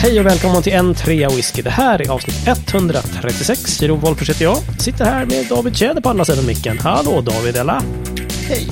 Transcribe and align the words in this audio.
Hej 0.00 0.20
och 0.20 0.26
välkommen 0.26 0.62
till 0.62 0.72
en 0.72 0.94
trea 0.94 1.28
whisky. 1.28 1.62
Det 1.62 1.70
här 1.70 2.02
är 2.02 2.10
avsnitt 2.10 2.46
136. 2.46 3.82
Jiro 3.82 3.94
Wolffers 3.94 4.30
heter 4.30 4.44
jag. 4.44 4.56
Sitter 4.78 5.04
här 5.04 5.26
med 5.26 5.46
David 5.48 5.76
Tjäder 5.76 6.00
på 6.00 6.08
andra 6.08 6.24
sidan 6.24 6.46
micken. 6.46 6.78
Hallå 6.78 7.20
David, 7.20 7.56
eller? 7.56 7.80
Hej. 8.48 8.68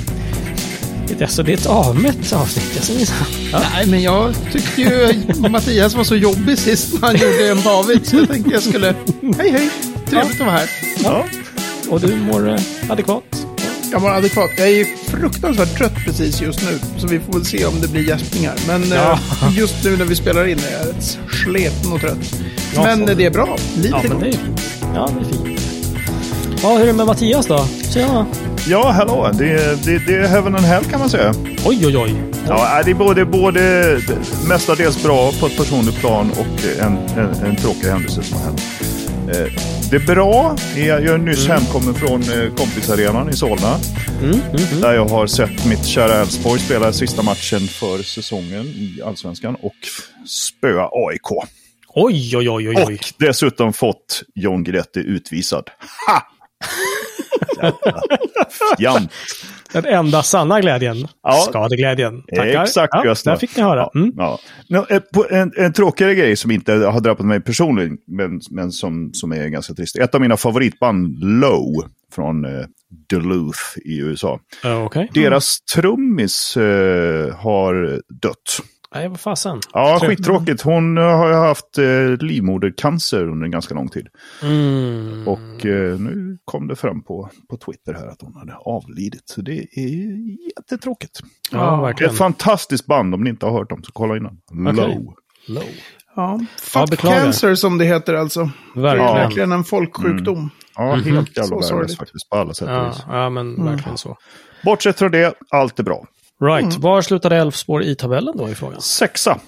Det 1.08 1.14
är, 1.20 1.22
alltså, 1.22 1.42
det 1.42 1.52
är 1.52 1.56
ett 1.56 1.66
avmätt 1.66 2.32
avsnitt. 2.32 3.08
Ja. 3.52 3.60
Nej, 3.74 3.86
men 3.86 4.02
jag 4.02 4.34
tyckte 4.52 4.82
ju 4.82 5.22
Mattias 5.50 5.94
var 5.94 6.04
så 6.04 6.16
jobbig 6.16 6.58
sist 6.58 6.92
när 7.00 7.08
han 7.08 7.16
gjorde 7.16 7.48
en 7.50 7.62
David. 7.62 8.06
Så 8.06 8.16
jag 8.16 8.28
tänkte 8.28 8.50
jag 8.50 8.62
skulle... 8.62 8.94
Hej, 9.38 9.50
hej. 9.50 9.70
Trevligt 10.06 10.40
att 10.40 10.46
vara 10.46 10.56
här. 10.56 10.70
ja. 11.04 11.24
Och 11.90 12.00
du 12.00 12.16
mår 12.16 12.48
eh, 12.48 12.60
adekvat? 12.88 13.35
Jag 13.96 14.02
mår 14.02 14.10
adekvat. 14.10 14.50
Jag 14.56 14.68
är 14.68 14.84
fruktansvärt 15.10 15.78
trött 15.78 15.94
precis 16.06 16.40
just 16.40 16.62
nu. 16.62 16.78
Så 16.98 17.06
vi 17.06 17.20
får 17.20 17.32
väl 17.32 17.44
se 17.44 17.66
om 17.66 17.80
det 17.80 17.88
blir 17.88 18.08
gäspningar. 18.08 18.54
Men 18.66 18.88
Ja. 18.90 19.12
eh, 19.42 19.56
just 19.58 19.84
nu 19.84 19.96
när 19.96 20.04
vi 20.04 20.16
spelar 20.16 20.46
in 20.46 20.58
är 20.58 20.78
jag 20.78 20.88
rätt 20.88 21.18
sleten 21.44 21.92
och 21.92 22.00
trött. 22.00 22.18
Ja, 22.74 22.82
men 22.82 23.08
eh, 23.08 23.16
det 23.16 23.24
är 23.26 23.30
bra. 23.30 23.56
Livet 23.76 23.90
Ja, 23.90 24.04
är 24.04 24.08
gott. 24.08 24.20
det 24.20 24.28
är, 24.28 24.38
ja, 24.94 25.08
det 25.20 25.26
är 25.26 25.32
fint. 25.46 25.60
Ja, 26.62 26.72
hur 26.72 26.82
är 26.82 26.86
det 26.86 26.92
med 26.92 27.06
Mattias 27.06 27.46
då? 27.46 27.66
Tjena! 27.94 28.26
Ja, 28.68 28.90
hallå. 28.90 29.30
Det, 29.32 29.84
det, 29.84 29.98
det 30.06 30.14
är 30.16 30.26
heaven 30.28 30.54
and 30.54 30.64
hell 30.64 30.84
kan 30.84 31.00
man 31.00 31.10
säga. 31.10 31.34
Oj, 31.64 31.86
oj, 31.86 31.96
oj. 31.96 32.14
Ja, 32.48 32.82
det 32.84 32.90
är 32.90 32.94
både, 32.94 33.24
både 33.24 34.00
mestadels 34.48 35.02
bra 35.02 35.32
på 35.40 35.46
ett 35.46 35.56
personligt 35.56 35.98
plan 35.98 36.30
och 36.30 36.80
en, 36.80 36.98
en, 37.18 37.44
en 37.46 37.56
tråkig 37.56 37.86
händelse 37.88 38.22
som 38.22 38.38
har 38.38 38.44
hänt. 38.44 38.62
Eh, 39.28 39.52
Det 39.90 39.96
är 39.96 40.06
bra. 40.06 40.56
Jag 40.76 41.04
är 41.04 41.18
nyss 41.18 41.48
hemkommen 41.48 41.94
från 41.94 42.22
eh, 42.22 42.54
kompisarenan 42.54 43.28
i 43.30 43.32
Solna. 43.32 43.78
Mm, 44.22 44.30
mm, 44.34 44.40
mm. 44.50 44.80
Där 44.80 44.94
jag 44.94 45.08
har 45.08 45.26
sett 45.26 45.66
mitt 45.66 45.84
kära 45.86 46.14
Elfsborg 46.14 46.60
spela 46.60 46.92
sista 46.92 47.22
matchen 47.22 47.60
för 47.60 48.02
säsongen 48.02 48.66
i 48.66 49.02
Allsvenskan 49.04 49.54
och 49.54 49.74
spöa 50.26 50.88
AIK. 50.92 51.30
Oj, 51.94 52.36
oj, 52.36 52.50
oj, 52.50 52.68
oj, 52.68 52.74
oj. 52.86 52.94
Och 52.94 53.12
dessutom 53.18 53.72
fått 53.72 54.22
John 54.34 54.64
Guidetti 54.64 55.00
utvisad. 55.00 55.70
Ha! 56.06 56.22
Jävla 57.62 58.02
Fjant. 58.78 59.12
Den 59.72 59.84
enda 59.84 60.22
sanna 60.22 60.60
glädjen. 60.60 61.08
Ja. 61.22 61.32
Skadeglädjen. 61.32 62.22
Tackar. 62.36 62.62
Exakt, 62.62 62.90
ja, 62.94 63.02
det. 63.02 63.30
Där 63.30 63.36
fick 63.36 63.56
ni 63.56 63.62
höra. 63.62 63.88
Mm. 63.94 64.12
Ja. 64.16 64.38
Eh, 64.90 65.40
En, 65.40 65.52
en 65.56 65.72
tråkigare 65.72 66.14
grej 66.14 66.36
som 66.36 66.50
inte 66.50 66.72
har 66.72 67.00
drabbat 67.00 67.26
mig 67.26 67.40
personligen, 67.40 67.98
men, 68.06 68.40
men 68.50 68.72
som, 68.72 69.10
som 69.12 69.32
är 69.32 69.48
ganska 69.48 69.74
trist. 69.74 69.96
Ett 69.96 70.14
av 70.14 70.20
mina 70.20 70.36
favoritband, 70.36 71.24
Low, 71.24 71.84
från 72.14 72.44
eh, 72.44 72.66
Duluth 73.10 73.60
i 73.84 73.98
USA. 73.98 74.40
Uh, 74.64 74.84
Okej. 74.84 75.10
Deras 75.14 75.60
trummis 75.60 76.56
eh, 76.56 77.34
har 77.36 78.00
dött. 78.22 78.60
Nej, 78.94 79.08
vad 79.08 79.20
fasen. 79.20 79.60
Ja, 79.72 79.98
skittråkigt. 80.02 80.62
Hon 80.62 80.98
eh, 80.98 81.04
har 81.04 81.28
ju 81.28 81.34
haft 81.34 81.78
eh, 81.78 82.08
livmodercancer 82.26 83.28
under 83.28 83.44
en 83.44 83.50
ganska 83.50 83.74
lång 83.74 83.88
tid. 83.88 84.06
Mm. 84.42 85.28
Och 85.28 85.66
eh, 85.66 85.98
nu 86.00 86.38
kom 86.44 86.68
det 86.68 86.76
fram 86.76 87.02
på, 87.02 87.30
på 87.50 87.56
Twitter 87.56 87.94
här 87.94 88.06
att 88.06 88.22
hon 88.22 88.34
hade 88.34 88.54
avlidit. 88.56 89.22
Så 89.28 89.40
det 89.42 89.52
är 89.58 90.46
jättetråkigt. 90.56 91.20
Ja, 91.50 91.58
Ja, 91.58 91.80
verkligen. 91.82 92.12
ett 92.12 92.18
fantastiskt 92.18 92.86
band 92.86 93.14
om 93.14 93.24
ni 93.24 93.30
inte 93.30 93.46
har 93.46 93.52
hört 93.52 93.70
dem, 93.70 93.82
så 93.82 93.92
kolla 93.92 94.16
innan. 94.16 94.38
Low. 94.52 94.78
Okej. 94.84 95.06
Low. 95.48 95.64
Ja, 96.16 96.40
fat 96.62 96.90
beklagar. 96.90 97.20
cancer 97.22 97.54
som 97.54 97.78
det 97.78 97.84
heter 97.84 98.14
alltså. 98.14 98.50
Det 98.74 98.80
är 98.80 98.82
Verkligen. 98.82 99.06
Ja, 99.06 99.14
verkligen 99.14 99.52
en 99.52 99.64
folksjukdom. 99.64 100.50
Ja, 100.76 100.94
helt 100.94 101.36
jävla 101.36 101.42
Så 101.46 101.54
värdelös 101.54 101.68
sorgligt. 101.68 101.98
faktiskt 101.98 102.30
på 102.30 102.36
alla 102.36 102.54
sätt 102.54 102.68
och 102.68 102.74
ja, 102.74 102.88
vis. 102.88 103.34
men 103.34 103.64
verkligen 103.64 103.98
så. 103.98 104.16
Bortsett 104.64 104.98
från 104.98 105.10
det, 105.10 105.34
allt 105.50 105.78
är 105.78 105.82
bra. 105.82 106.06
Right. 106.42 106.76
Var 106.76 107.02
slutade 107.02 107.36
Elfsborg 107.36 107.90
i 107.90 107.94
tabellen 107.94 108.36
då 108.36 108.48
i 108.48 108.54
frågan? 108.54 108.80
Sexa. 108.80 109.38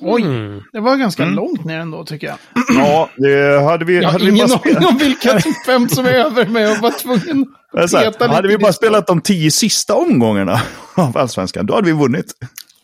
Oj, 0.00 0.22
Mm. 0.22 0.60
det 0.72 0.80
var 0.80 0.96
ganska 0.96 1.24
långt 1.24 1.64
ner 1.64 1.78
ändå 1.80 2.04
tycker 2.04 2.26
jag. 2.26 2.36
Ja, 2.74 3.10
det 3.16 3.60
hade 3.64 3.84
vi... 3.84 3.94
Jag 3.96 4.02
hade 4.10 4.24
har 4.24 4.30
vi 4.30 4.36
ingen 4.36 4.48
bara 4.48 4.60
aning 4.76 4.88
om 4.88 4.98
vilka 4.98 5.40
fem 5.66 5.88
som 5.88 6.06
är 6.06 6.10
över 6.12 6.46
mig. 6.46 6.62
Jag 6.62 6.80
var 6.80 6.90
tvungen 6.90 7.46
att 7.72 7.92
här, 7.92 8.04
peta 8.04 8.24
lite 8.24 8.34
hade 8.36 8.48
vi 8.48 8.58
bara 8.58 8.72
spelat 8.72 9.06
de 9.06 9.20
tio 9.20 9.50
sista 9.50 9.94
omgångarna 9.94 10.60
av 10.94 11.18
Allsvenskan, 11.18 11.66
då 11.66 11.74
hade 11.74 11.86
vi 11.86 11.92
vunnit. 11.92 12.32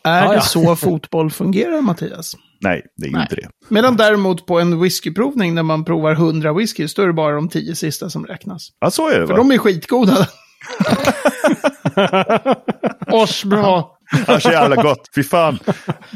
Är 0.03 0.27
det 0.27 0.33
ja. 0.33 0.41
så 0.41 0.75
fotboll 0.75 1.31
fungerar, 1.31 1.81
Mattias? 1.81 2.35
Nej, 2.61 2.81
det 2.97 3.05
är 3.05 3.09
ju 3.09 3.13
Nej. 3.15 3.21
inte 3.21 3.35
det. 3.35 3.47
Medan 3.69 3.97
däremot 3.97 4.45
på 4.45 4.59
en 4.59 4.81
whiskyprovning 4.81 5.55
när 5.55 5.63
man 5.63 5.85
provar 5.85 6.11
100 6.11 6.53
whisky, 6.53 6.87
så 6.87 7.01
är 7.01 7.07
det 7.07 7.13
bara 7.13 7.35
de 7.35 7.49
tio 7.49 7.75
sista 7.75 8.09
som 8.09 8.25
räknas. 8.25 8.69
Ja, 8.79 8.91
så 8.91 9.09
är 9.09 9.19
det 9.19 9.27
För 9.27 9.33
va? 9.33 9.37
de 9.37 9.51
är 9.51 9.57
skitgoda. 9.57 10.27
Asbra. 13.23 13.83
Är 14.27 14.39
så 14.39 14.51
jävla 14.51 14.83
gott. 14.83 15.09
Fy 15.15 15.23
fan. 15.23 15.59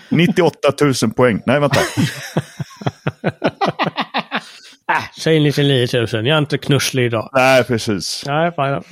98 0.09 0.57
000 1.01 1.11
poäng. 1.11 1.41
Nej, 1.45 1.59
vänta. 1.59 1.79
Säg 5.19 5.39
99 5.39 5.87
000. 5.93 6.07
Jag 6.11 6.27
är 6.27 6.37
inte 6.37 6.57
knusslig 6.57 7.05
idag. 7.05 7.29
Nej, 7.33 7.63
precis. 7.63 8.23
Nej, 8.27 8.51
fan. 8.51 8.83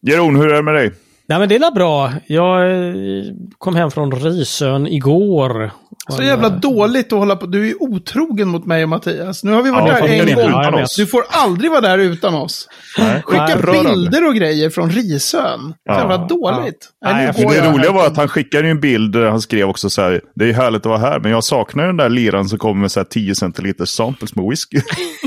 Jeroen, 0.00 0.36
hur 0.36 0.52
är 0.52 0.54
det 0.54 0.62
med 0.62 0.74
dig? 0.74 0.92
Nej, 1.26 1.38
men 1.38 1.48
det 1.48 1.54
är 1.54 1.70
bra. 1.70 2.12
Jag 2.26 2.70
eh, 2.70 3.24
kom 3.58 3.76
hem 3.76 3.90
från 3.90 4.12
Risön 4.12 4.86
igår. 4.86 5.70
Så 6.08 6.22
jävla 6.22 6.48
dåligt 6.48 7.12
att 7.12 7.18
hålla 7.18 7.36
på. 7.36 7.46
Du 7.46 7.70
är 7.70 7.82
otrogen 7.82 8.48
mot 8.48 8.66
mig 8.66 8.82
och 8.82 8.88
Mattias. 8.88 9.44
Nu 9.44 9.52
har 9.52 9.62
vi 9.62 9.70
varit 9.70 9.88
Ja, 9.88 10.06
där 10.06 10.30
en 10.40 10.72
gång. 10.72 10.82
oss. 10.82 10.96
Du 10.96 11.06
får 11.06 11.24
aldrig 11.28 11.70
vara 11.70 11.80
där 11.80 11.98
utan 11.98 12.34
oss. 12.34 12.68
Nej, 12.98 13.22
Skicka 13.24 13.60
Nej, 13.72 13.82
bilder 13.84 14.28
och 14.28 14.34
grejer 14.34 14.70
från 14.70 14.90
Risön. 14.90 15.74
Ja. 15.84 15.98
jävla 15.98 16.16
dåligt. 16.18 16.88
Ja. 17.00 17.12
Nej, 17.12 17.32
Nej, 17.36 17.46
det 17.60 17.70
roliga 17.70 17.92
var 17.92 18.06
att 18.06 18.16
han 18.16 18.28
skickade 18.28 18.68
en 18.68 18.80
bild 18.80 19.12
där 19.12 19.26
han 19.30 19.40
skrev 19.40 19.68
också 19.68 19.90
så 19.90 20.02
här. 20.02 20.20
Det 20.34 20.48
är 20.48 20.52
härligt 20.52 20.80
att 20.80 20.86
vara 20.86 20.98
här, 20.98 21.20
men 21.20 21.30
jag 21.30 21.44
saknar 21.44 21.86
den 21.86 21.96
där 21.96 22.08
liran 22.08 22.48
som 22.48 22.58
kommer 22.58 22.80
med 22.80 22.92
så 22.92 23.00
här 23.00 23.04
10 23.04 23.34
centiliter 23.34 23.84
samples 23.84 24.34
med 24.34 24.44
whisky. 24.50 24.80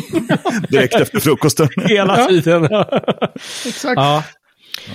Direkt 0.70 0.96
efter 0.96 1.20
frukosten. 1.20 1.68
Hela 1.88 2.26
tiden. 2.28 2.64
Exakt. 3.66 3.94
ja. 3.96 4.24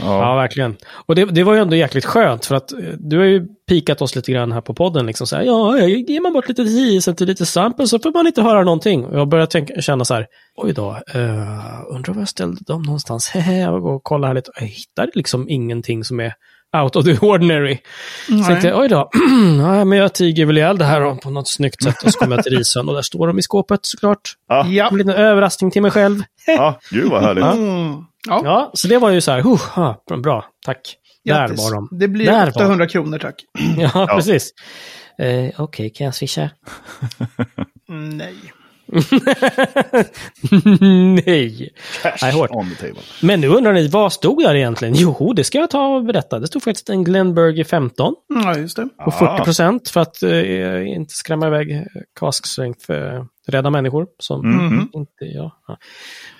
Ja, 0.00 0.18
Ja. 0.18 0.34
verkligen. 0.34 0.76
Och 1.06 1.14
det, 1.14 1.24
det 1.24 1.44
var 1.44 1.54
ju 1.54 1.60
ändå 1.60 1.76
jäkligt 1.76 2.04
skönt 2.04 2.46
för 2.46 2.54
att 2.54 2.72
eh, 2.72 2.78
du 2.98 3.18
har 3.18 3.24
ju 3.24 3.46
pikat 3.68 4.02
oss 4.02 4.16
lite 4.16 4.32
grann 4.32 4.52
här 4.52 4.60
på 4.60 4.74
podden. 4.74 5.06
Liksom 5.06 5.26
så 5.26 5.36
här, 5.36 5.42
ja, 5.42 5.78
ger 5.86 6.20
man 6.20 6.32
bort 6.32 6.48
lite 6.48 6.64
10 6.64 7.02
cent 7.02 7.18
till 7.18 7.26
lite 7.26 7.46
sample 7.46 7.86
så 7.86 7.98
får 7.98 8.12
man 8.12 8.26
inte 8.26 8.42
höra 8.42 8.64
någonting. 8.64 9.04
Och 9.04 9.18
jag 9.18 9.28
börjar 9.28 9.46
tänka, 9.46 9.80
känna 9.80 10.04
så 10.04 10.14
här, 10.14 10.26
oj 10.56 10.72
då, 10.72 10.90
uh, 11.14 11.80
undrar 11.88 12.12
var 12.14 12.20
jag 12.20 12.28
ställde 12.28 12.60
dem 12.66 12.82
någonstans. 12.82 13.32
Jag 13.34 13.80
går 13.82 13.92
och 13.92 14.02
kollar 14.02 14.28
här 14.28 14.34
lite. 14.34 14.50
Jag 14.60 14.66
hittar 14.66 15.10
liksom 15.14 15.48
ingenting 15.48 16.04
som 16.04 16.20
är 16.20 16.34
out 16.82 16.96
of 16.96 17.04
the 17.04 17.18
ordinary. 17.26 17.78
Så 18.26 18.34
Nej. 18.34 18.44
tänkte 18.46 18.68
jag, 18.68 18.80
oj 18.80 18.88
då, 18.88 19.10
ja, 19.60 19.84
men 19.84 19.98
jag 19.98 20.12
tiger 20.14 20.46
väl 20.46 20.58
ihjäl 20.58 20.78
det 20.78 20.84
här 20.84 21.00
då, 21.00 21.16
på 21.16 21.30
något 21.30 21.48
snyggt 21.48 21.82
sätt. 21.82 22.02
Och 22.04 22.12
så 22.12 22.18
kommer 22.18 22.36
jag 22.36 22.44
till 22.44 22.58
risen 22.58 22.88
och 22.88 22.94
där 22.94 23.02
står 23.02 23.26
de 23.26 23.38
i 23.38 23.42
skåpet 23.42 23.80
såklart. 23.82 24.20
Ja. 24.48 24.66
Ja. 24.66 24.88
En 24.90 24.98
liten 24.98 25.14
överraskning 25.14 25.70
till 25.70 25.82
mig 25.82 25.90
själv. 25.90 26.22
ja, 26.46 26.78
gud 26.90 27.10
vad 27.10 27.22
härligt. 27.22 27.44
Mm. 27.44 27.94
Ja, 28.28 28.40
Ja, 28.44 28.70
så 28.74 28.88
det 28.88 28.98
var 28.98 29.10
ju 29.10 29.20
så 29.20 29.30
här, 29.30 29.40
huh, 29.40 29.78
ah, 29.78 29.94
bra, 30.22 30.44
tack. 30.66 30.96
grattis. 31.24 31.56
Där 31.56 31.64
var 31.64 31.74
de. 31.74 31.88
Det 31.98 32.08
blir 32.08 32.26
Där 32.26 32.44
var 32.46 32.62
800 32.62 32.88
kronor, 32.88 33.18
tack. 33.18 33.44
Ja, 33.78 34.06
precis. 34.14 34.50
Eh, 35.18 35.60
Okej, 35.60 35.90
kan 35.90 36.04
jag 36.04 36.14
swisha? 36.14 36.50
Mm, 37.88 38.16
Nej. 38.18 38.34
Nej. 41.26 41.70
Nej, 42.22 42.32
hårt. 42.32 42.50
On 42.50 42.70
the 42.70 42.74
table. 42.86 43.02
Men 43.22 43.40
nu 43.40 43.48
undrar 43.48 43.72
ni, 43.72 43.88
vad 43.88 44.12
stod 44.12 44.42
där 44.42 44.54
egentligen? 44.54 44.94
Jo, 44.96 45.32
det 45.36 45.44
ska 45.44 45.58
jag 45.58 45.70
ta 45.70 45.86
och 45.86 46.04
berätta. 46.04 46.38
Det 46.38 46.46
stod 46.46 46.62
faktiskt 46.62 46.90
en 46.90 47.04
Glenberg 47.04 47.64
15 47.64 48.14
Ja, 48.44 48.56
just 48.58 48.76
det. 48.76 48.88
på 49.04 49.10
40 49.10 49.44
procent 49.44 49.88
för 49.88 50.00
att 50.00 50.22
eh, 50.22 50.88
inte 50.88 51.14
skrämma 51.14 51.46
iväg 51.46 51.86
kaskstrength 52.20 52.86
för 52.86 53.16
eh, 53.16 53.24
rädda 53.46 53.70
människor. 53.70 54.06
Som 54.18 54.50
Mhm. 54.50 54.88
inte 54.92 55.24
jag. 55.24 55.52
Ja. 55.68 55.78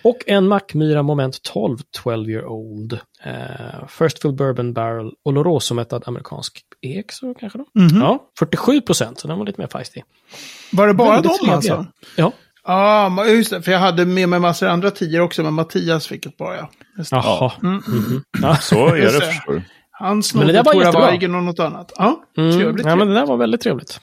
Och 0.02 0.18
en 0.26 0.48
Mackmyra 0.48 1.02
Moment 1.02 1.42
12, 1.42 1.78
12 2.02 2.30
year 2.30 2.46
old. 2.46 2.92
Eh, 3.24 3.86
First 3.88 4.22
Full 4.22 4.32
Bourbon 4.32 4.72
Barrel 4.72 5.12
Oloroso-mättad 5.24 6.02
amerikansk 6.06 6.62
ek, 6.80 7.12
så 7.12 7.34
kanske 7.34 7.58
då. 7.58 7.64
Mhm. 7.74 8.00
Ja, 8.00 8.30
47 8.38 8.80
procent, 8.80 9.18
så 9.20 9.28
den 9.28 9.38
var 9.38 9.46
lite 9.46 9.60
mer 9.60 9.68
feisty. 9.68 10.00
Var 10.72 10.86
det 10.88 10.94
bara 10.94 11.20
dem 11.20 11.32
alltså? 11.50 11.86
Ja, 12.16 12.32
Ja, 12.66 13.08
ma- 13.10 13.24
just 13.26 13.50
det. 13.50 13.62
För 13.62 13.72
jag 13.72 13.78
hade 13.78 14.06
med 14.06 14.28
mig 14.28 14.40
massor 14.40 14.66
andra 14.68 14.90
tior 14.90 15.20
också, 15.20 15.42
men 15.42 15.54
Mattias 15.54 16.06
fick 16.06 16.26
ett 16.26 16.36
bara. 16.36 16.56
Ja. 16.56 16.68
Jaha. 17.10 17.52
Mm. 17.62 17.82
Ja. 18.42 18.56
Så 18.56 18.86
är 18.88 19.00
det, 19.00 19.10
förstår 19.10 19.52
du. 19.52 19.62
Han 19.90 20.22
snodde 20.22 20.64
Tora. 20.64 20.90
Weigen 21.06 21.34
och 21.34 21.42
något 21.42 21.60
annat. 21.60 21.92
Ja, 21.96 22.22
Mm. 22.36 22.52
trevligt. 22.58 22.86
Ja, 22.86 22.96
men 22.96 23.08
det 23.08 23.14
där 23.14 23.26
var 23.26 23.36
väldigt 23.36 23.60
trevligt. 23.60 24.00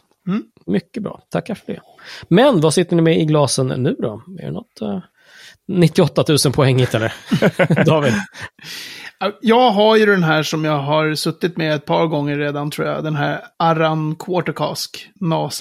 Mm. 0.70 0.74
Mycket 0.74 1.04
bra. 1.04 1.22
Tackar 1.32 1.56
för 1.56 1.74
det. 1.74 1.80
Men 2.28 2.62
vad 2.62 2.74
sitter 2.74 2.96
ni 2.96 3.02
med 3.02 3.20
i 3.20 3.26
glasen 3.26 3.68
nu 3.68 3.96
då? 4.00 4.22
Är 4.40 4.46
det 4.46 4.52
något... 4.52 4.82
eh, 4.82 5.00
98 5.68 6.24
000 6.46 6.54
poäng 6.54 6.80
hittade 6.80 7.14
David. 7.86 8.14
Jag 9.42 9.72
har 9.72 9.98
ju 9.98 10.06
den 10.06 10.24
här 10.24 10.44
som 10.44 10.66
jag 10.66 10.78
har 10.80 11.16
suttit 11.16 11.58
med 11.58 11.74
ett 11.76 11.86
par 11.86 12.08
gånger 12.08 12.38
redan 12.38 12.72
tror 12.72 12.88
jag. 12.88 13.04
Den 13.04 13.16
här 13.16 13.42
Arran 13.60 14.16
Quartercask. 14.16 15.10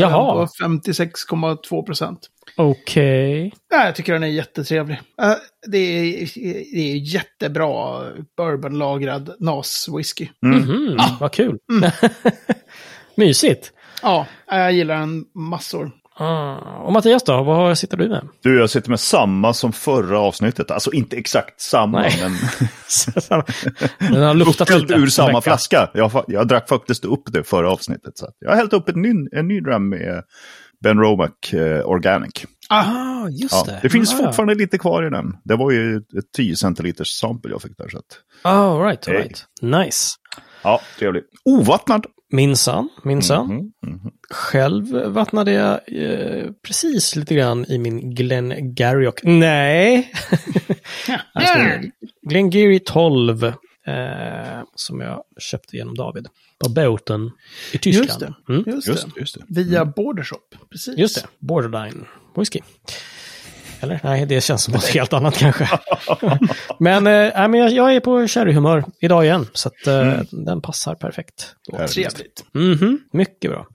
Jaha. 0.03 0.33
på 0.33 0.47
56,2 0.65 1.87
procent. 1.87 2.19
Okej. 2.57 3.53
Ja, 3.71 3.85
jag 3.85 3.95
tycker 3.95 4.13
den 4.13 4.23
är 4.23 4.27
jättetrevlig. 4.29 5.01
Det 5.67 5.79
är, 5.79 6.29
det 6.75 6.93
är 6.93 6.97
jättebra 6.97 8.01
bourbonlagrad 8.37 9.35
NAS-whisky. 9.41 10.29
Mhm, 10.43 10.99
Vad 11.21 11.33
kul. 11.33 11.59
Mysigt. 13.15 13.73
Ja, 14.03 14.27
jag 14.51 14.73
gillar 14.73 14.99
den 14.99 15.25
massor. 15.35 15.91
Ah. 16.21 16.57
Och 16.57 16.93
Mattias 16.93 17.23
då, 17.23 17.43
vad 17.43 17.79
sitter 17.79 17.97
du 17.97 18.09
med? 18.09 18.29
Du, 18.43 18.59
jag 18.59 18.71
sitter 18.71 18.91
med 18.91 19.01
samma 19.01 19.53
som 19.55 19.73
förra 19.73 20.19
avsnittet. 20.21 20.71
Alltså 20.71 20.93
inte 20.93 21.17
exakt 21.17 21.61
samma, 21.61 22.01
Nej. 22.01 22.15
men 22.23 22.33
Den 23.99 24.23
har 24.23 24.35
luftat 24.35 24.61
uppfällt 24.71 24.91
lite. 24.91 24.95
ur 25.01 25.07
samma 25.07 25.29
vecka. 25.29 25.41
flaska. 25.41 25.91
Jag, 25.95 26.25
jag 26.29 26.49
drack 26.49 26.69
faktiskt 26.69 27.05
upp 27.05 27.23
det 27.33 27.45
förra 27.45 27.71
avsnittet. 27.73 28.19
Så 28.19 28.27
jag 28.39 28.51
har 28.51 28.57
hällt 28.57 28.73
upp 28.73 28.89
en 28.89 29.03
ny, 29.03 29.15
en 29.33 29.49
ny 29.49 29.61
dram 29.61 29.89
med 29.89 30.23
Ben 30.85 30.99
Romack 30.99 31.53
eh, 31.53 31.87
Organic. 31.89 32.33
Ah, 32.69 33.29
just 33.29 33.53
Ja, 33.55 33.65
det. 33.67 33.79
det 33.83 33.91
finns 33.91 34.15
ah, 34.15 34.17
fortfarande 34.17 34.55
lite 34.55 34.79
kvar 34.79 35.07
i 35.07 35.11
den. 35.11 35.27
Det 35.45 35.57
var 35.57 35.71
ju 35.71 35.97
ett 35.97 36.33
10 36.37 36.57
centiliters 36.57 37.09
sample 37.09 37.51
jag 37.51 37.63
fick 37.63 37.79
där. 37.79 37.89
Så 37.89 37.99
att, 37.99 38.05
Ja. 38.45 38.51
All 38.51 38.83
right, 38.85 39.09
all 39.09 39.15
Hey. 39.15 39.23
right. 39.23 39.45
Nice. 39.63 40.09
ja, 40.63 40.81
trevligt. 40.99 41.25
Ovattnad. 41.45 42.07
Minsann, 42.31 42.89
minsann. 43.03 43.47
Mhm, 43.47 43.73
mhm. 43.87 44.11
Själv 44.31 44.93
vattnade 45.07 45.53
jag 45.53 45.81
eh, 45.87 46.51
precis 46.63 47.17
lite 47.17 47.35
grann 47.35 47.65
i 47.69 47.79
min 47.79 48.15
Glen 48.15 48.75
Garioch. 48.75 49.15
Nej! 49.23 50.13
Här 51.35 51.47
står 51.47 51.61
det. 51.65 51.91
Glen 52.23 52.51
Gary 52.51 52.79
12. 52.79 53.45
Eh, 53.45 54.63
som 54.75 55.01
jag 55.01 55.23
köpte 55.39 55.77
genom 55.77 55.95
David. 55.95 56.27
På 56.59 56.69
båten 56.71 57.31
i 57.73 57.79
Tyskland. 57.79 58.09
Just 58.09 58.21
det. 58.21 58.53
Mm, 58.53 58.65
Just, 58.67 58.89
Just, 58.89 59.15
det. 59.15 59.21
just 59.21 59.35
det. 59.35 59.45
Via 59.49 59.85
Bordershop. 59.85 60.55
Precis. 60.71 60.99
just 60.99 61.15
det. 61.23 61.29
Borderline 61.39 62.05
whisky. 62.37 62.61
Eller? 63.81 64.01
Nej, 64.05 64.27
det 64.27 64.41
känns 64.41 64.65
som 64.65 64.75
något 64.75 64.85
helt 64.87 65.13
annat 65.13 65.37
kanske. 65.39 65.69
men 66.79 67.05
nej, 67.05 67.33
men 67.49 67.55
jag, 67.55 67.71
jag 67.73 67.95
är 67.95 68.01
på 68.01 68.29
sherryhumör 68.29 68.85
idag 69.01 69.25
igen. 69.25 69.47
Så 69.53 69.69
att, 69.69 69.87
eh, 69.87 70.13
den 70.31 70.63
passar 70.63 70.95
perfekt. 70.95 71.55
Då. 71.73 71.87
Trevligt. 71.87 72.45
Mhm, 72.55 73.01
mycket 73.13 73.51
bra. 73.51 73.67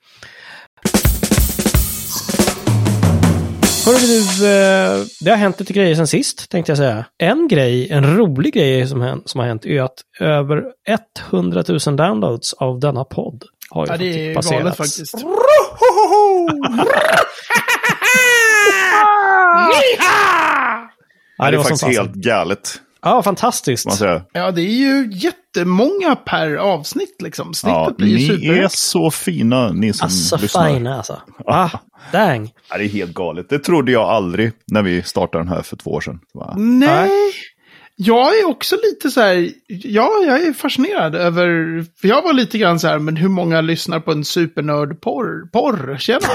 Hörru 3.85 3.97
du, 3.97 4.47
eh, 4.47 5.05
det 5.21 5.29
har 5.29 5.37
hänt 5.37 5.59
lite 5.59 5.73
grejer 5.73 5.95
sen 5.95 6.07
sist, 6.07 6.49
tänkte 6.49 6.71
jag 6.71 6.77
säga. 6.77 7.05
En 7.17 7.47
grej, 7.47 7.89
en 7.91 8.17
rolig 8.17 8.53
grej 8.53 8.87
som, 8.87 9.01
hänt, 9.01 9.29
som 9.29 9.39
har 9.39 9.47
hänt 9.47 9.65
är 9.65 9.81
att 9.81 9.93
över 10.19 10.63
100 11.31 11.63
000 11.67 11.79
downloads 11.95 12.53
av 12.53 12.79
denna 12.79 13.03
podd 13.03 13.43
har 13.69 13.85
ju 13.85 13.91
Ja, 13.91 13.97
det 13.97 14.05
är 14.31 14.35
passerats. 14.35 14.63
galet 14.63 14.77
faktiskt. 14.77 15.15
Ja, 21.37 21.45
det 21.45 21.51
det 21.51 21.57
är 21.57 21.63
faktiskt 21.63 21.83
helt 21.83 22.13
galet. 22.13 22.81
Ja, 23.01 23.23
fantastiskt. 23.23 23.85
Man. 24.01 24.21
Ja, 24.33 24.51
det 24.51 24.61
är 24.61 24.65
ju 24.73 25.09
jättemånga 25.13 26.15
per 26.15 26.55
avsnitt 26.55 27.21
liksom. 27.21 27.53
Snittet 27.53 27.75
Ja, 27.77 27.93
blir 27.97 28.17
ju 28.17 28.37
ni 28.37 28.57
är 28.57 28.67
så 28.67 29.11
fina, 29.11 29.71
ni 29.71 29.93
som 29.93 30.05
Alltså 30.05 30.37
lyssnar. 30.37 30.69
fina 30.73 30.97
alltså. 30.97 31.21
Ah, 31.45 31.69
dang. 32.11 32.51
Ja, 32.69 32.77
det 32.77 32.83
är 32.83 32.89
helt 32.89 33.13
galet. 33.13 33.49
Det 33.49 33.59
trodde 33.59 33.91
jag 33.91 34.03
aldrig 34.09 34.51
när 34.67 34.81
vi 34.81 35.03
startade 35.03 35.43
den 35.43 35.53
här 35.53 35.61
för 35.61 35.75
två 35.77 35.91
år 35.91 36.01
sedan. 36.01 36.19
Va? 36.33 36.53
Nej. 36.57 37.09
Jag 37.95 38.39
är 38.39 38.47
också 38.47 38.75
lite 38.83 39.11
så 39.11 39.21
här, 39.21 39.49
ja, 39.67 40.09
jag 40.27 40.41
är 40.41 40.53
fascinerad 40.53 41.15
över, 41.15 41.47
för 42.01 42.07
jag 42.07 42.21
var 42.21 42.33
lite 42.33 42.57
grann 42.57 42.79
så 42.79 42.87
här, 42.87 42.99
men 42.99 43.15
hur 43.15 43.29
många 43.29 43.61
lyssnar 43.61 43.99
på 43.99 44.11
en 44.11 44.25
supernörd 44.25 45.01
porr? 45.01 45.49
Porr, 45.51 45.97
tjena! 45.99 46.19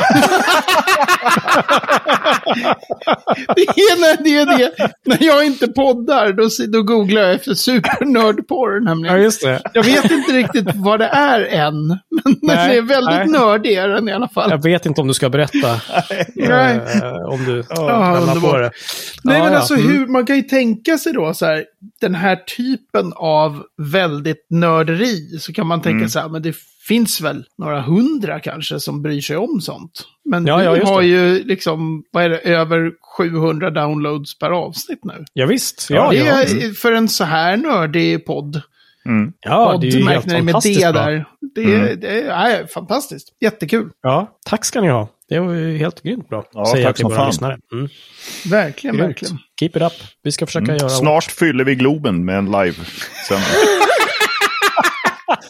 det 3.56 3.62
är 3.62 4.00
när 4.00 4.24
det 4.24 4.36
är 4.36 4.46
det, 4.58 4.72
när 5.04 5.22
jag 5.26 5.46
inte 5.46 5.68
poddar, 5.68 6.32
då, 6.32 6.48
då 6.78 6.82
googlar 6.82 7.22
jag 7.22 7.32
efter 7.34 7.54
supernördporr 7.54 8.80
nämligen. 8.84 9.16
Ja, 9.16 9.22
just 9.22 9.42
det. 9.42 9.60
Jag 9.74 9.82
vet 9.84 10.10
inte 10.10 10.32
riktigt 10.32 10.66
vad 10.74 11.00
det 11.00 11.06
är 11.06 11.40
än, 11.40 11.86
men 11.88 12.36
Nej, 12.42 12.78
är 12.78 12.82
väldigt 12.82 13.16
nej. 13.16 13.28
nördig 13.28 13.72
är 13.72 13.88
den 13.88 14.08
i 14.08 14.12
alla 14.12 14.28
fall. 14.28 14.50
Jag 14.50 14.62
vet 14.62 14.86
inte 14.86 15.00
om 15.00 15.08
du 15.08 15.14
ska 15.14 15.28
berätta. 15.28 15.80
Nej. 16.34 16.76
eh, 17.02 17.12
om 17.32 17.44
du 17.44 17.64
Ja, 17.68 18.02
hamnar 18.02 18.40
på 18.50 18.56
det. 18.56 18.70
Nej, 19.24 19.38
Ja, 19.38 19.44
men 19.44 19.52
ja. 19.52 19.58
alltså 19.58 19.74
Mm. 19.74 19.88
hur, 19.92 20.06
man 20.06 20.26
kan 20.26 20.36
ju 20.36 20.42
tänka 20.42 20.98
sig 20.98 21.12
då 21.12 21.34
så 21.34 21.46
här, 21.46 21.47
den 22.00 22.14
här 22.14 22.36
typen 22.36 23.12
av 23.16 23.62
väldigt 23.92 24.46
nörderi, 24.50 25.38
så 25.38 25.52
kan 25.52 25.66
man 25.66 25.82
tänka 25.82 25.96
Mm. 25.96 26.08
så 26.08 26.20
här, 26.20 26.28
men 26.28 26.42
det 26.42 26.56
finns 26.88 27.20
väl 27.20 27.44
några 27.58 27.80
hundra 27.80 28.40
kanske 28.40 28.80
som 28.80 29.02
bryr 29.02 29.20
sig 29.20 29.36
om 29.36 29.60
sånt. 29.60 30.02
Men 30.24 30.46
Ja, 30.46 30.62
ja, 30.64 30.76
just 30.76 30.88
har 30.88 31.00
det. 31.00 31.06
ju 31.08 31.44
liksom, 31.44 32.02
vad 32.12 32.24
är 32.24 32.28
det, 32.28 32.38
över 32.38 32.92
700 33.18 33.70
downloads 33.70 34.38
per 34.38 34.50
avsnitt 34.50 35.04
nu. 35.04 35.24
Ja, 35.32 35.46
visst. 35.46 35.86
Ja, 35.90 36.10
det 36.10 36.16
ja. 36.16 36.24
är 36.42 36.72
för 36.74 36.92
en 36.92 37.08
så 37.08 37.24
här 37.24 37.56
nördig 37.56 38.26
podd. 38.26 38.62
Mm. 39.06 39.32
ja 39.40 39.78
det 39.80 39.86
är 39.86 39.90
ju 39.90 40.08
helt 40.08 40.24
Podd 40.24 40.32
med 40.32 40.44
fantastiskt 40.44 40.80
det 40.82 40.92
bra. 40.92 41.02
där. 41.06 41.24
Det, 41.54 41.74
Mm. 41.74 42.00
det 42.00 42.20
är 42.28 42.66
fantastiskt. 42.66 43.28
Jättekul. 43.40 43.90
Ja, 44.02 44.38
tack 44.46 44.64
ska 44.64 44.80
ni 44.80 44.88
ha. 44.88 45.08
Det 45.28 45.38
var 45.40 45.52
ju 45.54 45.76
helt 45.78 46.02
grymt 46.02 46.28
bra. 46.28 46.44
Ja, 46.52 46.66
säger 46.66 46.86
tack 46.86 46.96
till 46.96 47.02
som 47.02 47.08
våra 47.10 47.18
fan. 47.18 47.28
lyssnare. 47.28 47.58
Mm. 47.72 47.88
Verkligen, 48.50 48.96
Grymt. 48.96 49.08
verkligen. 49.08 49.38
Keep 49.60 49.70
it 49.74 49.82
up. 49.82 49.92
Vi 50.22 50.32
ska 50.32 50.46
försöka 50.46 50.66
göra... 50.72 50.78
Mm. 50.80 50.90
Snart 50.90 51.24
fyller 51.24 51.64
vi 51.64 51.74
Globen 51.74 52.24
med 52.24 52.38
en 52.38 52.44
live. 52.46 52.74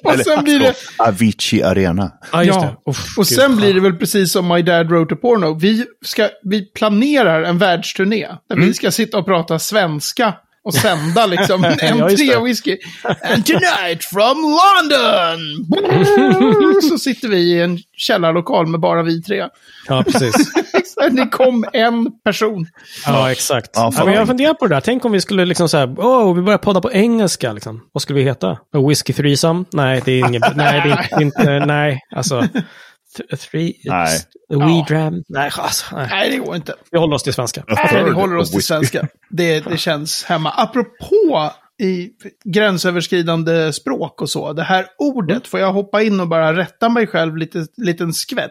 Och 0.04 0.14
sen 0.18 0.44
blir 0.44 0.58
det... 0.58 0.74
Avicii 0.98 1.62
Arena. 1.62 2.12
Ja, 2.32 2.44
just 2.44 2.60
Ja. 2.60 2.62
det. 2.84 2.90
Uff, 2.90 3.18
Och 3.18 3.24
gud. 3.24 3.38
sen 3.38 3.56
blir 3.56 3.74
det 3.74 3.80
väl 3.80 3.96
precis 3.96 4.32
som 4.32 4.48
My 4.48 4.62
Dad 4.62 4.88
Wrote 4.88 5.14
a 5.14 5.18
Porno. 5.22 5.54
Vi, 5.58 5.84
ska, 6.04 6.28
vi 6.42 6.72
planerar 6.72 7.42
en 7.42 7.58
världsturné 7.58 8.26
där 8.48 8.56
Mm. 8.56 8.66
vi 8.68 8.74
ska 8.74 8.90
sitta 8.90 9.18
och 9.18 9.26
prata 9.26 9.58
svenska 9.58 10.34
och 10.68 10.74
sända 10.74 11.26
liksom 11.26 11.64
en 11.80 11.98
Ja, 11.98 12.10
just 12.10 12.16
tre 12.24 12.34
det. 12.34 12.44
whisky. 12.44 12.76
And 13.04 13.46
tonight 13.46 14.04
from 14.04 14.36
London! 14.42 15.38
Så 16.90 16.98
sitter 16.98 17.28
vi 17.28 17.36
i 17.36 17.60
en 17.62 17.78
källarlokal 17.96 18.66
med 18.66 18.80
bara 18.80 19.02
vi 19.02 19.22
tre. 19.22 19.48
Ja, 19.88 20.02
precis. 20.02 20.34
Det 21.10 21.26
kom 21.28 21.64
en 21.72 22.06
person. 22.24 22.66
Ja, 23.06 23.32
exakt. 23.32 23.70
Ja, 23.74 23.92
Ja, 23.96 24.04
men 24.04 24.14
jag 24.14 24.26
funderar 24.26 24.54
på 24.54 24.66
det 24.66 24.74
där. 24.74 24.80
Tänk 24.80 25.04
om 25.04 25.12
vi 25.12 25.20
skulle 25.20 25.44
liksom 25.44 25.68
säga, 25.68 25.94
åh, 25.98 26.34
vi 26.34 26.42
börjar 26.42 26.58
podda 26.58 26.80
på 26.80 26.92
engelska. 26.92 27.52
Liksom. 27.52 27.80
Vad 27.92 28.02
skulle 28.02 28.18
vi 28.18 28.24
heta? 28.24 28.50
A 28.50 28.86
Whiskey 28.88 29.12
threesome? 29.12 29.64
Nej, 29.72 30.02
det 30.04 30.12
är 30.12 30.18
ingen... 30.28 30.42
nej, 30.54 30.80
det 30.84 31.14
är 31.16 31.22
inte... 31.22 31.66
Nej, 31.66 32.00
alltså... 32.16 32.44
th- 33.18 33.36
Three... 33.50 33.72
Nej. 33.84 34.16
A 34.18 34.20
Ja. 34.48 34.66
wee 34.66 34.84
dram? 34.88 35.22
Nej, 35.28 35.50
alltså, 35.56 35.96
nej. 35.96 36.08
Nej, 36.10 36.30
det 36.30 36.36
går 36.36 36.56
inte. 36.56 36.74
Vi 36.90 36.98
håller 36.98 37.14
oss 37.14 37.22
till 37.22 37.32
svenska. 37.34 37.64
Nej, 37.68 38.04
vi 38.04 38.10
håller 38.10 38.36
oss 38.36 38.50
till 38.50 38.62
svenska. 38.62 39.08
Det, 39.30 39.60
det 39.60 39.78
känns 39.78 40.24
hemma. 40.24 40.50
Apropå 40.56 41.50
i 41.82 42.10
gränsöverskridande 42.44 43.72
språk 43.72 44.22
och 44.22 44.30
så. 44.30 44.52
Det 44.52 44.62
här 44.62 44.86
ordet, 44.98 45.46
får 45.48 45.60
jag 45.60 45.72
hoppa 45.72 46.02
in 46.02 46.20
och 46.20 46.28
bara 46.28 46.56
rätta 46.56 46.88
mig 46.88 47.06
själv 47.06 47.36
lite 47.36 47.66
liten 47.76 48.12
skvätt? 48.12 48.50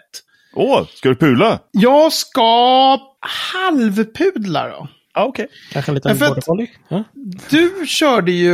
Åh, 0.56 0.86
ska 0.94 1.10
du 1.10 1.16
pula? 1.16 1.60
Jag 1.72 2.14
ska 2.14 2.98
halvpudla 3.54 4.68
då. 4.70 4.88
Ja, 5.18 5.26
okej. 5.26 5.48
Kanske 5.72 5.92
en 5.92 5.96
liten 5.96 6.18
border? 6.46 6.68
Ja. 6.88 7.04
Du 7.50 7.86
körde 7.88 8.32
ju... 8.32 8.52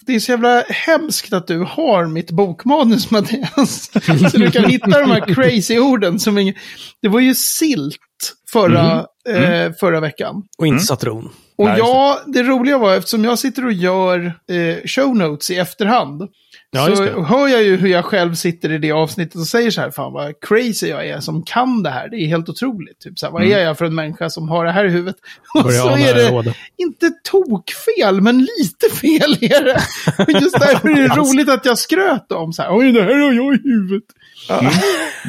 Det 0.00 0.14
är 0.14 0.18
så 0.20 0.30
jävla 0.32 0.62
hemskt 0.68 1.32
att 1.32 1.46
du 1.46 1.58
har 1.58 2.06
mitt 2.06 2.30
bokmanus, 2.30 3.10
Mattias. 3.10 3.90
Så 4.30 4.38
du 4.38 4.50
kan 4.50 4.64
hitta 4.64 5.00
de 5.00 5.10
här 5.10 5.34
crazy 5.34 5.78
orden 5.78 6.18
som 6.18 6.38
ingen... 6.38 6.54
Det 7.02 7.08
var 7.08 7.20
ju 7.20 7.34
silt 7.34 7.96
förra, 8.52 9.06
Eh, 9.28 9.72
förra 9.80 10.00
veckan. 10.00 10.42
Och 10.58 10.66
inte 10.66 10.84
satron. 10.84 11.30
Och 11.56 11.68
jag, 11.68 12.18
det 12.26 12.42
roliga 12.42 12.78
var, 12.78 12.94
eftersom 12.96 13.24
jag 13.24 13.38
sitter 13.38 13.66
och 13.66 13.72
gör 13.72 14.26
eh, 14.26 14.86
show 14.86 15.16
notes 15.16 15.50
i 15.50 15.56
efterhand, 15.56 16.22
Ja, 16.74 16.96
så 16.96 17.22
hör 17.22 17.48
jag 17.48 17.62
ju 17.62 17.76
hur 17.76 17.88
jag 17.88 18.04
själv 18.04 18.34
sitter 18.34 18.72
i 18.72 18.78
det 18.78 18.92
avsnittet 18.92 19.34
och 19.34 19.46
säger 19.46 19.70
så 19.70 19.80
här, 19.80 19.90
fan 19.90 20.12
vad 20.12 20.34
crazy 20.40 20.86
jag 20.88 21.06
är 21.06 21.20
som 21.20 21.42
kan 21.42 21.82
det 21.82 21.90
här. 21.90 22.08
Det 22.08 22.16
är 22.16 22.26
helt 22.26 22.48
otroligt. 22.48 23.00
Typ 23.00 23.18
så 23.18 23.26
här, 23.26 23.32
vad 23.32 23.42
är 23.44 23.58
jag 23.58 23.78
för 23.78 23.84
en 23.84 23.94
människa 23.94 24.30
som 24.30 24.48
har 24.48 24.64
det 24.64 24.72
här 24.72 24.84
i 24.84 24.88
huvudet? 24.88 25.16
Och 25.54 25.60
Mm. 25.70 25.82
Så 25.82 25.88
är 25.88 26.14
det 26.14 26.30
råd. 26.30 26.54
inte 26.76 27.10
tokfel, 27.30 28.20
men 28.20 28.38
lite 28.58 28.96
fel 29.00 29.32
är 29.40 29.64
det. 29.64 29.80
Och 30.24 30.40
just 30.42 30.60
därför 30.60 30.88
är 30.88 31.08
det 31.08 31.14
roligt 31.16 31.48
att 31.48 31.64
jag 31.64 31.78
skröt 31.78 32.32
om 32.32 32.52
så 32.52 32.62
här, 32.62 32.76
oj, 32.76 32.92
det 32.92 33.02
här 33.02 33.08
har 33.14 33.32
jag 33.32 33.54
i 33.54 33.58
huvudet. 33.64 34.04
Ja. 34.48 34.70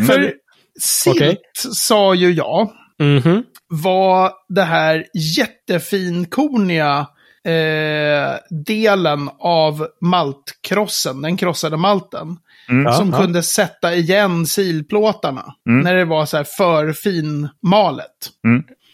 För 0.07 0.33
silt 0.79 1.15
Okej. 1.15 1.37
sa 1.73 2.15
ju 2.15 2.31
jag 2.31 2.69
Mhm. 2.99 3.43
var 3.69 4.31
det 4.49 4.61
här 4.63 5.05
jättefinkorniga 5.37 7.07
eh, 7.45 8.35
delen 8.49 9.29
av 9.39 9.87
maltkrossen, 10.01 11.21
den 11.21 11.37
krossade 11.37 11.77
malten. 11.77 12.37
Ja, 12.67 12.93
som 12.93 13.09
ja. 13.09 13.19
kunde 13.19 13.43
sätta 13.43 13.95
igen 13.95 14.45
silplåtarna. 14.45 15.55
Mm. 15.69 15.81
När 15.81 15.95
det 15.95 16.05
var 16.05 16.25
så 16.25 16.37
här 16.37 16.43
för 16.43 16.93
finmalet. 16.93 18.09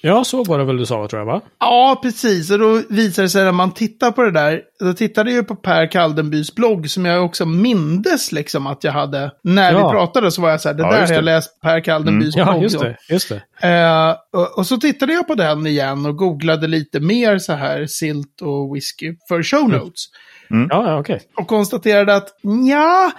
Ja, 0.02 0.24
så 0.24 0.44
var 0.44 0.58
det 0.60 0.64
väl 0.66 0.78
du 0.78 0.86
sa, 0.86 1.08
tror 1.08 1.20
jag, 1.20 1.26
va? 1.26 1.42
Ja, 1.60 2.00
precis. 2.04 2.52
Och 2.52 2.60
då 2.60 2.82
visade 2.90 3.26
det 3.26 3.30
sig 3.30 3.44
när 3.46 3.52
man 3.52 3.72
tittar 3.74 4.12
på 4.12 4.22
det 4.22 4.32
där. 4.32 4.62
Då 4.80 4.94
tittade 4.94 5.30
jag 5.30 5.38
ju 5.38 5.44
på 5.44 5.56
Per 5.56 5.92
Kaldenbys 5.92 6.56
blogg 6.56 6.90
som 6.90 7.06
jag 7.06 7.26
också 7.26 7.46
mindes 7.46 8.32
liksom 8.32 8.68
att 8.68 8.84
jag 8.84 8.92
hade. 8.92 9.32
När 9.44 9.72
Ja. 9.74 9.88
vi 9.88 9.92
pratade 9.94 10.32
så 10.32 10.42
var 10.42 10.50
jag 10.50 10.62
så 10.62 10.70
här, 10.70 10.76
det 10.76 10.84
Ja, 10.84 10.92
där 10.92 11.00
just 11.00 11.10
har 11.10 11.16
jag 11.16 11.24
läst 11.24 11.62
Per 11.62 11.80
Kaldenbys 11.84 12.36
Ja, 12.36 12.44
blogg. 12.52 12.64
just 12.64 12.76
om. 12.76 12.82
det. 12.84 12.98
Just 13.10 13.30
det. 13.30 13.68
Eh, 13.70 14.16
och, 14.42 14.58
och 14.58 14.66
så 14.68 14.78
tittade 14.78 15.14
jag 15.14 15.28
på 15.28 15.36
den 15.36 15.68
igen 15.68 16.06
och 16.06 16.16
googlade 16.18 16.68
lite 16.68 17.00
mer 17.00 17.38
så 17.38 17.54
här 17.54 17.86
silt 17.88 18.42
och 18.42 18.76
whisky 18.76 19.16
för 19.28 19.44
show 19.44 19.70
notes. 19.70 20.06
Ja, 20.50 20.68
ja 20.70 21.00
okej. 21.00 21.22
Och 21.38 21.48
konstaterade 21.48 22.16
att 22.16 22.28
ja, 22.70 23.12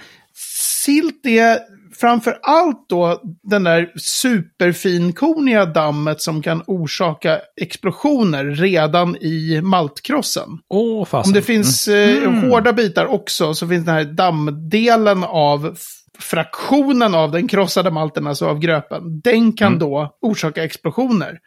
silt 0.85 1.25
är 1.25 1.57
framför 2.01 2.39
allt 2.41 2.89
då 2.89 3.21
den 3.43 3.63
där 3.63 3.91
superfinkorniga 3.95 5.65
dammet 5.65 6.21
som 6.21 6.41
kan 6.41 6.63
orsaka 6.67 7.39
explosioner 7.61 8.45
redan 8.45 9.15
i 9.15 9.61
maltkrossen. 9.61 10.49
Fasen. 11.07 11.29
Om 11.29 11.33
det 11.33 11.41
finns 11.41 11.87
eh, 11.87 12.31
hårda 12.31 12.73
bitar 12.73 13.05
också 13.05 13.53
så 13.53 13.67
finns 13.67 13.85
den 13.85 13.95
här 13.95 14.03
dammdelen 14.03 15.23
av 15.23 15.77
fraktionen 16.19 17.15
av 17.15 17.31
den 17.31 17.47
krossade 17.47 17.91
malten, 17.91 18.27
alltså 18.27 18.45
av 18.45 18.59
gröpen. 18.59 19.21
Den 19.21 19.53
kan 19.53 19.79
då 19.79 20.17
orsaka 20.21 20.63
explosioner. 20.63 21.39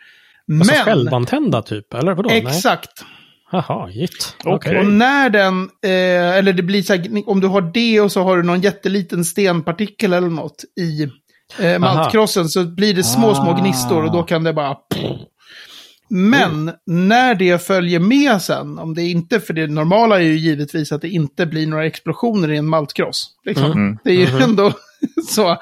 Alltså 0.52 0.74
Men, 0.74 0.84
självantända 0.84 1.62
typ, 1.62 1.94
eller 1.94 2.14
vadå? 2.14 2.30
exakt. 2.30 2.90
Nej. 3.02 3.13
Jaha, 3.54 3.90
git. 3.90 4.36
Okej. 4.44 4.78
Och 4.78 4.86
när 4.86 5.30
den, 5.30 5.62
eh, 5.62 6.38
eller 6.38 6.52
det 6.52 6.62
blir 6.62 6.82
så 6.82 6.94
här, 6.94 7.22
om 7.26 7.40
du 7.40 7.46
har 7.46 7.60
det 7.60 8.00
och 8.00 8.12
så 8.12 8.22
har 8.22 8.36
du 8.36 8.42
någon 8.42 8.60
jätteliten 8.60 9.24
stenpartikel 9.24 10.12
eller 10.12 10.28
något 10.28 10.64
i 10.80 11.08
eh, 11.58 11.78
maltkrossen 11.78 12.48
så 12.48 12.64
blir 12.64 12.94
det 12.94 13.04
små, 13.04 13.34
små 13.34 13.54
gnistor 13.54 14.04
och 14.04 14.12
då 14.12 14.22
kan 14.22 14.44
det 14.44 14.52
bara... 14.52 14.76
Men 16.08 16.72
när 16.86 17.34
det 17.34 17.62
följer 17.66 18.00
med 18.00 18.42
sen, 18.42 18.78
om 18.78 18.94
det 18.94 19.02
inte, 19.02 19.40
för 19.40 19.54
det 19.54 19.66
normala 19.66 20.16
är 20.16 20.24
ju 20.24 20.36
givetvis 20.36 20.92
att 20.92 21.02
det 21.02 21.08
inte 21.08 21.46
blir 21.46 21.66
några 21.66 21.86
explosioner 21.86 22.50
i 22.50 22.56
en 22.56 22.68
maltkross. 22.68 23.30
Liksom. 23.44 23.98
Det 24.04 24.10
är 24.10 24.14
ju 24.14 24.42
ändå 24.42 24.72
så. 25.28 25.56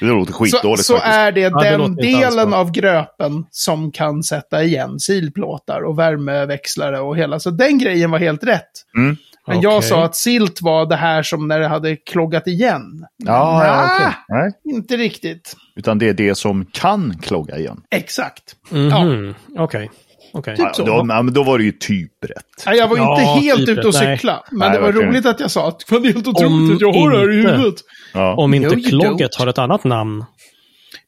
Det 0.00 0.06
låter 0.06 0.32
Så, 0.32 0.38
skitdåligt 0.38 0.84
så 0.84 0.96
är 1.02 1.32
det 1.32 1.48
det 1.48 1.60
den 1.70 1.80
alls 1.80 1.96
delen 1.96 2.54
av 2.54 2.70
gröpen 2.72 3.44
som 3.50 3.92
kan 3.92 4.22
sätta 4.22 4.62
igen 4.62 4.98
silplåtar 5.00 5.80
och 5.82 5.98
värmeväxlare 5.98 7.00
och 7.00 7.16
hela. 7.16 7.40
Så 7.40 7.50
den 7.50 7.78
grejen 7.78 8.10
var 8.10 8.18
helt 8.18 8.44
rätt. 8.44 8.70
Mm. 8.96 9.16
Men 9.46 9.60
jag 9.60 9.76
Okej. 9.76 9.88
sa 9.88 10.04
att 10.04 10.16
silt 10.16 10.62
var 10.62 10.86
det 10.86 10.96
här 10.96 11.22
som 11.22 11.48
när 11.48 11.60
det 11.60 11.68
hade 11.68 11.96
kloggat 11.96 12.46
igen. 12.46 13.06
Ja, 13.16 13.64
ja, 13.66 13.74
Nja, 13.76 13.94
okej. 13.96 14.14
Nej, 14.28 14.74
Inte 14.76 14.96
riktigt. 14.96 15.56
utan 15.76 15.98
det 15.98 16.08
är 16.08 16.14
det 16.14 16.34
som 16.34 16.66
kan 16.72 17.18
klogga 17.22 17.58
igen. 17.58 17.80
Exakt. 17.90 18.42
Ja. 18.70 19.04
Mhm, 19.04 19.34
Okej. 19.58 19.90
Okej. 20.32 20.56
Typ 20.56 20.64
Ja, 20.66 20.74
så. 20.74 20.84
då, 20.84 20.92
ja, 21.08 21.22
men 21.22 21.34
då 21.34 21.42
var 21.42 21.58
det 21.58 21.64
ju 21.64 21.72
typ 21.72 22.24
rätt. 22.24 22.36
Nej, 22.66 22.76
Jag 22.78 22.88
var 22.88 22.96
Ja, 22.96 23.20
inte 23.20 23.40
helt 23.40 23.66
typ 23.66 23.78
ute 23.78 23.88
och 23.88 23.94
cykla. 23.94 24.44
Men 24.50 24.58
Nej, 24.58 24.70
det 24.70 24.78
var 24.78 24.86
verkligen 24.86 25.08
roligt 25.08 25.26
att 25.26 25.40
jag 25.40 25.50
sa 25.50 25.68
att 25.68 25.78
det 25.88 25.94
är 25.96 26.04
helt 26.04 26.26
Om 26.26 26.34
otroligt 26.34 26.74
att 26.74 26.80
jag 26.80 26.92
har 26.92 27.10
det 27.10 27.18
här 27.18 27.32
i 27.32 27.38
inte- 27.40 27.52
huvudet. 27.52 27.74
Ja. 28.14 28.34
Om 28.34 28.54
inte 28.54 28.76
No, 28.76 28.82
klogget 28.82 29.30
don't. 29.32 29.38
har 29.38 29.46
ett 29.46 29.58
annat 29.58 29.84
namn. 29.84 30.24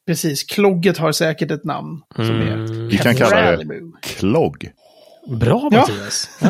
Precis, 0.07 0.45
klogget 0.45 0.99
har 0.99 1.13
säkert 1.13 1.51
ett 1.51 1.65
namn. 1.65 2.01
Som 2.17 2.25
Mm. 2.25 2.49
är 2.49 2.89
Vi 2.91 2.99
kan 2.99 3.17
kalla 3.17 3.57
det 3.57 3.67
klogg. 4.03 4.71
Bra 5.41 5.69
Ja. 5.73 5.81
Mattias. 5.81 6.31
Ja. 6.41 6.49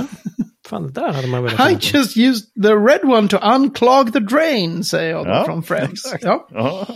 Fan, 0.69 0.83
det 0.93 1.01
där 1.01 1.13
hade 1.13 1.27
man 1.29 1.43
velat 1.45 1.71
I 1.71 1.77
just 1.97 2.17
used 2.17 2.63
the 2.63 2.69
red 2.73 3.05
one 3.05 3.29
to 3.29 3.37
unclog 3.43 4.13
the 4.13 4.19
drain, 4.21 4.85
säger 4.85 5.11
jag 5.11 5.25
då 5.25 5.31
Ja, 5.31 5.45
från 5.45 5.63
Friends. 5.63 6.15
Ja, 6.21 6.49
Ja. 6.51 6.87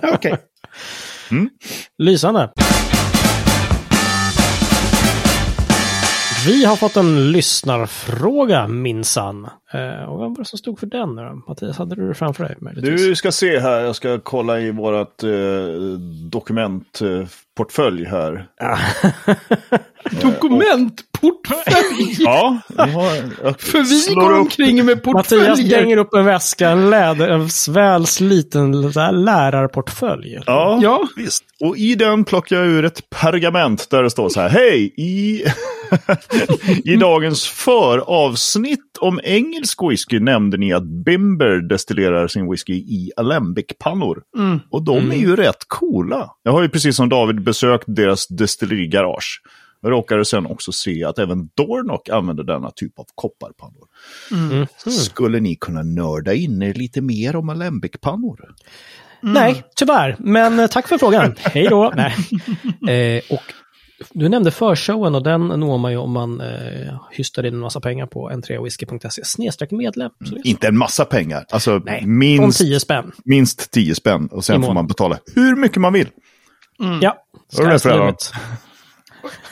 okej. 0.14 0.34
Lysande. 1.98 2.50
Vi 6.46 6.64
har 6.64 6.76
fått 6.76 6.96
en 6.96 7.32
lyssnarfråga 7.32 8.68
minsann. 8.68 9.48
Eh, 9.74 10.04
och 10.04 10.18
vad 10.18 10.30
var 10.30 10.36
det 10.38 10.44
som 10.44 10.58
stod 10.58 10.78
för 10.78 10.86
den 10.86 11.14
nu 11.14 11.22
då? 11.22 11.42
Mattias, 11.48 11.78
hade 11.78 11.94
du 11.94 12.08
det 12.08 12.14
framför 12.14 12.44
dig? 12.44 12.56
möjligtvis? 12.60 13.00
Du 13.06 13.16
ska 13.16 13.32
se 13.32 13.58
här, 13.60 13.80
jag 13.80 13.96
ska 13.96 14.20
kolla 14.20 14.60
i 14.60 14.70
vårat 14.70 15.22
eh, 15.22 15.30
dokumentportfölj 16.30 18.04
här. 18.04 18.46
Dokumentportfölj! 20.22 22.16
Ja, 22.18 22.58
har, 22.78 23.52
För 23.58 23.82
vi 24.08 24.14
går 24.14 24.32
upp- 24.32 24.40
omkring 24.40 24.76
med 24.84 24.96
Mattias 25.06 25.28
portföljer. 25.28 25.70
dänger 25.80 25.96
upp 25.96 26.14
en 26.14 26.24
väska, 26.24 26.68
en 26.68 26.90
läder, 26.90 27.28
en 27.28 27.48
väl 27.74 28.06
sliten 28.06 28.82
lärarportfölj. 29.24 30.38
Ja, 30.46 30.78
Ja. 30.82 31.08
visst. 31.16 31.44
Och 31.60 31.76
i 31.76 31.94
den 31.94 32.24
plockar 32.24 32.56
jag 32.56 32.66
ur 32.66 32.84
ett 32.84 33.10
pergament 33.10 33.90
där 33.90 34.02
det 34.02 34.10
står 34.10 34.28
så 34.28 34.40
här. 34.40 34.48
Hej! 34.48 34.94
I, 34.96 35.44
I 36.92 36.96
dagens 36.96 37.46
föravsnitt 37.48 38.93
om 38.98 39.20
engelsk 39.24 39.82
whisky 39.82 40.20
nämnde 40.20 40.56
ni 40.56 40.72
att 40.72 40.84
Bimber 40.84 41.68
destillerar 41.68 42.28
sin 42.28 42.50
whisky 42.50 42.74
i 42.74 43.12
Alembic-pannor. 43.16 44.22
Och 44.70 44.84
de 44.84 45.10
är 45.12 45.16
ju 45.16 45.36
rätt 45.36 45.64
coola. 45.68 46.30
Jag 46.42 46.52
har 46.52 46.62
ju 46.62 46.68
precis 46.68 46.96
som 46.96 47.08
David 47.08 47.42
besökt 47.42 47.84
deras 47.86 48.26
destillerigarage. 48.26 49.42
Jag 49.80 49.90
råkade 49.92 50.24
sen 50.24 50.46
också 50.46 50.72
se 50.72 51.04
att 51.04 51.18
även 51.18 51.48
Dornock 51.54 52.08
använder 52.08 52.44
denna 52.44 52.70
typ 52.70 52.98
av 52.98 53.06
kopparpannor. 53.14 53.88
Skulle 54.90 55.40
ni 55.40 55.56
kunna 55.56 55.82
nörda 55.82 56.34
in 56.34 56.62
er 56.62 56.74
lite 56.74 57.00
mer 57.00 57.36
om 57.36 57.48
Alembic-pannor? 57.48 58.54
Nej, 59.20 59.64
tyvärr. 59.76 60.16
Men 60.18 60.58
eh, 60.58 60.66
tack 60.66 60.88
för 60.88 60.98
frågan. 60.98 61.34
Hej 61.38 61.66
då. 61.70 61.92
Nej. 61.96 62.14
Eh, 62.88 63.22
och 63.30 63.42
du 64.12 64.28
nämnde 64.28 64.50
förshowen 64.50 65.14
och 65.14 65.22
den 65.22 65.40
når 65.48 65.78
man 65.78 65.92
ju 65.92 65.98
om 65.98 66.12
man 66.12 66.40
eh, 66.40 67.00
hystar 67.12 67.46
in 67.46 67.54
en 67.54 67.60
massa 67.60 67.80
pengar 67.80 68.06
på 68.06 68.30
n3whisky.se 68.30 69.24
snedstreck 69.24 69.70
medlem. 69.70 70.10
Är- 70.26 70.46
Inte 70.46 70.68
en 70.68 70.76
massa 70.78 71.04
pengar. 71.04 71.44
Alltså 71.50 71.78
Nej, 71.84 72.06
minst, 72.06 72.58
10 72.58 72.80
spänn. 72.80 73.12
minst 73.24 73.70
10 73.70 73.94
spänn. 73.94 74.26
Och 74.32 74.38
I 74.38 74.42
sen 74.42 74.62
får 74.62 74.74
man 74.74 74.86
betala 74.86 75.18
hur 75.34 75.56
mycket 75.56 75.78
man 75.80 75.92
vill. 75.92 76.08
Ja. 77.00 77.16
Var 77.58 77.70
det 77.70 78.16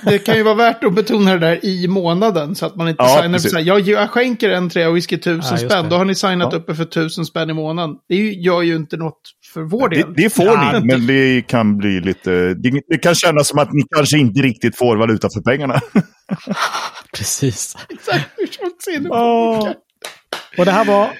det, 0.04 0.18
kan 0.18 0.36
ju 0.36 0.42
vara 0.42 0.54
värt 0.54 0.84
att 0.84 0.94
betona 0.94 1.32
det 1.32 1.38
där 1.38 1.64
i 1.64 1.88
månaden 1.88 2.54
så 2.54 2.66
att 2.66 2.76
man 2.76 2.88
inte 2.88 3.02
Ja, 3.02 3.18
signar 3.22 3.38
för 3.38 3.60
jag, 3.60 3.80
jag 3.80 4.10
skänker 4.10 4.50
en 4.50 4.70
trea 4.70 4.90
whisky 4.90 5.18
tusen 5.18 5.58
Ja, 5.60 5.68
spänn. 5.68 5.84
det. 5.84 5.90
Då 5.90 5.96
har 5.96 6.04
ni 6.04 6.14
signat 6.14 6.48
Ja. 6.52 6.58
uppe 6.58 6.74
för 6.74 6.84
tusen 6.84 7.24
spänn 7.26 7.50
i 7.50 7.52
månaden. 7.52 7.96
Det 8.08 8.16
gör 8.16 8.62
ju 8.62 8.76
inte 8.76 8.96
något 8.96 9.20
för 9.52 9.60
vår 9.62 9.88
Det, 9.88 9.96
del. 9.96 10.14
det 10.16 10.30
får 10.34 10.44
Ja, 10.44 10.72
ni, 10.80 10.86
men 10.86 11.06
det 11.06 11.42
kan 11.46 11.76
bli 11.78 12.00
lite... 12.00 12.54
Det, 12.54 12.80
det 12.88 12.98
kan 12.98 13.14
kännas 13.14 13.48
som 13.48 13.58
att 13.58 13.72
ni 13.72 13.82
kanske 13.94 14.18
inte 14.18 14.40
riktigt 14.42 14.78
får 14.78 14.96
valuta 14.96 15.28
för 15.34 15.40
pengarna. 15.40 15.80
Precis. 17.16 17.76
Exakt, 17.88 18.30
hur 18.36 18.46
det? 19.64 19.74
Och 20.58 20.64
det 20.64 20.70
här 20.72 20.84
var... 20.84 21.10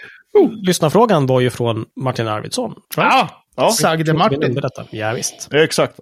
Lyssnarfrågan 0.67 1.27
var 1.27 1.41
ju 1.41 1.51
från 1.51 1.85
Martin 2.01 2.29
Arvidsson. 2.29 2.75
Ja, 2.97 3.29
Ja, 3.57 3.71
sagde 3.71 4.13
Martin. 4.15 4.55
detta. 4.55 4.85
Ja, 4.91 5.13
visst. 5.13 5.49
exakt. 5.53 5.95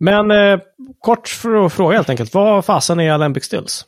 Men 0.00 0.30
eh, 0.30 0.58
kort 1.00 1.28
för 1.28 1.66
att 1.66 1.72
fråga 1.72 1.96
helt 1.96 2.10
enkelt. 2.10 2.34
Vad 2.34 2.64
fasen 2.64 3.00
är 3.00 3.12
Alembic 3.12 3.44
Stills? 3.44 3.86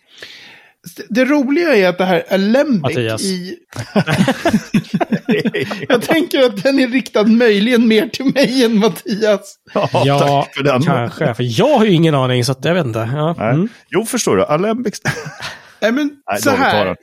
Det 1.08 1.24
roliga 1.24 1.76
är 1.76 1.88
att 1.88 1.98
det 1.98 2.04
här 2.04 2.24
Alembic 2.30 2.82
Mattias. 2.82 3.22
i... 3.22 3.56
jag 5.88 6.02
tänker 6.02 6.42
att 6.44 6.62
den 6.62 6.78
är 6.78 6.88
riktad 6.88 7.24
möjligen 7.24 7.88
mer 7.88 8.08
till 8.08 8.24
mig 8.34 8.64
än 8.64 8.78
Mattias. 8.78 9.56
Ja, 9.74 9.88
Ja, 10.04 10.18
tack 10.44 10.54
för 10.54 10.62
den. 10.64 10.82
kanske. 10.82 11.34
För 11.34 11.58
jag 11.60 11.78
har 11.78 11.84
ju 11.84 11.92
ingen 11.92 12.14
aning, 12.14 12.44
så 12.44 12.52
att 12.52 12.64
jag 12.64 12.74
vet 12.74 12.86
inte. 12.86 13.10
Ja. 13.12 13.50
Mm. 13.50 13.68
Jo, 13.90 14.04
förstår 14.04 14.36
du. 14.36 14.44
Alembic... 14.44 15.00
Nej, 15.80 15.92
men 15.92 16.10
Nej, 16.30 16.42
så 16.42 16.50
här. 16.50 16.96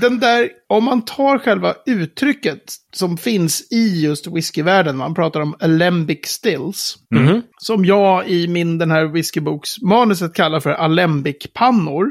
Den 0.00 0.18
där, 0.20 0.48
om 0.68 0.84
man 0.84 1.02
tar 1.04 1.38
själva 1.38 1.74
uttrycket 1.86 2.62
som 2.94 3.16
finns 3.18 3.72
i 3.72 4.00
just 4.04 4.26
whiskyvärlden, 4.26 4.96
man 4.96 5.14
pratar 5.14 5.40
om 5.40 5.54
alembic 5.60 6.26
stills, 6.26 6.96
Mhm. 7.14 7.42
som 7.58 7.84
jag 7.84 8.28
i 8.28 8.48
min 8.48 8.78
den 8.78 8.90
här 8.90 9.04
whiskyboksmanuset 9.04 10.34
kallar 10.34 10.60
för 10.60 10.70
alembic-pannor. 10.70 12.06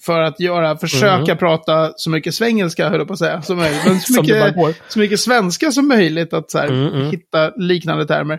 För 0.00 0.20
att 0.20 0.40
göra, 0.40 0.76
försöka 0.76 1.36
prata 1.36 1.92
så 1.96 2.10
mycket 2.10 2.34
svengelska, 2.34 2.88
höll 2.88 2.98
jag 2.98 3.06
på 3.06 3.12
att 3.12 3.18
säga, 3.18 3.42
som 3.42 3.56
möjligt. 3.56 3.80
Men 3.86 4.00
så 4.00 4.22
mycket, 4.22 4.54
så 4.88 4.98
mycket 4.98 5.20
svenska 5.20 5.70
som 5.72 5.88
möjligt 5.88 6.32
att 6.32 6.50
så 6.50 6.58
här, 6.58 6.68
Mm, 6.68 6.94
mm. 6.94 7.10
hitta 7.10 7.50
liknande 7.56 8.06
termer. 8.06 8.38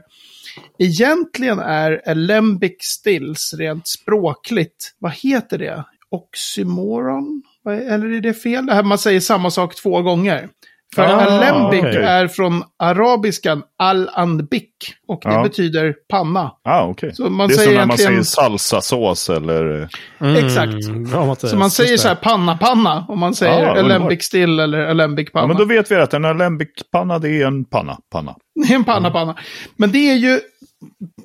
Egentligen 0.80 1.60
är 1.60 2.02
alembic 2.10 2.76
stills 2.80 3.54
rent 3.58 3.88
språkligt, 3.88 4.96
vad 5.00 5.12
heter 5.14 5.58
det? 5.58 5.84
Oxymoron? 6.12 7.42
Eller 7.70 8.08
är 8.08 8.22
det 8.22 8.34
fel? 8.34 8.66
Det 8.66 8.74
här 8.74 8.84
man 8.84 8.98
säger 8.98 9.20
samma 9.20 9.52
sak 9.52 9.76
två 9.76 10.02
gånger. 10.02 10.50
För 10.96 11.02
Ah, 11.04 11.08
alembic 11.08 11.80
okej. 11.80 11.96
är 12.04 12.28
från 12.28 12.64
arabiskan 12.80 13.64
al-andbik. 13.78 14.70
Och 15.08 15.20
det 15.24 15.34
Ja. 15.34 15.44
betyder 15.44 15.96
panna. 16.10 16.52
Ah, 16.64 16.84
okej. 16.86 17.16
Så 17.16 17.30
man 17.30 17.48
det 17.48 17.54
är 17.54 17.56
säger 17.56 17.68
som 17.70 17.76
när 17.76 17.86
man 17.86 17.96
egentligen- 18.00 18.26
säger 18.26 18.50
salsasås 18.50 19.30
eller... 19.30 19.90
Mm, 20.22 20.46
Exakt. 20.46 20.90
Bra. 21.12 21.36
Så 21.36 21.58
man 21.58 21.72
säger 21.72 21.98
så 21.98 22.08
här 22.08 22.16
panna-panna 22.16 23.06
om 23.10 23.20
man 23.20 23.34
säger 23.36 23.60
underbart. 23.60 23.78
alembic 23.78 24.24
still 24.24 24.60
eller 24.60 24.80
alembic 24.86 25.32
panna. 25.32 25.44
Ja, 25.44 25.48
men 25.48 25.58
då 25.58 25.66
vet 25.66 25.92
vi 25.92 25.96
att 25.96 26.14
en 26.14 26.26
alembic-panna, 26.26 27.20
det 27.20 27.30
är 27.42 27.46
en 27.48 27.66
panna. 27.66 27.98
panna. 28.12 28.36
Det 28.68 28.74
är 28.74 28.76
en 28.76 28.84
panna, 28.84 29.12
panna. 29.12 29.36
Men 29.78 29.92
det 29.92 30.10
är 30.12 30.16
ju... 30.16 30.40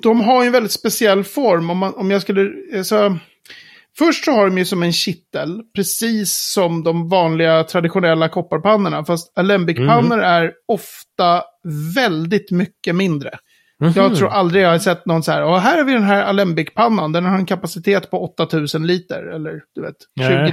De 0.02 0.20
har 0.20 0.42
ju 0.42 0.46
en 0.46 0.52
väldigt 0.52 0.72
speciell 0.72 1.24
form. 1.24 1.70
Om, 1.70 1.78
man, 1.78 1.94
om 1.94 2.10
jag 2.10 2.22
skulle... 2.22 2.50
Så, 2.84 3.16
först 3.98 4.24
så 4.24 4.32
har 4.32 4.46
de 4.46 4.58
ju 4.58 4.64
som 4.64 4.82
en 4.82 4.92
kittel, 4.92 5.62
precis 5.74 6.52
som 6.52 6.84
de 6.84 7.08
vanliga 7.08 7.64
traditionella 7.64 8.28
kopparpannorna. 8.28 9.04
Fast 9.04 9.38
alembicpannor 9.38 10.18
är 10.20 10.52
ofta 10.68 11.42
väldigt 11.94 12.50
mycket 12.50 12.94
mindre. 12.94 13.30
Jag 13.94 14.16
tror 14.16 14.28
aldrig 14.28 14.62
jag 14.62 14.70
har 14.70 14.78
sett 14.78 15.06
någon 15.06 15.22
så 15.22 15.32
här, 15.32 15.42
och 15.42 15.60
här 15.60 15.78
har 15.78 15.84
vi 15.84 15.92
den 15.92 16.02
här 16.02 16.22
Alembic-pannan, 16.22 17.12
den 17.12 17.24
har 17.24 17.38
en 17.38 17.46
kapacitet 17.46 18.10
på 18.10 18.24
8000 18.24 18.86
liter, 18.86 19.22
eller 19.22 19.62
du 19.74 19.82
vet, 19.82 19.96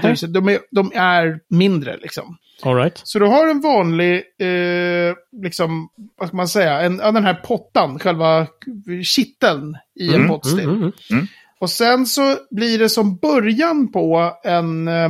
20 0.01 0.25
000. 0.27 0.33
De 0.33 0.50
är, 0.50 0.60
de 0.71 0.91
är 0.95 1.39
mindre 1.50 1.98
liksom. 1.98 2.38
All 2.63 2.75
right. 2.75 3.01
Så 3.03 3.19
du 3.19 3.25
har 3.25 3.48
en 3.48 3.62
vanlig, 3.62 4.13
eh, 4.15 5.15
liksom, 5.43 5.89
vad 6.17 6.27
ska 6.27 6.38
man 6.38 6.48
säga, 6.48 6.81
en, 6.81 6.98
den 6.98 7.24
här 7.24 7.33
pottan, 7.33 8.00
själva 8.00 8.48
kitteln 9.03 9.77
i 10.00 10.13
en 10.15 10.27
pottstill. 10.27 10.91
Mm, 11.61 11.63
mm. 11.63 11.63
Och 11.63 11.69
sen 11.69 12.05
så 12.05 12.37
blir 12.55 12.79
det 12.79 12.89
som 12.89 13.17
början 13.17 13.91
på 13.91 14.31
en, 14.43 14.87
eh, 14.87 15.09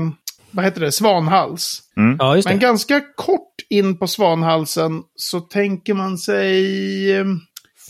vad 0.52 0.66
heter 0.66 0.82
det, 0.82 0.92
svanhals. 0.92 1.82
Ja, 2.20 2.36
just 2.36 2.48
Men 2.48 2.60
det. 2.60 2.66
ganska 2.66 3.02
kort 3.16 3.56
in 3.70 3.98
på 3.98 4.08
svanhalsen 4.08 5.02
så 5.16 5.40
tänker 5.40 5.94
man 5.94 6.18
sig 6.18 7.18
eh, 7.18 7.26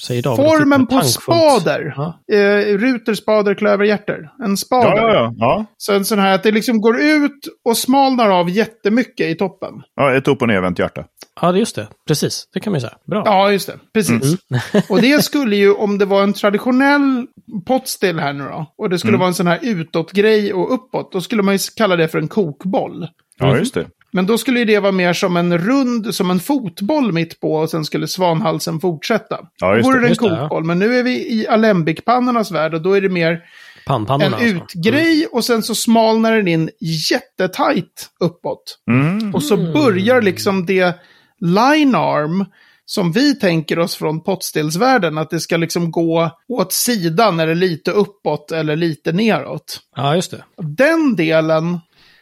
Säger 0.02 0.22
David 0.22 0.46
formen 0.46 0.88
på 0.88 1.02
spader. 1.02 1.94
Ja. 1.98 2.36
Eh, 2.36 2.78
ruter, 2.78 3.14
spader, 3.14 3.54
klöverhjärter. 3.54 4.30
En 4.44 4.58
spader. 4.58 4.98
Ja, 4.98 5.14
ja, 5.14 5.34
ja. 5.38 5.66
Så 5.78 5.94
en 5.94 6.06
sån 6.06 6.20
här 6.20 6.36
att 6.36 6.44
det 6.44 6.52
liksom 6.52 6.82
går 6.82 7.02
ut 7.02 7.48
och 7.66 7.78
smalnar 7.78 8.30
av 8.30 8.50
jättemycket 8.50 9.28
i 9.28 9.36
toppen. 9.36 9.74
ja 9.96 10.14
ett 10.16 10.28
upp 10.28 10.42
och 10.42 10.48
nervänt 10.48 10.80
hjärta. 10.80 11.06
Ja, 11.42 11.52
det 11.52 11.60
just 11.60 11.76
det. 11.76 11.88
Precis. 12.08 12.48
Det 12.54 12.60
kan 12.60 12.72
man 12.72 12.78
ju 12.78 12.82
säga. 12.82 12.98
Bra. 13.08 13.24
Ja, 13.26 13.52
just 13.52 13.68
det. 13.68 13.80
Precis. 13.94 14.38
och 14.90 15.02
det 15.02 15.24
skulle 15.24 15.56
ju, 15.56 15.74
om 15.74 15.98
det 15.98 16.06
var 16.06 16.24
en 16.24 16.34
traditionell 16.34 17.28
potstill 17.66 18.20
här 18.20 18.34
nu 18.34 18.44
då, 18.44 18.74
och 18.78 18.90
det 18.90 19.00
skulle 19.00 19.18
vara 19.18 19.28
en 19.28 19.34
sån 19.34 19.48
här 19.48 19.60
utåtgrej 19.62 20.54
och 20.54 20.74
uppåt, 20.74 21.12
då 21.12 21.22
skulle 21.22 21.44
man 21.44 21.54
ju 21.54 21.60
kalla 21.76 21.96
det 21.96 22.08
för 22.08 22.20
en 22.20 22.28
kokboll. 22.28 23.08
Ja, 23.40 23.58
just 23.58 23.74
det. 23.74 23.88
Men 24.14 24.26
då 24.26 24.38
skulle 24.38 24.60
ju 24.60 24.66
det 24.66 24.80
vara 24.80 24.92
mer 24.92 25.14
som 25.14 25.38
en 25.38 25.58
rund, 25.58 26.16
som 26.16 26.32
en 26.32 26.40
fotboll 26.40 27.12
mitt 27.12 27.40
på 27.40 27.54
och 27.54 27.70
sen 27.70 27.86
skulle 27.86 28.08
svanhalsen 28.08 28.80
fortsätta. 28.80 29.40
Ja, 29.58 29.76
just 29.76 29.86
då 29.86 29.92
vore 29.92 30.02
det. 30.02 30.08
en 30.08 30.14
det, 30.14 30.28
ja. 30.28 30.40
kokboll, 30.40 30.64
men 30.64 30.80
nu 30.80 30.96
är 30.96 31.04
vi 31.04 31.12
i 31.12 31.48
alembic-pannornas 31.48 32.52
värld 32.52 32.74
och 32.74 32.82
då 32.82 32.94
är 32.94 33.02
det 33.02 33.10
mer 33.10 33.44
en 33.88 34.08
alltså. 34.10 34.46
utgrej 34.46 35.28
och 35.32 35.46
sen 35.46 35.64
så 35.64 35.76
smalnar 35.76 36.36
den 36.36 36.48
in 36.48 36.70
jättetajt 37.12 38.10
uppåt. 38.20 38.80
Mm. 38.90 39.36
Och 39.36 39.44
så 39.44 39.58
börjar 39.58 40.22
liksom 40.22 40.66
det 40.66 40.96
line 41.40 41.96
arm 41.96 42.46
som 42.92 43.12
vi 43.12 43.36
tänker 43.36 43.80
oss 43.80 43.96
från 43.96 44.24
pottstillsvärlden, 44.24 45.18
att 45.18 45.30
det 45.30 45.40
ska 45.40 45.58
liksom 45.58 45.92
gå 45.92 46.32
åt 46.48 46.74
sidan 46.74 47.40
eller 47.40 47.56
lite 47.56 47.92
uppåt 47.92 48.52
eller 48.52 48.76
lite 48.76 49.12
neråt. 49.12 49.80
Ja, 49.96 50.16
just 50.16 50.32
det. 50.32 50.44
Den 50.58 51.16
delen 51.16 51.80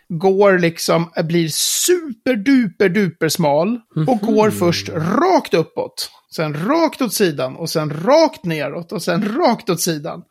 går 0.10 0.60
liksom, 0.60 1.12
blir 1.24 1.50
superduper 1.52 2.90
duper 2.90 3.30
smal 3.30 3.80
och 4.08 4.20
går 4.20 4.50
först 4.50 4.90
rakt 4.90 5.54
uppåt. 5.54 6.12
Sen 6.36 6.68
rakt 6.68 7.02
åt 7.02 7.14
sidan 7.14 7.56
och 7.56 7.70
sen 7.70 7.90
rakt 7.90 8.46
neråt 8.46 8.92
och 8.92 9.02
sen 9.02 9.38
rakt 9.38 9.70
åt 9.70 9.82
sidan. 9.82 10.24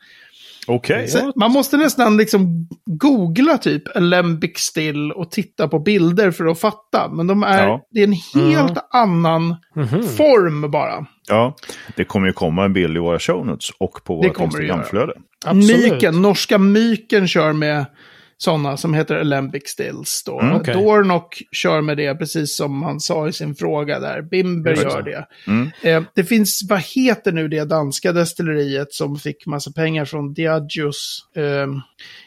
Okej. 0.69 1.09
Så 1.09 1.33
man 1.37 1.51
måste 1.51 1.77
nästan 1.77 2.17
liksom 2.17 2.69
googla 2.87 3.59
typ 3.59 3.97
Alembic 3.97 4.59
still 4.59 5.13
och 5.13 5.31
titta 5.31 5.69
på 5.69 5.79
bilder 5.79 6.31
för 6.31 6.47
att 6.47 6.61
fatta. 6.61 7.09
Men 7.13 7.27
de 7.27 7.43
är, 7.43 7.67
Ja. 7.67 7.81
det 7.91 8.01
är 8.01 8.05
en 8.05 8.43
helt 8.43 8.79
annan 8.91 9.57
form 10.17 10.71
bara. 10.71 11.07
Ja, 11.29 11.57
det 11.97 12.05
kommer 12.05 12.27
ju 12.27 12.33
komma 12.33 12.65
en 12.65 12.73
bild 12.73 12.97
i 12.97 13.01
våra 13.01 13.19
show 13.19 13.47
notes 13.47 13.71
och 13.79 14.05
på 14.05 14.17
vårt. 14.17 14.25
Instagramflöde. 14.41 15.13
Absolut. 15.47 15.93
Myken, 15.93 16.23
norska 16.23 16.59
Myken 16.59 17.29
kör 17.29 17.53
med 17.53 17.87
sådana 18.39 18.77
som 18.77 18.95
heter 18.95 19.17
Alembic 19.17 19.69
stills. 19.69 20.23
Då. 20.27 20.41
Mm, 20.41 20.57
okej. 20.57 20.75
Dornock 20.75 21.43
kör 21.53 21.81
med 21.81 21.97
det, 21.97 22.15
precis 22.15 22.57
som 22.57 22.83
han 22.83 23.01
sa 23.01 23.29
i 23.29 23.33
sin 23.33 23.55
fråga 23.55 24.01
där. 24.01 24.23
Bimber 24.23 24.71
Just 24.71 24.83
gör 24.83 25.03
det. 25.03 25.11
det. 25.11 25.51
Mm. 25.51 25.71
Eh, 25.83 26.03
det 26.15 26.25
finns, 26.25 26.67
vad 26.69 26.81
heter 26.81 27.33
nu 27.33 27.49
det 27.49 27.65
danska 27.65 28.13
destilleriet 28.13 28.93
som 28.93 29.17
fick 29.17 29.47
massa 29.47 29.73
pengar 29.73 30.05
från 30.05 30.35
Diageos? 30.35 31.27
Eh, 31.37 31.43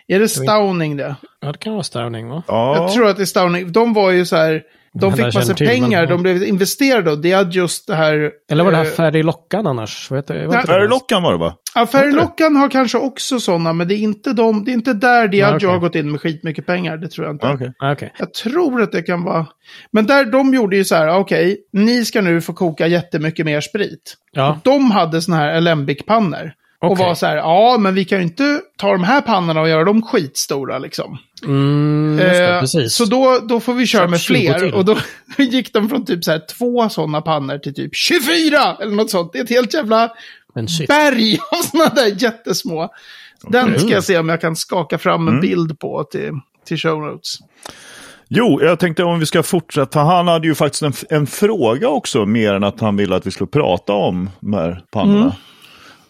är 0.08 0.20
det 0.20 0.28
Stauning 0.30 0.98
det? 0.98 1.16
Ja, 1.40 1.52
det 1.52 1.58
kan 1.58 1.74
vara 1.74 1.84
Stauning, 1.84 2.28
va? 2.30 2.44
Ja, 2.48 2.76
Jag 2.76 2.94
tror 2.94 3.08
att 3.10 3.18
det 3.18 3.24
är 3.24 3.26
Stauning. 3.26 3.72
De 3.72 3.94
var 3.94 4.12
ju 4.12 4.26
så 4.26 4.36
här, 4.36 4.64
de 4.94 5.12
fick 5.14 5.26
jag 5.26 5.34
massa 5.36 5.54
pengar, 5.54 6.00
men- 6.02 6.10
de 6.10 6.22
blev 6.24 6.44
investerade 6.44 7.12
och 7.12 7.22
Diageos 7.22 7.86
det 7.86 7.96
här... 7.96 8.32
Eller 8.52 8.64
var 8.64 8.72
det 8.72 8.78
här 8.78 8.86
eh, 8.86 8.90
Färglockan 8.92 9.68
annars? 9.68 10.08
Vad 10.12 10.20
heter 10.20 10.34
det? 10.36 10.62
Färglockan 10.68 11.24
var 11.24 11.32
det 11.32 11.38
va? 11.38 11.56
Ja, 11.76 11.88
Färglockan 11.88 12.56
har 12.56 12.70
kanske 12.70 12.98
också 12.98 13.40
sådana, 13.40 13.74
men 13.74 13.88
det 13.88 13.94
är 13.96 13.98
inte, 13.98 14.34
de, 14.34 14.66
det 14.66 14.72
är 14.72 14.74
inte 14.74 14.94
där 14.94 15.28
Diageo 15.28 15.56
okej. 15.56 15.70
har 15.70 15.78
gått 15.80 15.96
in 15.96 16.12
med 16.12 16.22
skitmycket 16.22 16.66
pengar. 16.66 16.98
Det 16.98 17.08
tror 17.08 17.28
jag 17.28 17.36
inte. 17.36 17.48
Okej. 17.48 17.74
Ah, 17.80 17.92
Okej. 17.92 18.14
Jag 18.18 18.34
tror 18.34 18.82
att 18.82 18.92
det 18.92 19.02
kan 19.02 19.24
vara... 19.24 19.46
Men 19.92 20.06
där, 20.06 20.26
de 20.26 20.54
gjorde 20.54 20.76
ju 20.78 20.84
så 20.86 20.96
här, 20.96 21.18
okej, 21.20 21.58
ni 21.74 22.06
ska 22.06 22.22
nu 22.22 22.42
få 22.42 22.54
koka 22.54 22.88
jättemycket 22.88 23.46
mer 23.46 23.62
sprit. 23.62 24.16
Ja, 24.32 24.60
De 24.64 24.92
hade 24.92 25.22
såna 25.22 25.38
här 25.38 25.54
Alembic-pannor. 25.58 26.54
Och 26.82 26.92
Okej. 26.92 27.06
var 27.06 27.16
så 27.16 27.26
här, 27.26 27.36
ja, 27.38 27.78
men 27.80 27.96
vi 27.96 28.06
kan 28.06 28.18
ju 28.18 28.24
inte 28.24 28.62
ta 28.78 28.92
de 28.92 29.04
här 29.04 29.22
pannorna 29.22 29.62
och 29.62 29.70
göra 29.70 29.84
dem 29.84 30.02
skitstora 30.02 30.80
liksom. 30.80 31.18
mm, 31.46 32.18
det, 32.18 32.50
Eh, 32.54 32.60
precis. 32.60 32.96
Så 32.96 33.06
då, 33.06 33.40
då 33.50 33.60
får 33.60 33.74
vi 33.74 33.88
köra 33.88 34.02
Köp 34.04 34.10
med 34.10 34.20
20 34.20 34.34
fler. 34.34 34.60
till. 34.60 34.74
Och 34.74 34.86
då 34.86 34.98
gick 35.38 35.74
de 35.74 35.90
från 35.90 36.06
typ 36.06 36.24
så 36.24 36.32
här 36.32 36.42
två 36.58 36.90
sådana 36.90 37.22
pannor 37.22 37.58
till 37.58 37.74
typ 37.74 37.96
24! 37.96 38.78
Eller 38.82 38.96
något 38.96 39.10
sånt. 39.10 39.34
Det 39.34 39.40
är 39.40 39.44
ett 39.44 39.50
helt 39.50 39.74
jävla 39.74 40.12
berg 40.88 41.40
av 41.52 41.62
sådana 41.64 41.90
där 41.90 42.24
jättesmå. 42.24 42.90
Den 43.48 43.80
ska 43.80 43.90
jag 43.90 44.04
se 44.04 44.18
om 44.18 44.30
jag 44.30 44.42
kan 44.42 44.56
skaka 44.56 44.98
fram 44.98 45.22
Mm. 45.22 45.34
en 45.36 45.42
bild 45.42 45.80
på 45.80 46.04
till, 46.04 46.32
till 46.68 46.78
show 46.78 47.02
notes. 47.02 47.38
Jo, 48.28 48.60
jag 48.62 48.80
tänkte 48.80 49.04
om 49.04 49.20
vi 49.20 49.26
ska 49.26 49.44
fortsätta. 49.44 50.00
Han 50.00 50.28
hade 50.28 50.48
ju 50.48 50.56
faktiskt 50.56 50.82
en, 50.84 50.94
en 51.10 51.28
fråga 51.28 51.88
också, 51.88 52.26
mer 52.26 52.54
än 52.54 52.64
att 52.64 52.80
han 52.80 52.96
ville 52.98 53.16
att 53.16 53.28
vi 53.28 53.32
skulle 53.32 53.48
prata 53.48 53.94
om 53.94 54.30
de 54.40 54.54
här 54.54 54.82
pannorna. 54.92 55.20
Mm. 55.22 55.32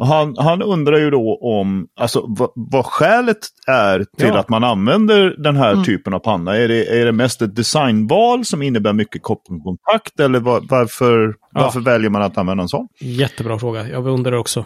Han, 0.06 0.36
han 0.38 0.62
undrar 0.62 0.98
ju 1.00 1.10
då 1.10 1.40
om, 1.42 1.88
alltså 2.00 2.26
vad, 2.28 2.50
vad 2.56 2.86
skälet 2.86 3.38
är 3.68 3.98
till 4.18 4.28
Ja. 4.28 4.38
att 4.40 4.50
man 4.50 4.64
använder 4.64 5.36
den 5.38 5.56
här 5.56 5.72
Mm. 5.72 5.84
typen 5.86 6.14
av 6.14 6.20
panna. 6.20 6.58
Är 6.58 6.68
det, 6.68 7.02
är 7.02 7.06
det 7.06 7.12
mest 7.12 7.42
ett 7.42 7.56
designval 7.56 8.46
som 8.46 8.62
innebär 8.62 8.94
mycket 8.94 9.24
kopparkontakt 9.24 10.20
eller 10.20 10.40
var, 10.40 10.62
varför, 10.70 11.36
varför 11.52 11.80
väljer 11.80 12.10
man 12.10 12.22
att 12.22 12.38
använda 12.38 12.62
en 12.62 12.70
sån? 12.70 12.88
Jättebra 13.00 13.60
fråga. 13.60 13.88
Jag 13.88 14.08
undrar 14.08 14.34
också. 14.34 14.66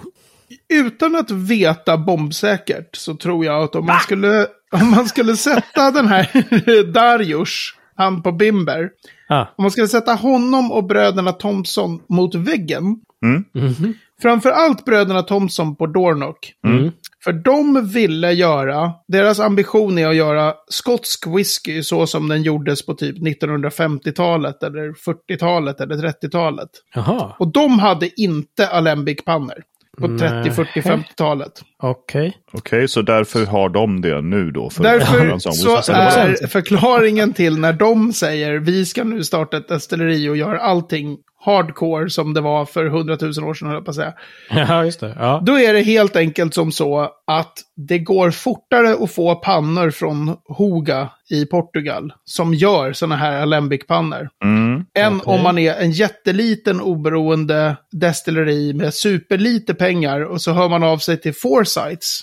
Utan 0.74 1.16
att 1.16 1.32
veta 1.32 1.98
bombsäkert 1.98 2.96
så 2.96 3.16
tror 3.16 3.46
jag 3.46 3.64
att 3.64 3.76
om 3.76 3.86
man 3.86 4.00
skulle, 4.00 4.48
om 4.72 4.92
man 4.92 5.06
skulle 5.06 5.36
sätta 5.36 5.92
den 5.92 6.08
här 6.08 6.28
Darius, 6.92 7.74
han 7.96 8.22
på 8.24 8.32
Bimber, 8.32 8.90
Ah. 9.30 9.42
om 9.58 9.64
man 9.64 9.72
skulle 9.72 9.88
sätta 9.88 10.14
honom 10.14 10.72
och 10.72 10.84
bröderna 10.84 11.32
Thompson 11.32 12.00
mot 12.10 12.36
väggen, 12.36 12.84
Mhm. 13.26 13.94
Framförallt 14.22 14.86
bröderna 14.86 15.22
Thompson 15.22 15.76
på 15.76 15.88
Dornock, 15.88 16.54
Mm. 16.68 16.92
För 17.24 17.34
de 17.34 17.88
ville 17.88 18.32
göra, 18.32 18.92
deras 19.08 19.40
ambition 19.40 19.98
är 19.98 20.08
att 20.08 20.16
göra 20.16 20.54
skotsk 20.68 21.28
whisky 21.28 21.84
så 21.84 22.08
som 22.08 22.28
den 22.28 22.44
gjordes 22.44 22.86
på 22.86 22.94
typ 22.94 23.18
1950-talet 23.18 24.64
eller 24.64 24.92
40-talet 24.92 25.82
eller 25.82 25.96
30-talet. 25.96 26.70
Jaha, 26.96 27.36
Och 27.40 27.52
de 27.52 27.80
hade 27.80 28.22
inte 28.22 28.68
alembic-pannor 28.68 29.64
på 29.98 30.08
30, 30.18 30.52
40, 30.52 30.82
50-talet. 30.82 31.52
okej. 31.84 32.38
Okej, 32.54 32.88
så 32.88 33.02
därför 33.02 33.46
har 33.46 33.70
de 33.70 34.02
det 34.02 34.22
nu 34.22 34.52
då? 34.52 34.70
För 34.70 34.84
Därför 34.84 35.38
så 35.40 35.92
är 35.92 36.48
förklaringen 36.48 37.34
till 37.34 37.60
när 37.60 37.74
de 37.74 38.14
säger 38.14 38.60
vi 38.60 38.86
ska 38.86 39.04
nu 39.04 39.24
starta 39.24 39.58
ett 39.58 39.68
destilleri 39.68 40.30
och 40.30 40.38
göra 40.38 40.60
allting 40.60 41.18
hardcore 41.46 42.10
som 42.10 42.34
det 42.34 42.42
var 42.42 42.66
för 42.66 42.86
100 42.86 43.18
000 43.22 43.30
år 43.30 43.54
sedan, 43.54 43.68
höll 43.68 43.76
jag 43.76 43.86
på 43.86 43.92
att 43.92 43.96
säga. 43.96 44.14
Ja, 44.50 44.86
just 44.86 45.00
det. 45.00 45.16
Ja. 45.20 45.42
Då 45.46 45.60
är 45.60 45.74
det 45.74 45.82
helt 45.82 46.16
enkelt 46.16 46.54
som 46.54 46.72
så 46.72 47.10
att 47.28 47.54
det 47.76 48.00
går 48.00 48.32
fortare 48.32 49.04
att 49.04 49.12
få 49.12 49.36
pannor 49.36 49.92
från 49.92 50.38
Hoga 50.48 51.10
i 51.30 51.46
Portugal 51.46 52.14
som 52.26 52.54
gör 52.54 52.94
sådana 52.94 53.16
här 53.16 53.42
alembic-pannor. 53.42 54.30
Mm. 54.44 54.86
Än 55.00 55.16
Okej. 55.22 55.34
om 55.36 55.44
man 55.44 55.58
är 55.58 55.74
en 55.74 55.92
jätteliten 55.92 56.82
oberoende 56.82 57.76
destilleri 57.92 58.74
med 58.74 58.94
superlite 58.94 59.74
pengar 59.74 60.22
och 60.22 60.42
så 60.42 60.52
hör 60.52 60.70
man 60.70 60.84
av 60.84 60.98
sig 60.98 61.22
till 61.22 61.34
Foresights 61.36 62.22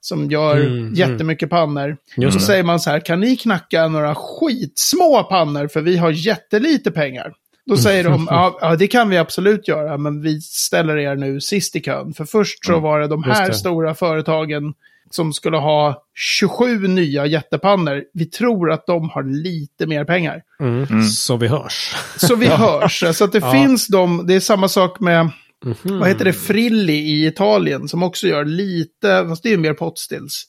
som 0.00 0.30
gör 0.30 0.56
Mm, 0.60 0.94
jättemycket 0.94 1.50
pannor. 1.50 1.96
Just 2.16 2.32
så 2.32 2.38
det. 2.38 2.44
säger 2.44 2.62
man 2.64 2.80
så 2.80 2.90
här, 2.90 3.00
kan 3.00 3.20
ni 3.20 3.36
knacka 3.36 3.88
några 3.88 4.14
skitsmå 4.14 5.22
pannor 5.22 5.68
för 5.68 5.80
vi 5.80 5.96
har 5.96 6.10
jättelite 6.10 6.90
pengar? 6.90 7.32
Då 7.66 7.76
säger 7.76 8.04
de, 8.04 8.26
ja, 8.30 8.58
ja 8.60 8.76
det 8.76 8.86
kan 8.86 9.08
vi 9.10 9.16
absolut 9.18 9.68
göra, 9.68 9.96
men 9.98 10.22
vi 10.22 10.40
ställer 10.40 10.96
er 10.96 11.16
nu 11.16 11.40
sist 11.40 11.76
i 11.76 11.80
kön. 11.80 12.14
För 12.14 12.24
först 12.24 12.64
så 12.66 12.80
var 12.80 13.00
det 13.00 13.06
de 13.08 13.22
här 13.24 13.46
det. 13.48 13.54
stora 13.54 13.94
företagen 13.94 14.74
som 15.10 15.32
skulle 15.32 15.56
ha 15.56 16.02
27 16.14 16.88
nya 16.88 17.26
jättepannor. 17.26 18.02
Vi 18.12 18.26
tror 18.26 18.72
att 18.72 18.86
de 18.86 19.10
har 19.10 19.22
lite 19.42 19.86
mer 19.86 20.04
pengar. 20.04 20.42
Mm. 20.60 21.02
Så 21.02 21.36
vi 21.36 21.46
hörs. 21.48 21.94
Så 22.16 22.34
vi 22.34 22.46
hörs. 22.46 23.04
Så 23.16 23.24
att 23.24 23.32
det 23.32 23.38
Ja. 23.42 23.52
finns 23.52 23.86
de, 23.86 24.26
det 24.26 24.34
är 24.34 24.40
samma 24.40 24.68
sak 24.68 25.00
med, 25.00 25.30
Mhm. 25.64 25.98
vad 25.98 26.08
heter 26.08 26.24
det, 26.24 26.32
Frilli 26.32 26.92
i 26.92 27.26
Italien 27.26 27.88
som 27.88 28.02
också 28.02 28.26
gör 28.26 28.44
lite, 28.44 29.26
fast 29.28 29.42
det 29.42 29.48
är 29.48 29.50
ju 29.50 29.56
mer 29.56 29.74
potstills. 29.74 30.44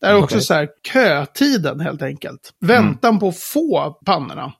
Det 0.00 0.06
är 0.06 0.14
också 0.16 0.36
Okej. 0.36 0.44
så 0.44 0.54
här 0.54 0.68
kötiden 0.92 1.80
helt 1.80 2.02
enkelt. 2.02 2.40
Väntan 2.60 3.18
på 3.18 3.28
att 3.28 3.38
få 3.38 3.98
pannorna 4.06 4.52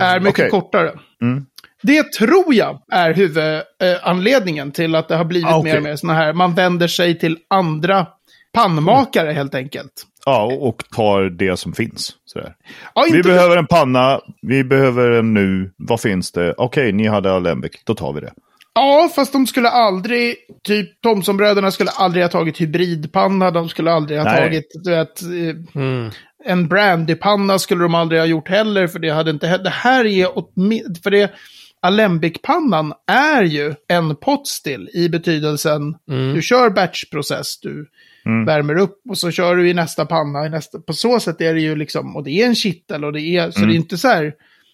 är 0.00 0.20
mycket 0.20 0.38
Okej. 0.40 0.50
kortare. 0.50 0.92
Mm. 1.22 1.46
Det 1.82 2.12
tror 2.12 2.54
jag 2.54 2.80
är 2.92 3.14
huvudanledningen 3.14 4.72
till 4.72 4.94
att 4.94 5.08
det 5.08 5.16
har 5.16 5.24
blivit 5.24 5.48
Ah, 5.48 5.56
okej. 5.56 5.72
mer 5.72 5.76
och 5.78 5.82
mer 5.82 5.96
sådana 5.96 6.18
här. 6.18 6.32
Man 6.32 6.54
vänder 6.54 6.88
sig 6.88 7.18
till 7.18 7.38
andra 7.50 8.06
pannmakare 8.54 9.32
helt 9.32 9.54
enkelt. 9.54 9.92
Ja, 10.26 10.44
och 10.44 10.82
tar 10.96 11.22
det 11.22 11.56
som 11.56 11.72
finns. 11.72 12.12
Sådär. 12.24 12.54
Ja, 12.94 13.06
Vi 13.12 13.22
behöver 13.22 13.56
en 13.56 13.66
panna, 13.66 14.20
vi 14.42 14.64
behöver 14.64 15.10
en 15.10 15.34
nu. 15.34 15.70
Vad 15.76 16.00
finns 16.00 16.32
det? 16.32 16.54
Okej, 16.56 16.92
ni 16.92 17.06
hade 17.08 17.32
Alembic, 17.32 17.72
då 17.84 17.94
tar 17.94 18.12
vi 18.12 18.20
det. 18.20 18.32
Ja, 18.74 19.10
fast 19.14 19.32
de 19.32 19.46
skulle 19.46 19.68
aldrig, 19.68 20.34
typ 20.62 21.00
Thomsonbröderna 21.02 21.70
skulle 21.70 21.90
aldrig 21.90 22.24
ha 22.24 22.28
tagit 22.28 22.60
hybridpanna, 22.60 23.50
de 23.50 23.68
skulle 23.68 23.92
aldrig 23.92 24.18
ha 24.18 24.24
Nej. 24.24 24.36
tagit, 24.42 24.66
du 24.84 24.90
vet, 24.90 25.22
eh, 25.22 25.80
Mm. 25.82 26.10
En 26.44 26.68
brandypanna 26.68 27.58
skulle 27.58 27.82
de 27.82 27.94
aldrig 27.94 28.20
ha 28.20 28.26
gjort 28.26 28.48
heller, 28.48 28.86
för 28.86 28.98
det 28.98 29.10
hade 29.10 29.30
inte 29.30 29.58
Det 29.58 29.70
här 29.70 30.04
är, 30.06 30.26
för 31.02 31.10
det, 31.10 31.32
Alembic-pannan 31.80 32.92
är 33.06 33.42
ju 33.42 33.74
en 33.88 34.16
potstill 34.16 34.90
i 34.94 35.08
betydelsen, 35.08 35.94
Mm. 36.10 36.34
du 36.34 36.42
kör 36.42 36.70
batchprocess, 36.70 37.60
du 37.60 37.86
Mm. 38.26 38.44
värmer 38.44 38.78
upp 38.78 39.00
och 39.08 39.18
så 39.18 39.30
kör 39.30 39.56
du 39.56 39.68
i 39.70 39.74
nästa 39.74 40.06
panna, 40.06 40.46
i 40.46 40.48
nästa, 40.50 40.78
på 40.78 40.92
så 40.92 41.20
sätt 41.20 41.40
är 41.40 41.54
det 41.54 41.60
ju 41.60 41.76
liksom, 41.76 42.16
och 42.16 42.24
det 42.24 42.30
är 42.30 42.46
en 42.46 42.54
kittel 42.54 43.04
och 43.04 43.12
det 43.12 43.20
är, 43.20 43.50
så 43.50 43.58
Mm. 43.58 43.68
det 43.68 43.74
är 43.74 43.76
inte 43.76 43.98
så 43.98 44.08
här, 44.08 44.32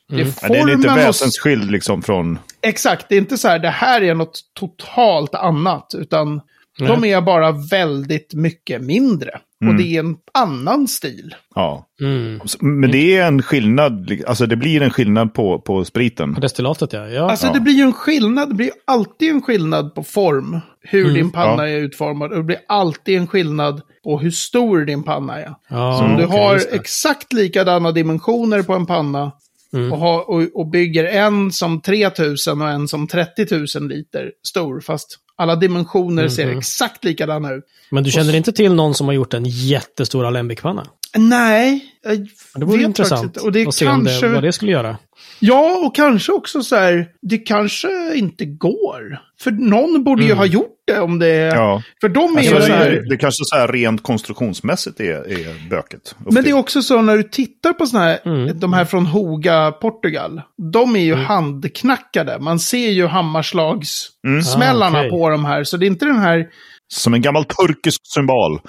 det 0.09 0.14
är 0.16 0.20
Mm. 0.20 0.33
Men 0.42 0.52
den 0.52 0.68
är 0.68 0.72
inte 0.72 0.88
formen 0.88 1.02
och 1.04 1.09
väsensskild 1.09 1.70
liksom 1.70 2.02
från... 2.02 2.38
Exakt, 2.62 3.06
det 3.09 3.14
är 3.14 3.18
inte 3.18 3.38
så 3.38 3.48
här, 3.48 3.59
det 3.59 3.70
här 3.70 4.02
är 4.02 4.14
något 4.14 4.40
totalt 4.54 5.35
annat, 5.35 5.94
utan 5.98 6.40
Nej. 6.78 6.88
de 6.88 7.04
är 7.04 7.20
bara 7.20 7.52
väldigt 7.52 8.35
mycket 8.35 8.83
mindre. 8.83 9.30
Mm. 9.62 9.74
Och 9.74 9.83
det 9.83 9.96
är 9.96 10.00
en 10.00 10.16
annan 10.35 10.88
stil. 10.88 11.35
Ja. 11.54 11.87
Mm. 12.00 12.40
Men 12.61 12.90
det 12.90 13.16
är 13.16 13.26
en 13.26 13.42
skillnad, 13.42 14.12
alltså 14.26 14.46
det 14.46 14.56
blir 14.56 14.83
en 14.83 14.90
skillnad 14.90 15.35
på, 15.35 15.59
på 15.61 15.85
spriten. 15.85 16.33
Destillatet 16.40 16.92
ja. 16.92 17.09
ja. 17.09 17.30
Alltså 17.30 17.46
Ja. 17.46 17.52
det 17.52 17.61
blir 17.61 17.72
ju 17.74 17.83
en 17.83 17.92
skillnad, 17.92 18.48
det 18.48 18.54
blir 18.54 18.70
alltid 18.87 19.30
en 19.30 19.42
skillnad 19.42 19.94
på 19.94 20.02
form, 20.02 20.61
hur 20.80 21.00
Mm, 21.04 21.14
din 21.14 21.30
panna 21.30 21.68
ja. 21.68 21.74
är 21.74 21.78
utformad. 21.80 22.30
Och 22.30 22.37
det 22.37 22.42
blir 22.44 22.59
alltid 22.68 23.18
en 23.18 23.26
skillnad 23.26 23.83
på 24.04 24.18
hur 24.18 24.30
stor 24.30 24.85
din 24.85 25.02
panna 25.02 25.40
är. 25.40 25.54
ja, 25.68 25.98
Så 25.98 26.04
om 26.04 26.16
du 26.16 26.26
har 26.26 26.61
exakt 26.74 27.33
likadana 27.33 27.92
dimensioner 27.92 28.62
på 28.62 28.72
en 28.74 28.87
panna 28.87 29.33
Mm. 29.72 29.92
och, 29.92 29.98
har, 29.98 30.30
och, 30.30 30.42
och 30.54 30.66
bygger 30.70 31.04
en 31.04 31.52
som 31.52 31.80
3000 31.80 32.62
och 32.62 32.68
en 32.70 32.88
som 32.88 33.06
30 33.06 33.78
000 33.78 33.88
liter 33.88 34.33
stor, 34.48 34.80
fast 34.80 35.18
alla 35.37 35.56
dimensioner 35.56 36.28
ser 36.28 36.46
Mhm. 36.46 36.59
exakt 36.59 37.04
likadana 37.04 37.52
ut. 37.54 37.64
Men 37.90 38.04
du 38.04 38.11
känner 38.11 38.35
inte 38.35 38.52
till 38.52 38.74
någon 38.74 38.94
som 38.94 39.06
har 39.06 39.14
gjort 39.14 39.35
en 39.35 39.44
jättestor 39.46 40.26
alembic-panna? 40.26 40.87
Nej, 41.16 41.85
Det 42.55 42.64
vore 42.64 42.83
intressant. 42.83 43.37
Och 43.37 43.53
det 43.53 43.66
att 43.66 43.75
se 43.75 43.85
kanske... 43.85 44.27
det, 44.27 44.35
vad 44.35 44.42
det 44.42 44.53
skulle 44.53 44.73
göra. 44.73 44.96
Ja, 45.38 45.87
och 45.87 45.94
kanske 45.94 46.33
också 46.33 46.62
så 46.62 46.77
här, 46.77 47.07
det 47.23 47.38
kanske 47.38 48.14
inte 48.14 48.44
går. 48.44 49.18
För 49.40 49.51
någon 49.51 50.05
borde 50.05 50.23
ju 50.23 50.29
Mm. 50.29 50.38
ha 50.38 50.46
gjort 50.46 50.77
det 50.87 51.01
om 51.01 51.18
det... 51.18 51.29
Ja. 51.37 51.83
För 52.01 52.09
de 52.09 52.20
är 52.23 52.38
Alltså, 52.38 52.55
ju 52.55 52.61
så 52.61 52.66
det, 52.66 52.73
här... 52.75 52.87
är, 52.90 53.03
det 53.11 53.16
kanske 53.16 53.44
så 53.44 53.57
här 53.57 53.68
rent 53.68 54.03
konstruktionsmässigt 54.03 55.01
är, 55.01 55.07
är 55.33 55.68
böket. 55.70 56.14
Men 56.31 56.44
det 56.44 56.51
är 56.51 56.55
också 56.55 56.83
så 56.83 57.03
när 57.03 57.16
du 57.16 57.23
tittar 57.23 57.73
på 57.73 57.87
såna 57.87 58.03
här, 58.05 58.18
Mm. 58.25 58.61
de 58.61 58.73
här 58.73 58.85
från 58.85 59.07
Hoga, 59.07 59.73
Portugal. 59.73 60.42
De 60.73 60.96
är 60.96 61.01
ju 61.01 61.14
handknackade. 61.14 62.38
Man 62.38 62.59
ser 62.59 62.90
ju 62.90 63.07
hammarslagssmällarna 63.07 64.99
Ah, 64.99 65.01
okej. 65.01 65.11
på 65.11 65.29
de 65.31 65.44
här. 65.44 65.64
Så 65.64 65.77
det 65.77 65.87
är 65.87 65.88
inte 65.88 66.05
den 66.07 66.18
här 66.18 66.49
Som 66.92 67.14
en 67.14 67.22
gammal 67.22 67.44
turkisk 67.44 68.00
symbol. 68.05 68.61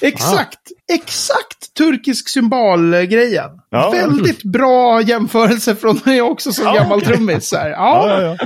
Exakt, 0.00 0.58
exakt 0.92 1.74
turkisk 1.78 2.28
symbolgrejen. 2.28 3.50
Ja. 3.70 3.90
Väldigt 3.90 4.42
bra 4.42 5.00
jämförelse 5.02 5.76
från 5.76 6.00
mig 6.04 6.22
också 6.22 6.52
som 6.52 6.64
Ja, 6.64 6.74
gammal 6.74 7.00
trummis. 7.02 7.52
Ja, 7.52 7.68
Ja, 7.68 8.22
ja, 8.22 8.36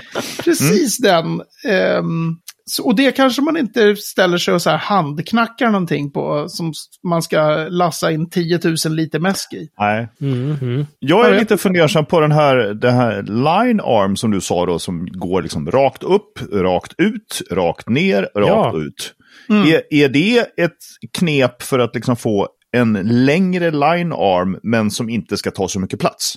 precis 0.45 0.99
den. 0.99 1.43
Ehm, 1.69 2.37
så, 2.71 2.85
och 2.85 2.95
det 2.95 3.13
kanske 3.13 3.43
man 3.43 3.57
inte 3.57 3.97
ställer 3.97 4.39
sig 4.39 4.55
och 4.55 4.63
så 4.63 4.71
här 4.71 4.77
handknackar 4.77 5.67
någonting 5.71 6.13
på 6.13 6.49
som 6.49 6.73
man 7.09 7.23
ska 7.23 7.67
lassa 7.71 8.11
in 8.11 8.31
10 8.31 8.61
000 8.65 8.95
liter 8.97 9.19
mäsk 9.19 9.53
i. 9.53 9.69
Nej. 9.79 10.09
Mm, 10.21 10.57
mm. 10.63 10.87
Jag 10.99 11.27
är 11.27 11.33
Ja, 11.33 11.39
lite 11.41 11.57
fundersam 11.57 12.07
på 12.07 12.21
den 12.21 12.33
här, 12.33 12.57
den 12.57 12.95
här 12.95 13.23
line 13.23 13.81
arm 13.81 14.17
som 14.17 14.31
du 14.31 14.41
sa 14.41 14.67
då, 14.67 14.79
som 14.79 15.07
går 15.07 15.43
liksom 15.43 15.71
rakt 15.71 16.03
upp, 16.03 16.53
rakt 16.53 16.93
ut, 16.99 17.43
rakt 17.51 17.89
ner, 17.89 18.23
rakt 18.23 18.75
Ja. 18.75 18.75
ut. 18.77 19.15
Är, 19.49 19.83
är 19.91 20.09
det 20.09 20.39
ett 20.57 20.79
knep 21.19 21.63
för 21.63 21.79
att 21.79 21.95
liksom 21.95 22.17
få 22.17 22.49
en 22.77 22.93
längre 23.25 23.71
line 23.71 24.13
arm, 24.13 24.59
men 24.63 24.91
som 24.91 25.09
inte 25.09 25.37
ska 25.37 25.51
ta 25.51 25.69
så 25.69 25.81
mycket 25.81 26.01
plats? 26.01 26.35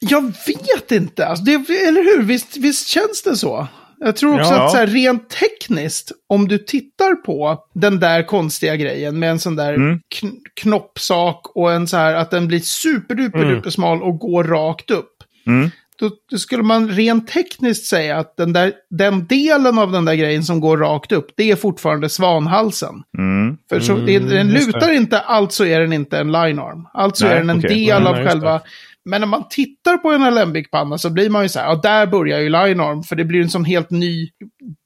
Jag 0.00 0.22
vet 0.22 0.92
inte, 0.92 1.26
alltså, 1.26 1.44
det, 1.44 1.52
eller 1.88 2.16
hur? 2.16 2.22
Visst, 2.22 2.56
visst 2.56 2.88
känns 2.88 3.22
det 3.24 3.36
så? 3.36 3.66
Jag 4.00 4.16
tror 4.16 4.40
också 4.40 4.52
Ja. 4.54 4.64
att 4.64 4.70
så 4.70 4.76
här, 4.76 4.86
rent 4.86 5.28
tekniskt, 5.30 6.12
om 6.26 6.48
du 6.48 6.58
tittar 6.58 7.14
på 7.14 7.58
den 7.74 8.00
där 8.00 8.22
konstiga 8.22 8.76
grejen 8.76 9.18
med 9.18 9.30
en 9.30 9.38
sån 9.38 9.56
där 9.56 9.74
Mm. 9.74 10.00
kn 10.20 10.26
knoppsak 10.60 11.42
och 11.54 11.72
en 11.72 11.86
så 11.86 11.96
här 11.96 12.14
att 12.14 12.30
den 12.30 12.48
blir 12.48 12.60
superduper 12.60 13.38
Mm. 13.38 13.54
duper 13.54 13.70
smal 13.70 14.02
och 14.02 14.18
går 14.18 14.44
rakt 14.44 14.90
upp. 14.90 15.10
Mm. 15.46 15.70
Då, 16.00 16.10
då 16.30 16.38
skulle 16.38 16.62
man 16.62 16.88
rent 16.88 17.28
tekniskt 17.28 17.86
säga 17.86 18.16
att 18.16 18.36
den, 18.36 18.52
där, 18.52 18.72
den 18.90 19.26
delen 19.26 19.78
av 19.78 19.92
den 19.92 20.04
där 20.04 20.14
grejen 20.14 20.44
som 20.44 20.60
går 20.60 20.78
rakt 20.78 21.12
upp, 21.12 21.26
det 21.36 21.50
är 21.50 21.56
fortfarande 21.56 22.08
svanhalsen. 22.08 22.94
Mm. 23.18 23.56
För 23.68 23.80
så, 23.80 23.92
Mm, 23.92 24.06
det, 24.06 24.18
den 24.18 24.48
lutar 24.48 24.92
inte, 24.92 25.20
alltså 25.20 25.66
är 25.66 25.80
den 25.80 25.92
inte 25.92 26.18
en 26.18 26.32
line 26.32 26.58
arm. 26.58 26.86
Alltså 26.94 27.24
Nej, 27.24 27.34
är 27.34 27.38
den 27.38 27.50
en 27.50 27.58
okej. 27.58 27.86
del 27.86 28.02
Nej, 28.02 28.12
av 28.12 28.26
själva... 28.28 28.60
Men 29.10 29.20
när 29.20 29.28
man 29.28 29.48
tittar 29.50 29.96
på 29.96 30.10
en 30.10 30.22
Alembic-panna 30.22 30.98
så 30.98 31.10
blir 31.10 31.30
man 31.30 31.42
ju 31.42 31.48
så 31.48 31.58
här, 31.58 31.66
ja 31.66 31.74
där 31.82 32.06
börjar 32.06 32.40
ju 32.40 32.48
line 32.48 32.80
arm, 32.80 33.02
för 33.02 33.16
det 33.16 33.24
blir 33.24 33.40
en 33.42 33.50
sån 33.50 33.64
helt 33.64 33.90
ny 33.90 34.28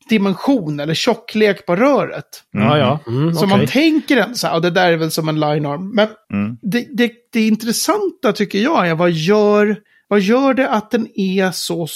dimension 0.08 0.80
eller 0.80 0.94
tjocklek 0.94 1.66
på 1.66 1.76
röret. 1.76 2.24
Ja, 2.52 2.78
ja. 2.78 2.98
Mm, 3.06 3.34
Så 3.34 3.44
okej. 3.44 3.56
man 3.58 3.66
tänker 3.66 4.16
en 4.16 4.34
så 4.34 4.46
här, 4.46 4.54
ja 4.54 4.60
det 4.60 4.70
där 4.70 4.92
är 4.92 4.96
väl 4.96 5.10
som 5.10 5.28
en 5.28 5.40
line 5.40 5.66
arm. 5.66 5.94
Men 5.94 6.08
Mm. 6.32 6.56
det, 6.62 6.86
det, 6.96 7.12
det 7.32 7.46
intressanta 7.46 8.32
tycker 8.32 8.58
jag 8.58 8.88
är, 8.88 8.94
vad 8.94 9.10
gör, 9.10 9.76
vad 10.12 10.20
gör 10.20 10.54
det 10.54 10.68
att 10.68 10.90
den 10.90 11.08
är 11.14 11.50
så 11.50 11.86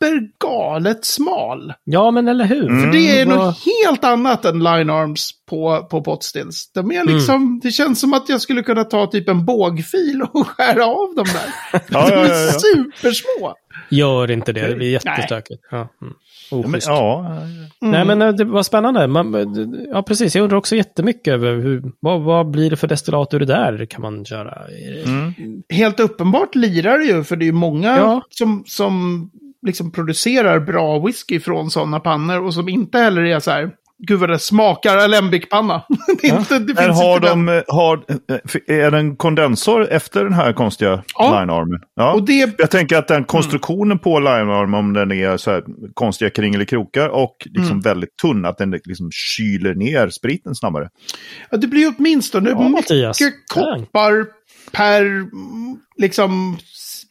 supergalet 0.00 1.04
smal? 1.04 1.72
Ja, 1.84 2.10
men 2.10 2.28
eller 2.28 2.44
hur? 2.44 2.68
Mm. 2.70 2.82
För 2.84 2.92
det 2.92 3.20
är 3.20 3.26
vad- 3.26 3.36
något 3.38 3.58
helt 3.82 4.04
annat 4.04 4.44
än 4.44 4.58
line 4.58 4.90
arms 4.90 5.30
på, 5.50 5.86
på 5.90 6.02
potstills. 6.02 6.72
De 6.74 6.92
är 6.92 7.04
liksom, 7.04 7.34
Mm. 7.34 7.60
det 7.62 7.70
känns 7.70 8.00
som 8.00 8.14
att 8.14 8.28
jag 8.28 8.40
skulle 8.40 8.62
kunna 8.62 8.84
ta 8.84 9.06
typ 9.06 9.28
en 9.28 9.44
bågfil 9.44 10.22
och 10.32 10.46
skära 10.56 10.86
av 10.86 11.14
dem 11.16 11.26
där. 11.32 11.54
Ja, 11.72 11.80
De 11.88 11.94
ja, 12.14 12.24
är 12.24 12.28
ja, 12.28 12.36
ja. 12.36 12.52
supersmå. 12.58 13.54
Gör 13.88 14.30
inte 14.30 14.52
det, 14.52 14.60
det 14.68 14.74
blir 14.76 14.86
Nej. 14.86 14.92
jättestökigt. 14.92 15.62
Ja. 15.70 15.88
Mm. 16.02 16.14
Ja, 16.50 16.68
men, 16.68 16.80
ja. 16.86 17.36
Mm. 17.82 17.92
Nej, 17.92 18.04
men 18.04 18.22
eh, 18.22 18.32
det 18.32 18.44
var 18.44 18.62
spännande. 18.62 19.06
Man, 19.06 19.56
ja, 19.92 20.02
precis. 20.02 20.36
Jag 20.36 20.42
undrar 20.42 20.58
också 20.58 20.76
jättemycket 20.76 21.34
över 21.34 21.54
hur, 21.56 21.82
vad, 22.00 22.20
vad 22.20 22.50
blir 22.50 22.70
det 22.70 22.76
för 22.76 22.88
destillat 22.88 23.34
ur 23.34 23.38
det 23.40 23.46
där 23.46 23.86
kan 23.86 24.02
man 24.02 24.24
köra? 24.24 24.58
Mm. 25.04 25.32
Helt 25.68 26.00
uppenbart 26.00 26.54
lirar 26.54 26.98
det 26.98 27.04
ju, 27.04 27.24
för 27.24 27.36
det 27.36 27.44
är 27.44 27.46
ju 27.46 27.52
många 27.52 27.96
Ja. 27.96 28.22
som, 28.30 28.64
som 28.66 29.30
liksom 29.66 29.92
producerar 29.92 30.60
bra 30.60 30.98
whisky 30.98 31.40
från 31.40 31.70
sådana 31.70 32.00
pannor 32.00 32.44
och 32.44 32.54
som 32.54 32.68
inte 32.68 32.98
heller 32.98 33.22
är 33.22 33.40
så 33.40 33.50
här, 33.50 33.70
gud 34.06 34.20
vad 34.20 34.28
det 34.30 34.38
smakar 34.38 34.96
alembic-panna. 34.96 35.82
det 36.22 36.28
är 36.28 36.32
Ja. 36.32 36.38
inte, 36.38 36.58
det 36.58 36.72
Är, 36.72 36.86
finns 36.86 36.98
har 37.00 37.16
inte 37.16 37.28
den. 37.28 37.46
de, 37.46 37.62
har, 37.68 37.96
är 38.66 38.90
det 38.90 38.98
en 38.98 39.16
kondensor 39.16 39.88
efter 39.88 40.24
den 40.24 40.32
här 40.34 40.52
konstiga 40.52 41.02
Ja. 41.18 41.40
line-armen? 41.40 41.80
Ja. 41.96 42.12
Och 42.12 42.22
det, 42.24 42.54
Jag 42.58 42.70
tänker 42.70 42.96
att 42.96 43.08
den 43.08 43.24
konstruktionen 43.24 43.98
på 43.98 44.18
line-arm, 44.18 44.74
om 44.74 44.92
den 44.92 45.12
är 45.12 45.36
så 45.36 45.50
här 45.50 45.62
konstiga 45.94 46.30
kringelikrokar 46.30 47.08
och 47.08 47.36
liksom 47.44 47.70
Mm. 47.70 47.80
väldigt 47.80 48.16
tunn, 48.16 48.44
att 48.44 48.58
den 48.58 48.70
liksom 48.84 49.08
kyler 49.12 49.74
ner 49.74 50.08
spriten 50.08 50.54
snabbare. 50.54 50.88
ja, 51.50 51.56
det 51.56 51.66
blir 51.66 51.94
åtminstone 51.98 52.50
Ja, 52.50 52.68
Mattias. 52.68 53.20
mycket 53.20 53.34
koppar 53.54 54.26
per, 54.72 55.02
mm, 55.02 55.30
liksom, 55.96 56.58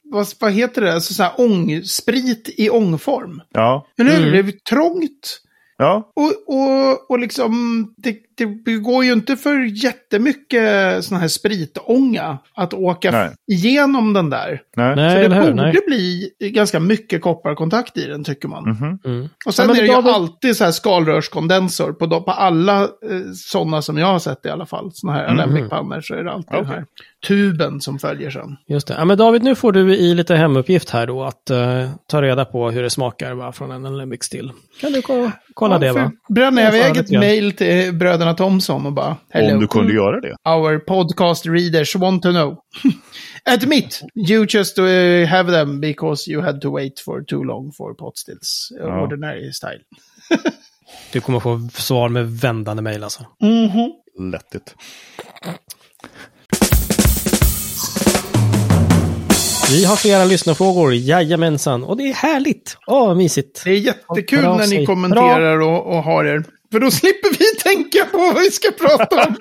vad, 0.03 0.27
vad 0.39 0.51
heter 0.51 0.81
det, 0.81 0.93
alltså 0.93 1.13
så 1.13 1.23
här 1.23 1.31
ångsprit 1.37 2.49
i 2.57 2.69
ångform. 2.69 3.41
Ja, 3.53 3.87
Eller 3.99 4.11
hur? 4.11 4.27
Mm. 4.27 4.31
Det 4.31 4.39
är 4.53 4.59
trångt 4.69 5.39
ja, 5.79 6.11
Och, 6.15 6.55
och, 6.55 7.11
och 7.11 7.19
liksom, 7.19 7.53
det, 7.97 8.17
det 8.45 8.73
går 8.77 9.03
ju 9.05 9.11
inte 9.13 9.35
för 9.35 9.83
jättemycket 9.85 11.05
sån 11.05 11.17
här 11.17 11.27
spritånga 11.27 12.37
att 12.55 12.73
åka 12.73 13.11
Nej. 13.11 13.29
igenom 13.51 14.13
den 14.13 14.29
där. 14.29 14.61
nej. 14.75 14.95
Nej, 14.95 15.11
Så 15.11 15.17
eller 15.17 15.29
det 15.45 15.51
borde 15.51 15.63
Nej. 15.63 15.75
bli 15.87 16.29
ganska 16.39 16.79
mycket 16.79 17.21
kopparkontakt 17.21 17.97
i 17.97 18.05
den, 18.05 18.23
tycker 18.23 18.47
man. 18.47 18.63
Mhm. 18.69 18.99
Mm. 19.05 19.29
Och 19.45 19.53
sen 19.53 19.63
Ja, 19.63 19.67
men 19.67 19.77
är 19.77 19.81
det 19.81 19.87
ju 19.87 19.93
David- 19.93 20.13
alltid 20.13 20.55
så 20.57 20.63
här 20.63 20.71
skalrörskondensor 20.71 21.93
på, 21.93 22.05
de, 22.05 22.23
på 22.25 22.31
alla 22.31 22.81
eh, 22.83 22.87
sådana 23.35 23.81
som 23.81 23.97
jag 23.97 24.07
har 24.07 24.19
sett 24.19 24.45
i 24.45 24.49
alla 24.49 24.65
fall. 24.65 24.89
Såna 24.93 25.13
här 25.13 25.29
Mhm. 25.31 25.39
Alembic-pannor 25.39 26.01
så 26.01 26.13
är 26.15 26.23
det 26.23 26.31
alltid 26.31 26.53
den 26.53 26.65
Okej. 26.65 26.75
här 26.75 26.85
tuben 27.27 27.81
som 27.81 27.99
följer 27.99 28.29
sen. 28.29 28.55
Just 28.67 28.87
det. 28.87 28.93
Ja, 28.97 29.05
men 29.05 29.17
David, 29.17 29.43
nu 29.43 29.55
får 29.55 29.71
du 29.71 29.95
i 29.95 30.13
lite 30.15 30.35
hemuppgift 30.35 30.89
här 30.89 31.07
då 31.07 31.23
att 31.23 31.49
eh, 31.49 31.89
ta 32.07 32.21
reda 32.21 32.45
på 32.45 32.71
hur 32.71 32.83
det 32.83 32.89
smakar 32.89 33.33
va, 33.33 33.51
från 33.51 33.71
en 33.71 33.85
Alembic 33.85 34.23
still. 34.23 34.51
Kan 34.81 34.91
du 34.91 35.01
ko- 35.01 35.31
kolla 35.53 35.77
det 35.77 35.93
för 35.93 35.99
va? 35.99 36.11
Bränner 36.29 36.61
jag 36.61 36.75
iväg 36.75 36.97
ett 36.97 37.11
mejl 37.11 37.51
till 37.51 37.93
bröderna 37.93 38.33
Thomson 38.33 38.85
och 38.85 38.93
bara 38.93 39.17
Hello. 39.29 39.53
Om 39.53 39.59
du 39.59 39.67
kunde 39.67 39.93
göra 39.93 40.21
det. 40.21 40.35
Our 40.49 40.79
podcast 40.79 41.45
readers 41.45 41.95
want 41.95 42.23
to 42.23 42.29
know. 42.31 42.57
Admit, 43.45 44.01
you 44.29 44.45
just 44.49 44.79
uh, 44.79 45.25
have 45.25 45.51
them 45.51 45.81
because 45.81 46.31
you 46.31 46.41
had 46.41 46.61
to 46.61 46.75
wait 46.75 46.99
for 46.99 47.23
too 47.23 47.43
long 47.43 47.71
for 47.71 47.93
potstills 47.93 48.71
uh, 48.81 48.87
Ja. 48.87 49.01
ordinary 49.01 49.53
style. 49.53 49.79
Du 51.11 51.21
kommer 51.21 51.39
få 51.39 51.69
svar 51.73 52.09
med 52.09 52.31
vändande 52.31 52.81
mejl 52.81 53.03
alltså. 53.03 53.25
Lättigt. 54.31 54.75
Vi 59.71 59.85
har 59.85 59.95
flera 59.95 60.25
lyssnarfrågor, 60.25 60.93
jajamensan. 60.93 61.83
Och 61.83 61.97
det 61.97 62.03
är 62.03 62.13
härligt. 62.13 62.77
Åh, 62.87 63.15
mysigt. 63.15 63.61
Det 63.63 63.71
är 63.71 63.75
jättekul 63.75 64.41
när 64.41 64.67
ni 64.67 64.85
kommenterar 64.85 65.59
och, 65.59 65.87
och 65.87 66.03
har 66.03 66.25
er. 66.25 66.43
För 66.71 66.79
då 66.79 66.91
slipper 66.91 67.29
vi 67.39 67.59
tänka 67.63 68.05
på 68.11 68.17
vad 68.17 68.35
vi 68.35 68.51
ska 68.51 68.71
prata 68.71 69.27
om. 69.27 69.35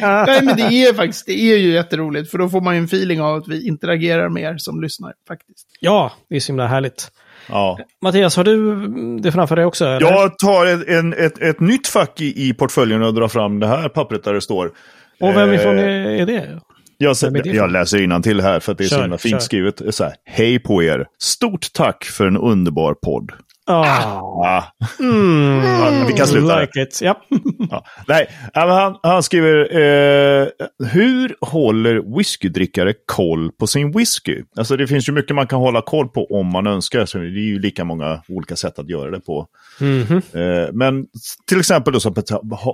Nej, 0.26 0.42
men 0.42 0.56
det 0.56 0.62
är 0.62 0.94
faktiskt, 0.94 1.26
det 1.26 1.32
är 1.32 1.56
ju 1.56 1.72
jätteroligt. 1.72 2.30
För 2.30 2.38
då 2.38 2.48
får 2.48 2.60
man 2.60 2.74
ju 2.74 2.78
en 2.78 2.84
feeling 2.84 3.20
av 3.20 3.36
att 3.36 3.48
vi 3.48 3.68
interagerar 3.68 4.28
med 4.28 4.42
er 4.42 4.56
som 4.58 4.82
lyssnar 4.82 5.12
faktiskt. 5.28 5.66
Ja, 5.80 6.12
det 6.28 6.36
är 6.36 6.40
så 6.40 6.52
himla 6.52 6.66
härligt. 6.66 7.10
Ja. 7.48 7.78
Mattias, 8.02 8.36
har 8.36 8.44
du 8.44 8.88
det 9.18 9.32
framför 9.32 9.56
dig 9.56 9.64
också? 9.64 9.84
Eller? 9.84 10.10
Jag 10.10 10.38
tar 10.38 10.66
ett, 10.66 10.88
en, 10.88 11.12
ett, 11.12 11.42
ett 11.42 11.60
nytt 11.60 11.86
fack 11.88 12.20
i, 12.20 12.48
i 12.48 12.54
portföljen 12.54 13.02
och 13.02 13.14
drar 13.14 13.28
fram 13.28 13.60
det 13.60 13.66
här 13.66 13.88
pappret 13.88 14.24
där 14.24 14.34
det 14.34 14.40
står. 14.40 14.72
Och 15.20 15.36
vem 15.36 15.52
ifrån 15.52 15.78
Eh, 15.78 15.84
är, 15.84 16.08
är 16.08 16.26
det? 16.26 16.60
Jag, 16.98 17.16
jag 17.44 17.72
läser 17.72 17.98
till 18.22 18.40
här 18.40 18.60
för 18.60 18.72
att 18.72 18.78
det 18.78 18.84
är 18.84 18.88
så 18.88 18.94
Kör, 18.94 19.02
himla 19.02 19.18
fint 19.18 19.32
kör. 19.32 19.38
skrivet. 19.38 19.82
Så 19.90 20.04
här, 20.04 20.14
Hej 20.24 20.58
på 20.58 20.82
er! 20.82 21.06
Stort 21.18 21.72
tack 21.72 22.04
för 22.04 22.26
en 22.26 22.36
underbar 22.36 22.94
podd. 22.94 23.32
Ah, 23.68 24.22
Ah, 24.44 24.62
mm, 25.00 25.64
ja, 25.64 26.04
vi 26.06 26.12
kan 26.12 26.26
sluta 26.26 26.60
like 26.60 26.82
it. 26.82 26.98
Ja. 27.02 27.20
Ja. 27.70 27.84
Nej, 28.08 28.26
han, 28.54 28.96
han 29.02 29.22
skriver 29.22 29.56
eh, 29.76 30.48
Hur 30.92 31.34
håller 31.40 32.16
whiskydrickare 32.16 32.94
koll 33.06 33.50
på 33.52 33.66
sin 33.66 33.92
whisky? 33.92 34.42
Alltså 34.56 34.76
det 34.76 34.86
finns 34.86 35.08
ju 35.08 35.12
mycket 35.12 35.34
man 35.36 35.46
kan 35.46 35.58
hålla 35.58 35.82
koll 35.82 36.08
på 36.08 36.26
om 36.30 36.46
man 36.52 36.66
önskar. 36.66 37.06
Så 37.06 37.18
det 37.18 37.24
är 37.24 37.28
ju 37.28 37.58
lika 37.58 37.84
många 37.84 38.22
olika 38.28 38.56
sätt 38.56 38.78
att 38.78 38.88
göra 38.90 39.10
det 39.10 39.20
på. 39.20 39.46
Mhm. 39.80 40.16
Eh, 40.16 40.68
men 40.72 41.06
till 41.48 41.58
exempel 41.58 41.92
då, 41.92 42.00
så, 42.00 42.14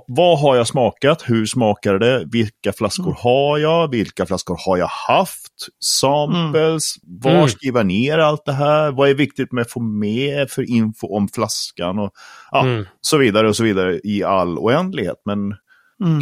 vad 0.07 0.39
har 0.39 0.55
jag 0.55 0.67
smakat? 0.67 1.23
Hur 1.25 1.45
smakar 1.45 1.93
det? 1.99 2.23
Vilka 2.31 2.73
flaskor 2.77 3.15
har 3.19 3.57
jag? 3.57 3.91
Vilka 3.91 4.25
flaskor 4.25 4.57
har 4.65 4.77
jag 4.77 4.89
haft? 5.07 5.43
Samples? 5.85 6.83
Var 7.23 7.31
Mm. 7.31 7.47
skriver 7.49 7.79
jag 7.79 7.87
ner 7.87 8.17
allt 8.17 8.45
det 8.45 8.53
här? 8.53 8.91
Vad 8.91 9.09
är 9.09 9.13
viktigt 9.13 9.51
med 9.51 9.61
att 9.61 9.71
få 9.71 9.79
med 9.79 10.49
för 10.49 10.71
info 10.83 11.07
om 11.17 11.27
flaskan? 11.27 11.99
Och, 11.99 12.11
ja, 12.51 12.63
Mm. 12.65 12.85
Så 13.01 13.17
vidare 13.17 13.47
och 13.49 13.55
så 13.55 13.63
vidare 13.63 13.99
i 14.03 14.23
all 14.23 14.57
oändlighet. 14.57 15.21
Men 15.25 15.55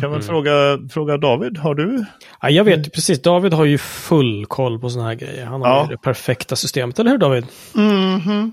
kan 0.02 0.12
väl 0.12 0.21
fråga, 0.21 0.80
fråga 0.91 1.17
David, 1.17 1.58
har 1.58 1.76
du? 1.76 2.06
Ja, 2.41 2.50
jag 2.50 2.63
vet 2.63 2.93
precis, 2.93 3.21
David 3.21 3.54
har 3.54 3.65
ju 3.65 3.78
full 3.78 4.45
koll 4.45 4.80
på 4.80 4.89
sådana 4.89 5.08
här 5.10 5.15
grejer. 5.15 5.45
Han 5.45 5.62
har 5.62 5.67
Ja. 5.69 5.84
ju 5.89 5.95
det 5.95 6.02
perfekta 6.02 6.56
systemet, 6.56 7.00
eller 7.00 7.12
hur 7.12 7.17
David? 7.17 7.45
Mhm. 7.74 8.52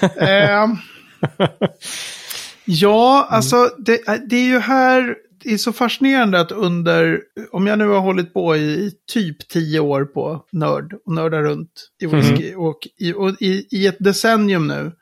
Eh, 0.20 0.66
ja, 2.64 3.26
alltså 3.30 3.70
det, 3.78 4.00
det 4.30 4.36
är 4.36 4.44
ju 4.46 4.58
här, 4.58 5.16
det 5.44 5.52
är 5.52 5.58
så 5.58 5.72
fascinerande 5.72 6.40
att 6.40 6.52
under, 6.52 7.20
om 7.52 7.66
jag 7.66 7.78
nu 7.78 7.88
har 7.88 8.00
hållit 8.00 8.34
på 8.34 8.56
i 8.56 8.92
typ 9.12 9.48
tio 9.48 9.80
år 9.80 10.04
på 10.04 10.44
nörd 10.52 10.94
och 11.06 11.12
nördar 11.12 11.42
runt 11.42 11.90
i 12.02 12.06
whisky 12.06 12.54
och, 12.54 12.78
i, 12.98 13.12
och 13.12 13.30
i, 13.40 13.66
i 13.70 13.86
ett 13.86 13.96
decennium 13.98 14.66
nu 14.66 14.92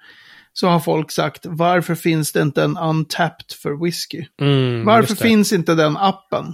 så 0.57 0.69
har 0.69 0.81
folk 0.81 1.11
sagt 1.11 1.47
varför 1.47 1.95
finns 1.95 2.33
det 2.33 2.43
inte 2.43 2.63
en 2.63 2.77
untapped 2.79 3.53
för 3.63 3.85
whisky? 3.85 4.25
Mm, 4.41 4.85
Varför 4.85 5.15
finns 5.15 5.53
inte 5.53 5.75
den 5.75 5.97
appen? 5.97 6.47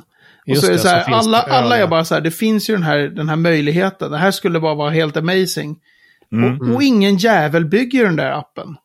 Och 0.43 0.49
Just 0.49 0.61
så 0.61 0.67
är 0.69 0.73
det 0.73 0.79
så 0.79 0.89
här, 0.89 1.03
alla, 1.15 1.39
det 1.47 1.53
alla 1.53 1.77
är 1.79 1.87
bara 1.87 2.05
så 2.05 2.15
här, 2.15 2.21
det 2.21 2.31
finns 2.31 2.71
ju 2.71 2.75
den 2.75 2.83
här, 2.83 2.99
den 2.99 3.29
här 3.29 3.37
möjligheten. 3.37 4.11
Det 4.11 4.19
här 4.19 4.31
skulle 4.31 4.61
bara 4.61 4.75
vara 4.75 4.91
helt 4.91 5.17
amazing. 5.17 5.77
Mm. 6.33 6.61
Och, 6.61 6.75
och 6.75 6.83
ingen 6.83 7.17
jävel 7.17 7.65
bygger 7.65 8.05
den 8.05 8.17
där 8.17 8.31
appen. 8.33 8.77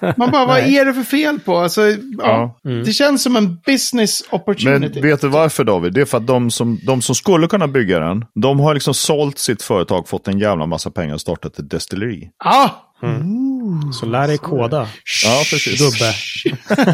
Man 0.16 0.30
bara, 0.30 0.46
vad 0.46 0.58
är 0.58 0.84
det 0.84 0.94
för 0.94 1.02
fel 1.02 1.40
på? 1.40 1.56
Alltså, 1.56 1.88
ja, 1.88 1.96
Ja. 2.18 2.58
Mm. 2.70 2.84
Det 2.84 2.92
känns 2.92 3.22
som 3.22 3.36
en 3.36 3.58
business 3.66 4.22
Men 4.30 4.40
opportunity. 4.40 5.00
vet 5.00 5.20
du 5.20 5.28
varför 5.28 5.64
David? 5.64 5.92
Det 5.92 6.00
är 6.00 6.04
för 6.04 6.18
att 6.18 6.26
de 6.26 6.50
som, 6.50 6.78
de 6.86 7.02
som 7.02 7.14
skulle 7.14 7.46
kunna 7.46 7.68
bygga 7.68 7.98
den, 8.00 8.24
de 8.34 8.60
har 8.60 8.74
liksom 8.74 8.94
sålt 8.94 9.38
sitt 9.38 9.62
företag, 9.62 10.08
fått 10.08 10.28
en 10.28 10.38
jävla 10.38 10.66
massa 10.66 10.90
pengar 10.90 11.14
och 11.14 11.20
startat 11.20 11.58
ett 11.58 11.70
destilleri. 11.70 12.30
Ah! 12.44 12.68
Så 13.92 14.06
lär 14.06 14.26
dig 14.28 14.38
koda, 14.38 14.88
Ja, 15.24 15.42
precis. 15.50 15.80
gubbe. 15.80 16.12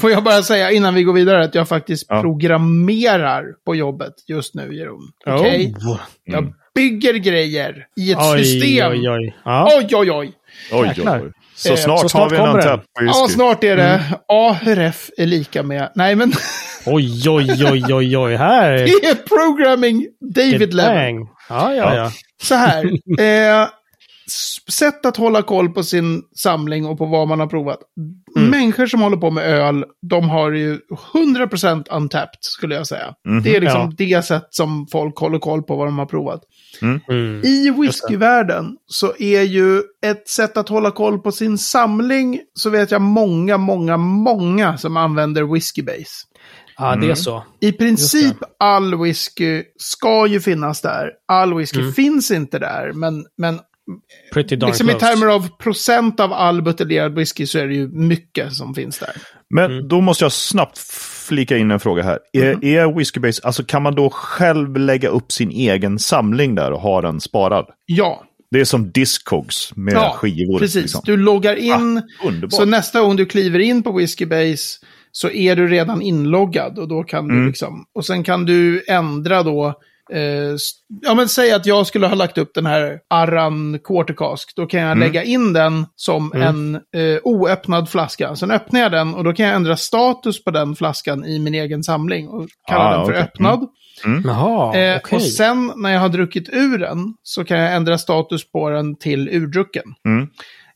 Får 0.00 0.10
jag 0.10 0.24
bara 0.24 0.42
säga 0.42 0.70
innan 0.70 0.94
vi 0.94 1.02
går 1.02 1.12
vidare 1.12 1.44
att 1.44 1.54
jag 1.54 1.68
faktiskt 1.68 2.06
Ja. 2.08 2.20
programmerar 2.20 3.44
på 3.66 3.74
jobbet 3.74 4.12
just 4.28 4.54
nu, 4.54 4.74
Jeroen. 4.76 5.00
Okej? 5.26 5.74
Oh. 5.76 6.00
Jag 6.24 6.52
bygger 6.74 7.14
grejer 7.14 7.86
i 8.00 8.12
ett 8.12 8.18
Oj, 8.20 8.44
system. 8.44 8.92
oj, 8.92 9.10
oj. 9.10 9.36
Ja. 9.44 9.68
oj, 9.78 9.88
oj. 9.96 10.10
oj. 10.10 10.32
Oj, 10.72 10.92
oj. 11.06 11.32
Så 11.56 11.72
Eh, 11.72 11.76
snart, 11.78 12.00
så 12.00 12.08
snart 12.08 12.22
har 12.22 12.30
vi 12.30 12.36
en 12.36 12.42
kommer 12.46 12.58
den. 12.62 12.72
untapped 12.72 13.06
Ja, 13.06 13.22
whisky. 13.22 13.34
snart 13.34 13.64
är 13.64 13.76
det 13.76 13.82
Mm. 13.82 14.02
A 14.28 14.56
hur 14.62 14.78
F 14.78 15.10
är 15.16 15.26
lika 15.26 15.62
med... 15.62 15.92
Nej, 15.94 16.14
men 16.14 16.32
Oj, 16.86 17.28
oj, 17.28 17.64
oj, 17.72 17.94
oj, 17.94 18.16
oj. 18.16 18.36
Här 18.36 18.70
det 18.72 19.06
är 19.08 19.14
programming 19.14 20.06
David 20.34 20.74
level. 20.74 21.14
Ja, 21.48 21.74
ja, 21.74 21.96
ja. 21.96 22.10
Så 22.42 22.54
här. 22.54 22.84
Eh, 23.20 23.68
sätt 24.70 25.06
att 25.06 25.16
hålla 25.16 25.42
koll 25.42 25.68
på 25.68 25.82
sin 25.82 26.22
samling 26.36 26.86
och 26.86 26.98
på 26.98 27.06
vad 27.06 27.28
man 27.28 27.40
har 27.40 27.46
provat. 27.46 27.78
Mm. 28.36 28.50
Människor 28.50 28.86
som 28.86 29.00
håller 29.00 29.16
på 29.16 29.30
med 29.30 29.44
öl, 29.44 29.84
de 30.10 30.28
har 30.28 30.52
ju 30.52 30.78
100% 31.12 31.84
untapped 31.90 32.38
skulle 32.40 32.74
jag 32.74 32.86
säga. 32.86 33.14
Mhm. 33.28 33.42
Det 33.42 33.56
är 33.56 33.60
liksom 33.60 33.94
det 33.98 34.24
sätt 34.24 34.46
som 34.50 34.86
folk 34.92 35.18
håller 35.18 35.38
koll 35.38 35.62
på 35.62 35.76
vad 35.76 35.86
de 35.86 35.98
har 35.98 36.06
provat. 36.06 36.40
Mm. 36.82 37.44
I 37.44 37.70
whiskyvärlden 37.70 38.76
så 38.86 39.12
är 39.18 39.42
ju 39.42 39.82
ett 40.06 40.28
sätt 40.28 40.56
att 40.56 40.68
hålla 40.68 40.90
koll 40.90 41.18
på 41.18 41.32
sin 41.32 41.58
samling 41.58 42.40
så 42.54 42.70
vet 42.70 42.90
jag 42.90 43.00
många, 43.00 43.58
många, 43.58 43.96
många 43.96 44.78
som 44.78 44.96
använder 44.96 45.42
whiskybase. 45.42 46.26
Ja, 46.78 46.96
det 46.96 47.10
är 47.10 47.14
så. 47.14 47.44
I 47.60 47.72
princip 47.72 48.36
all 48.58 49.02
whisky 49.02 49.62
ska 49.76 50.26
ju 50.26 50.40
finnas 50.40 50.80
där. 50.80 51.10
All 51.28 51.54
whisky 51.54 51.92
finns 51.92 52.30
inte 52.30 52.58
där, 52.58 52.92
men, 52.92 53.24
men 53.36 53.60
Pretty 54.32 54.56
darn 54.56 54.70
liksom 54.70 54.88
i 54.90 54.92
close. 54.92 55.06
termer 55.06 55.26
av 55.26 55.48
procent 55.58 56.20
av 56.20 56.32
all 56.32 56.62
buteljerad 56.62 57.14
whisky 57.14 57.46
så 57.46 57.58
är 57.58 57.66
det 57.66 57.74
ju 57.74 57.88
mycket 57.88 58.52
som 58.52 58.74
finns 58.74 58.98
där. 58.98 59.10
Men 59.54 59.72
Mm. 59.72 59.88
då 59.88 60.00
måste 60.00 60.24
jag 60.24 60.32
snabbt 60.32 60.78
flika 61.28 61.56
in 61.56 61.70
en 61.70 61.80
fråga 61.80 62.02
här. 62.02 62.18
Mm. 62.36 62.58
Är, 62.62 62.64
är 62.64 62.92
Whiskybase, 62.98 63.40
alltså 63.44 63.64
kan 63.64 63.82
man 63.82 63.94
då 63.94 64.10
själv 64.10 64.76
lägga 64.76 65.08
upp 65.08 65.32
sin 65.32 65.50
egen 65.50 65.98
samling 65.98 66.54
där 66.54 66.72
och 66.72 66.80
ha 66.80 67.00
den 67.02 67.20
sparad? 67.20 67.66
Ja, 67.86 68.22
Det 68.50 68.60
är 68.60 68.64
som 68.64 68.90
Discogs 68.92 69.72
med 69.76 69.94
ja 69.94 70.12
skivor. 70.16 70.58
precis. 70.58 70.82
liksom. 70.82 71.02
Du 71.04 71.16
loggar 71.16 71.56
in, 71.56 72.02
Underbart. 72.24 72.52
så 72.52 72.64
nästa 72.64 73.00
gång 73.00 73.16
du 73.16 73.26
kliver 73.26 73.58
in 73.58 73.82
på 73.82 73.92
whiskybase 73.92 74.78
så 75.12 75.30
är 75.30 75.56
du 75.56 75.66
redan 75.68 76.02
inloggad 76.02 76.78
och 76.78 76.88
då 76.88 77.02
kan 77.02 77.28
du 77.28 77.34
Mm. 77.34 77.46
liksom, 77.46 77.84
och 77.94 78.06
sen 78.06 78.24
kan 78.24 78.44
du 78.46 78.84
ändra 78.88 79.42
då, 79.42 79.74
eh, 80.12 80.56
ja 81.02 81.14
men 81.14 81.28
säg 81.28 81.52
att 81.52 81.66
jag 81.66 81.86
skulle 81.86 82.06
ha 82.06 82.14
lagt 82.14 82.38
upp 82.38 82.54
den 82.54 82.66
här 82.66 82.98
Arran 83.10 83.78
Quartercask, 83.84 84.56
då 84.56 84.66
kan 84.66 84.80
jag 84.80 84.90
Mm. 84.92 85.00
lägga 85.00 85.22
in 85.24 85.52
den 85.52 85.86
som 85.96 86.32
en 86.32 86.74
eh, 86.74 87.18
oöppnad 87.24 87.88
flaska. 87.88 88.36
Sen 88.36 88.50
öppnar 88.50 88.80
jag 88.80 88.92
den 88.92 89.14
och 89.14 89.24
då 89.24 89.32
kan 89.32 89.46
jag 89.46 89.54
ändra 89.54 89.76
status 89.76 90.44
på 90.44 90.50
den 90.50 90.76
flaskan 90.76 91.24
i 91.24 91.38
min 91.38 91.54
egen 91.54 91.82
samling 91.82 92.28
och 92.28 92.48
kalla 92.68 92.84
Ah, 92.84 92.96
den 92.96 93.04
för 93.06 93.12
okej. 93.12 93.22
öppnad. 93.22 93.66
Jaha, 94.24 94.76
Eh, 94.76 94.96
okej. 94.96 95.16
Och 95.16 95.22
sen 95.22 95.72
när 95.76 95.90
jag 95.92 96.00
har 96.00 96.08
druckit 96.08 96.48
ur 96.52 96.78
den 96.78 97.14
så 97.22 97.44
kan 97.44 97.58
jag 97.58 97.74
ändra 97.74 97.98
status 97.98 98.50
på 98.52 98.70
den 98.70 98.96
till 98.96 99.28
urdrucken. 99.28 99.84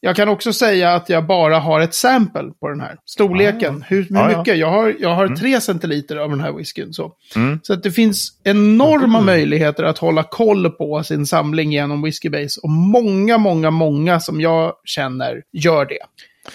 Mm. 0.03 0.09
Jag 0.09 0.17
kan 0.17 0.29
också 0.29 0.53
säga 0.53 0.93
att 0.93 1.09
jag 1.09 1.27
bara 1.27 1.59
har 1.59 1.81
ett 1.81 1.95
sample 1.95 2.51
på 2.61 2.69
den 2.69 2.81
här. 2.81 2.97
Storleken, 3.07 3.85
hur, 3.89 4.07
hur 4.09 4.17
Ah, 4.17 4.31
ja. 4.31 4.39
mycket? 4.39 4.59
Jag 4.59 4.71
har, 4.71 4.95
jag 5.01 5.15
har 5.15 5.29
tre 5.29 5.61
centiliter 5.61 6.17
av 6.17 6.31
den 6.31 6.41
här 6.41 6.53
whiskyn. 6.53 6.93
Så. 6.93 7.13
Mm. 7.37 7.61
så 7.63 7.73
att 7.73 7.83
det 7.83 7.91
finns 7.93 8.41
enorma 8.45 9.21
möjligheter 9.21 9.85
att 9.85 9.99
hålla 9.99 10.23
koll 10.23 10.71
på 10.71 11.03
sin 11.03 11.27
samling 11.27 11.73
genom 11.73 12.03
Whiskybase. 12.03 12.61
Och 12.63 12.71
många, 12.71 13.39
många, 13.39 13.71
många 13.71 14.21
som 14.21 14.41
jag 14.41 14.73
känner 14.85 15.43
gör 15.53 15.87
det. 15.87 15.99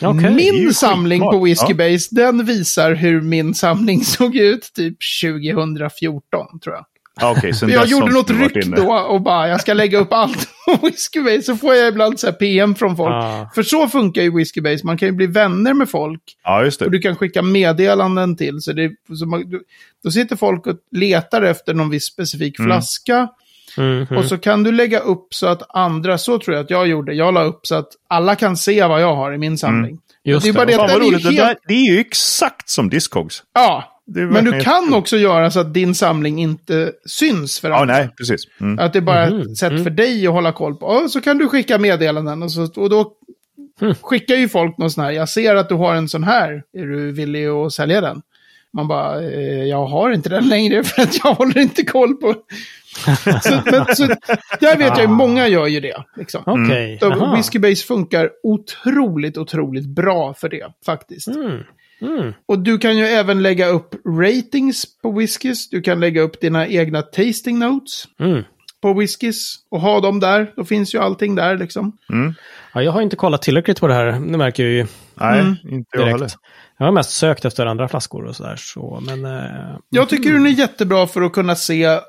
Ju 0.01 0.31
Min 0.31 0.73
samling 0.73 1.21
på 1.21 1.39
Whiskybase, 1.39 2.07
den 2.11 2.45
visar 2.45 2.93
hur 2.93 3.21
min 3.21 3.53
samling 3.53 4.03
såg 4.03 4.35
ut 4.35 4.71
typ 4.75 4.97
2014, 5.23 6.59
tror 6.63 6.75
jag. 6.75 6.85
Ah, 7.21 7.35
sen 7.53 7.69
Jag 7.69 7.85
gjorde 7.85 8.05
har 8.05 8.11
något 8.11 8.29
ryck 8.29 8.65
då 8.65 8.93
och 8.93 9.21
bara, 9.21 9.47
jag 9.47 9.61
ska 9.61 9.73
lägga 9.73 9.97
upp 9.99 10.13
allt 10.13 10.49
på 10.65 10.85
Whiskybase. 10.85 11.41
Så 11.41 11.55
får 11.55 11.75
jag 11.75 11.87
ibland 11.87 12.19
så 12.19 12.27
här 12.27 12.33
PM 12.33 12.75
från 12.75 12.97
folk. 12.97 13.13
Ah. 13.13 13.49
För 13.55 13.63
så 13.63 13.87
funkar 13.87 14.21
ju 14.21 14.35
Whiskybase, 14.35 14.85
man 14.85 14.97
kan 14.97 15.07
ju 15.07 15.11
bli 15.11 15.27
vänner 15.27 15.73
med 15.73 15.89
folk. 15.89 16.21
Ja, 16.43 16.63
just 16.63 16.81
Och 16.81 16.91
du 16.91 16.99
kan 16.99 17.15
skicka 17.15 17.41
meddelanden 17.41 18.37
till. 18.37 18.61
Så 18.61 18.73
det, 18.73 18.91
så 19.19 19.25
man, 19.25 19.49
du, 19.49 19.63
då 20.03 20.11
sitter 20.11 20.35
folk 20.35 20.67
och 20.67 20.75
letar 20.91 21.41
efter 21.41 21.73
någon 21.73 21.89
viss 21.89 22.05
specifik 22.05 22.59
Mm. 22.59 22.69
flaska. 22.71 23.27
Mhm. 23.77 24.17
Och 24.17 24.25
så 24.25 24.37
kan 24.37 24.63
du 24.63 24.71
lägga 24.71 24.99
upp 24.99 25.27
så 25.33 25.47
att 25.47 25.75
andra, 25.75 26.17
så 26.17 26.39
tror 26.39 26.55
jag 26.55 26.63
att 26.63 26.69
jag 26.69 26.87
gjorde, 26.87 27.13
jag 27.13 27.33
la 27.33 27.43
upp 27.43 27.67
så 27.67 27.75
att 27.75 27.87
alla 28.07 28.35
kan 28.35 28.57
se 28.57 28.85
vad 28.85 29.01
jag 29.01 29.15
har 29.15 29.33
i 29.33 29.37
min 29.37 29.57
samling. 29.57 29.91
Mm. 29.91 29.99
Just 30.23 30.43
det 30.43 30.49
är 30.49 30.53
bara 30.53 30.65
det 30.65 30.73
är 30.73 30.89
ju 30.89 31.07
roligt. 31.07 31.23
Det, 31.23 31.29
helt... 31.29 31.37
där, 31.37 31.57
det 31.67 31.73
är 31.73 31.91
ju 31.93 31.99
exakt 31.99 32.69
som 32.69 32.89
Discogs. 32.89 33.43
Ja, 33.53 33.94
men 34.07 34.45
du 34.45 34.51
kan 34.51 34.59
jättekul. 34.59 34.93
också 34.93 35.17
göra 35.17 35.51
så 35.51 35.59
att 35.59 35.73
din 35.73 35.95
samling 35.95 36.39
inte 36.41 36.91
syns 37.05 37.59
för 37.59 37.69
Ja, 37.69 37.81
andra. 37.81 37.95
nej, 37.95 38.09
precis. 38.17 38.41
Mm. 38.61 38.79
Att 38.79 38.93
det 38.93 38.99
är 38.99 39.01
bara 39.01 39.29
Mhm, 39.29 39.41
ett 39.41 39.57
sätt 39.57 39.83
för 39.83 39.89
dig 39.89 40.27
att 40.27 40.33
hålla 40.33 40.51
koll 40.51 40.75
på. 40.75 40.85
Och 40.85 41.11
så 41.11 41.21
kan 41.21 41.37
du 41.37 41.47
skicka 41.49 41.77
meddelanden 41.77 42.43
och, 42.43 42.51
så, 42.51 42.63
och 42.75 42.89
då 42.89 43.11
Mm. 43.81 43.95
skickar 44.01 44.35
ju 44.35 44.49
folk 44.49 44.77
någon 44.77 44.91
sån 44.91 45.03
här. 45.03 45.11
Jag 45.11 45.29
ser 45.29 45.55
att 45.55 45.69
du 45.69 45.75
har 45.75 45.95
en 45.95 46.09
sån 46.09 46.23
här. 46.23 46.63
Är 46.77 46.85
du 46.85 47.11
villig 47.11 47.45
att 47.47 47.73
sälja 47.73 48.01
den? 48.01 48.21
Man 48.73 48.87
bara, 48.87 49.21
eh, 49.21 49.63
jag 49.63 49.85
har 49.85 50.11
inte 50.11 50.29
den 50.29 50.49
längre 50.49 50.83
för 50.83 51.01
att 51.01 51.17
jag 51.23 51.33
håller 51.33 51.57
inte 51.59 51.83
koll 51.83 52.13
på. 52.15 52.35
så, 53.43 53.61
men, 53.71 53.95
så, 53.95 54.05
där 54.59 54.77
vet 54.77 54.87
jag 54.87 55.01
ju, 55.01 55.07
många 55.07 55.47
gör 55.47 55.67
ju 55.67 55.79
det. 55.79 56.03
Liksom. 56.17 56.43
Okej. 56.45 56.97
Så 57.01 57.11
aha. 57.11 57.35
Whiskey 57.35 57.59
Base 57.59 57.85
funkar 57.85 58.29
otroligt, 58.43 59.37
otroligt 59.37 59.85
bra 59.87 60.33
för 60.33 60.49
det 60.49 60.65
faktiskt. 60.85 61.27
Mm. 62.01 62.17
Mm. 62.19 62.33
Och 62.45 62.59
du 62.59 62.77
kan 62.77 62.97
ju 62.97 63.03
även 63.05 63.41
lägga 63.43 63.67
upp 63.67 63.95
ratings 64.07 64.85
på 65.01 65.11
whiskys. 65.11 65.69
Du 65.69 65.81
kan 65.81 65.99
lägga 65.99 66.21
upp 66.21 66.41
dina 66.41 66.67
egna 66.67 67.01
tasting 67.01 67.59
notes 67.59 68.03
Mm. 68.19 68.43
på 68.81 68.93
whiskys 68.93 69.55
och 69.71 69.81
ha 69.81 69.99
dem 69.99 70.19
där. 70.19 70.51
Då 70.55 70.65
finns 70.65 70.95
ju 70.95 70.99
allting 70.99 71.35
där 71.35 71.57
liksom. 71.57 71.97
Ja, 72.75 72.83
jag 72.83 72.91
har 72.91 73.01
inte 73.01 73.15
kollat 73.15 73.41
tillräckligt 73.41 73.79
på 73.79 73.87
det 73.87 73.93
här. 73.93 74.05
Det 74.05 74.37
märker 74.37 74.63
jag 74.63 74.71
ju 74.71 74.85
Nej, 75.15 75.39
Mm. 75.39 75.55
inte 75.63 75.89
jag 75.97 76.05
heller. 76.05 76.17
direkt. 76.17 76.35
Jag 76.77 76.85
har 76.85 76.91
mest 76.93 77.09
sökt 77.09 77.45
efter 77.45 77.65
andra 77.65 77.87
flaskor 77.87 78.25
och 78.25 78.35
sådär. 78.35 78.55
Så, 78.57 78.99
men, 79.07 79.25
eh, 79.25 79.77
Jag 79.89 80.09
tycker 80.09 80.33
den 80.33 80.45
är 80.45 80.49
jättebra 80.49 81.07
för 81.07 81.21
att 81.21 81.33
kunna 81.33 81.55
se 81.55 81.83
eh, 81.83 81.99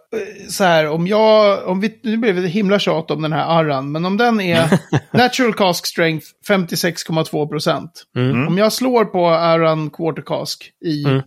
så 0.50 0.64
här 0.64 0.88
om 0.90 1.07
jag, 1.07 1.66
om 1.68 1.81
vi, 1.81 2.00
nu 2.02 2.16
blev 2.16 2.37
det 2.42 2.48
himla 2.48 2.79
tjat 2.79 3.11
om 3.11 3.22
den 3.22 3.33
här 3.33 3.61
arran, 3.61 3.92
men 3.92 4.05
om 4.05 4.16
den 4.16 4.40
är 4.40 4.68
natural 5.11 5.55
cask 5.55 5.87
strength 5.87 6.26
56,2 6.48 7.48
procent. 7.48 8.05
Mm. 8.16 8.48
Om 8.48 8.59
jag 8.59 8.72
slår 8.72 9.05
på 9.05 9.29
arran 9.29 9.90
quarter 9.90 10.22
cask 10.22 10.70
i, 10.85 11.05
Mm. 11.05 11.22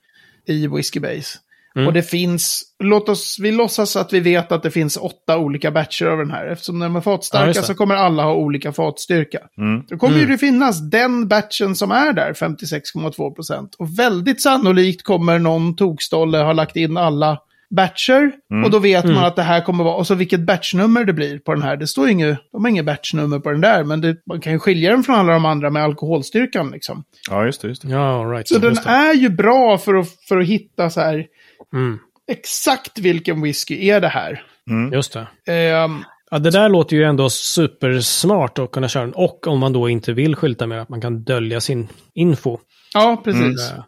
i 0.48 0.68
whisky 0.68 1.00
base. 1.00 1.38
Mm. 1.80 1.88
Och 1.88 1.94
det 1.94 2.04
finns, 2.04 2.64
låt 2.84 3.10
oss, 3.10 3.38
vi 3.42 3.52
låtsas 3.52 3.96
att 3.96 4.14
vi 4.14 4.20
vet 4.20 4.52
att 4.52 4.64
det 4.64 4.72
finns 4.72 4.98
åtta 4.98 5.38
olika 5.38 5.72
batcher 5.72 6.06
av 6.06 6.18
den 6.18 6.32
här. 6.32 6.48
Eftersom 6.48 6.80
de 6.80 6.92
är 6.96 6.98
Ja, 6.98 7.02
fatstarka 7.02 7.60
det. 7.62 7.66
så 7.68 7.74
kommer 7.76 7.96
alla 7.96 8.24
ha 8.24 8.34
olika 8.34 8.72
fatstyrka. 8.74 9.40
Mm. 9.58 9.84
Då 9.90 9.98
kommer 9.98 10.16
ju 10.16 10.20
Mm. 10.24 10.32
det 10.32 10.38
finnas 10.38 10.90
den 10.90 11.28
batchen 11.28 11.76
som 11.76 11.92
är 11.92 12.14
där, 12.14 12.34
56,2 12.34 13.36
procent. 13.36 13.76
Och 13.80 14.00
väldigt 14.00 14.42
sannolikt 14.42 15.04
kommer 15.04 15.40
någon 15.40 15.76
tokstolle 15.76 16.38
ha 16.38 16.54
lagt 16.54 16.76
in 16.76 16.98
alla 16.98 17.38
batcher. 17.76 18.32
Och 18.66 18.72
då 18.72 18.80
vet 18.80 19.04
man 19.06 19.14
Mm. 19.14 19.24
att 19.26 19.36
det 19.36 19.42
här 19.42 19.62
kommer 19.62 19.84
vara, 19.84 19.96
och 19.96 20.08
så 20.08 20.16
vilket 20.16 20.40
batchnummer 20.40 21.06
det 21.06 21.14
blir 21.14 21.40
på 21.40 21.54
den 21.54 21.64
här. 21.64 21.78
Det 21.78 21.88
står 21.88 22.06
ju 22.06 22.12
inget, 22.12 22.38
de 22.52 22.64
har 22.64 22.70
inget 22.70 22.86
batchnummer 22.86 23.40
på 23.40 23.52
den 23.52 23.62
där, 23.62 23.84
men 23.84 24.02
det, 24.02 24.16
man 24.28 24.42
kan 24.42 24.54
ju 24.54 24.60
skilja 24.60 24.92
den 24.92 25.04
från 25.04 25.16
alla 25.16 25.34
de 25.34 25.46
andra 25.46 25.70
med 25.70 25.84
alkoholstyrkan 25.84 26.72
liksom. 26.72 27.04
Ja, 27.30 27.46
just 27.46 27.62
det. 27.62 27.68
Just 27.68 27.82
det. 27.82 27.90
ja, 27.90 28.24
right. 28.34 28.48
Så 28.48 28.58
den 28.58 28.70
just 28.70 28.84
det. 28.84 28.90
är 28.90 29.14
ju 29.14 29.30
bra 29.30 29.78
för 29.78 29.96
att, 29.96 30.08
för 30.30 30.38
att 30.38 30.48
hitta 30.48 30.90
så 30.90 31.02
här, 31.02 31.26
Mm. 31.74 32.00
exakt 32.32 33.00
vilken 33.00 33.42
whisky 33.42 33.90
är 33.90 34.02
det 34.02 34.08
här. 34.08 34.44
Mm. 34.70 34.94
Just 34.94 35.14
det. 35.46 35.54
Ehm, 35.54 36.04
Ja, 36.32 36.40
det 36.40 36.52
där 36.52 36.70
låter 36.70 36.96
ju 36.96 37.04
ändå 37.04 37.30
supersmart 37.30 38.60
att 38.60 38.72
kunna 38.72 38.88
köra 38.90 39.04
den. 39.04 39.14
Och 39.14 39.48
om 39.48 39.60
man 39.60 39.74
då 39.74 39.90
inte 39.90 40.14
vill 40.14 40.36
skylta 40.36 40.68
med 40.68 40.82
att 40.82 40.90
man 40.90 41.02
kan 41.02 41.24
dölja 41.24 41.62
sin 41.62 41.88
info. 42.16 42.58
ja, 42.94 43.22
precis. 43.24 43.72
Eh, 43.72 43.84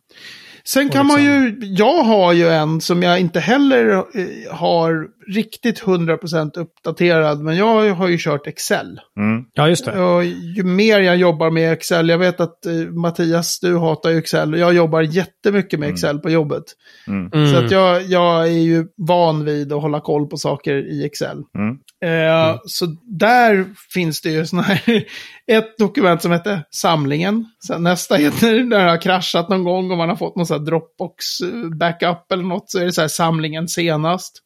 Sen 0.64 0.90
kan 0.90 1.06
man 1.08 1.24
ju, 1.24 1.50
liksom- 1.56 1.76
jag 1.76 2.04
har 2.04 2.34
ju 2.34 2.50
en 2.50 2.82
som 2.82 3.04
jag 3.04 3.20
inte 3.20 3.40
heller 3.40 3.90
eh, 3.98 4.54
har 4.56 5.08
riktigt 5.28 5.84
100% 5.84 6.58
uppdaterad, 6.58 7.40
men 7.42 7.58
jag 7.58 7.94
har 7.96 8.08
ju 8.08 8.18
kört 8.20 8.48
Excel. 8.48 9.00
Mm. 9.18 9.44
Ja, 9.54 9.68
just 9.70 9.86
det. 9.86 10.02
Och 10.04 10.26
ju 10.26 10.64
mer 10.64 11.00
jag 11.00 11.18
jobbar 11.18 11.52
med 11.52 11.74
Excel, 11.74 12.10
jag 12.10 12.18
vet 12.18 12.40
att 12.40 12.66
eh, 12.66 12.74
Mattias, 12.74 13.60
du 13.60 13.78
hatar 13.78 14.10
ju 14.10 14.18
Excel, 14.18 14.54
och 14.54 14.60
jag 14.60 14.74
jobbar 14.74 15.02
jättemycket 15.02 15.80
med 15.80 15.90
Excel 15.90 16.20
på 16.20 16.30
jobbet. 16.30 16.64
Mm. 17.08 17.32
Så 17.32 17.38
Mm. 17.38 17.66
att 17.66 17.72
jag, 17.72 18.02
jag 18.04 18.44
är 18.48 18.52
ju 18.62 18.86
van 18.98 19.46
vid 19.46 19.74
att 19.74 19.82
hålla 19.82 20.00
koll 20.00 20.28
på 20.28 20.38
saker 20.38 20.76
i 20.92 21.06
Excel. 21.06 21.38
Mm. 21.58 21.78
Eh, 22.06 22.60
Så 22.66 22.86
där 23.20 23.66
finns 23.94 24.22
det 24.22 24.30
ju 24.30 24.46
såna 24.46 24.62
här, 24.62 25.04
ett 25.52 25.78
dokument 25.78 26.22
som 26.22 26.32
heter 26.32 26.64
samlingen. 26.72 27.46
Sen 27.68 27.84
nästa 27.84 28.16
heter 28.16 28.64
när 28.64 28.84
det 28.86 28.90
har 28.92 29.02
kraschat 29.02 29.50
någon 29.50 29.64
gång 29.64 29.92
och 29.92 29.98
man 29.98 30.10
har 30.10 30.16
fått 30.16 30.36
någon 30.36 30.46
sån 30.46 30.58
här 30.60 30.66
Dropbox 30.66 31.26
eh, 31.42 31.70
backup 31.78 32.32
eller 32.32 32.44
något. 32.44 32.72
Så 32.72 32.80
är 32.80 32.86
det 32.86 32.92
så 32.92 33.02
här 33.02 33.08
samlingen 33.08 33.68
senast. 33.68 34.42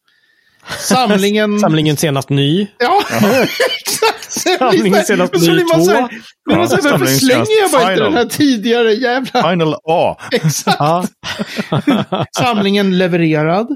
Samlingen... 0.79 1.59
Samlingen 1.59 1.97
senast 1.97 2.29
ny. 2.29 2.67
Ja, 2.79 3.01
exakt. 3.81 4.59
Samlingen 4.59 5.03
senast 5.03 5.33
ny 5.33 5.39
här- 5.47 6.07
två. 6.07 6.09
Men 6.49 6.57
varför 6.59 7.05
slänger 7.05 7.61
jag 7.61 7.71
bara 7.71 7.81
senast 7.81 7.91
inte 7.91 8.03
den 8.03 8.13
här 8.13 8.25
tidigare 8.25 8.93
jävla... 8.93 9.49
Final 9.49 9.75
A. 9.83 10.17
Exakt. 10.31 11.11
Samlingen 12.37 12.97
levererad. 12.97 13.67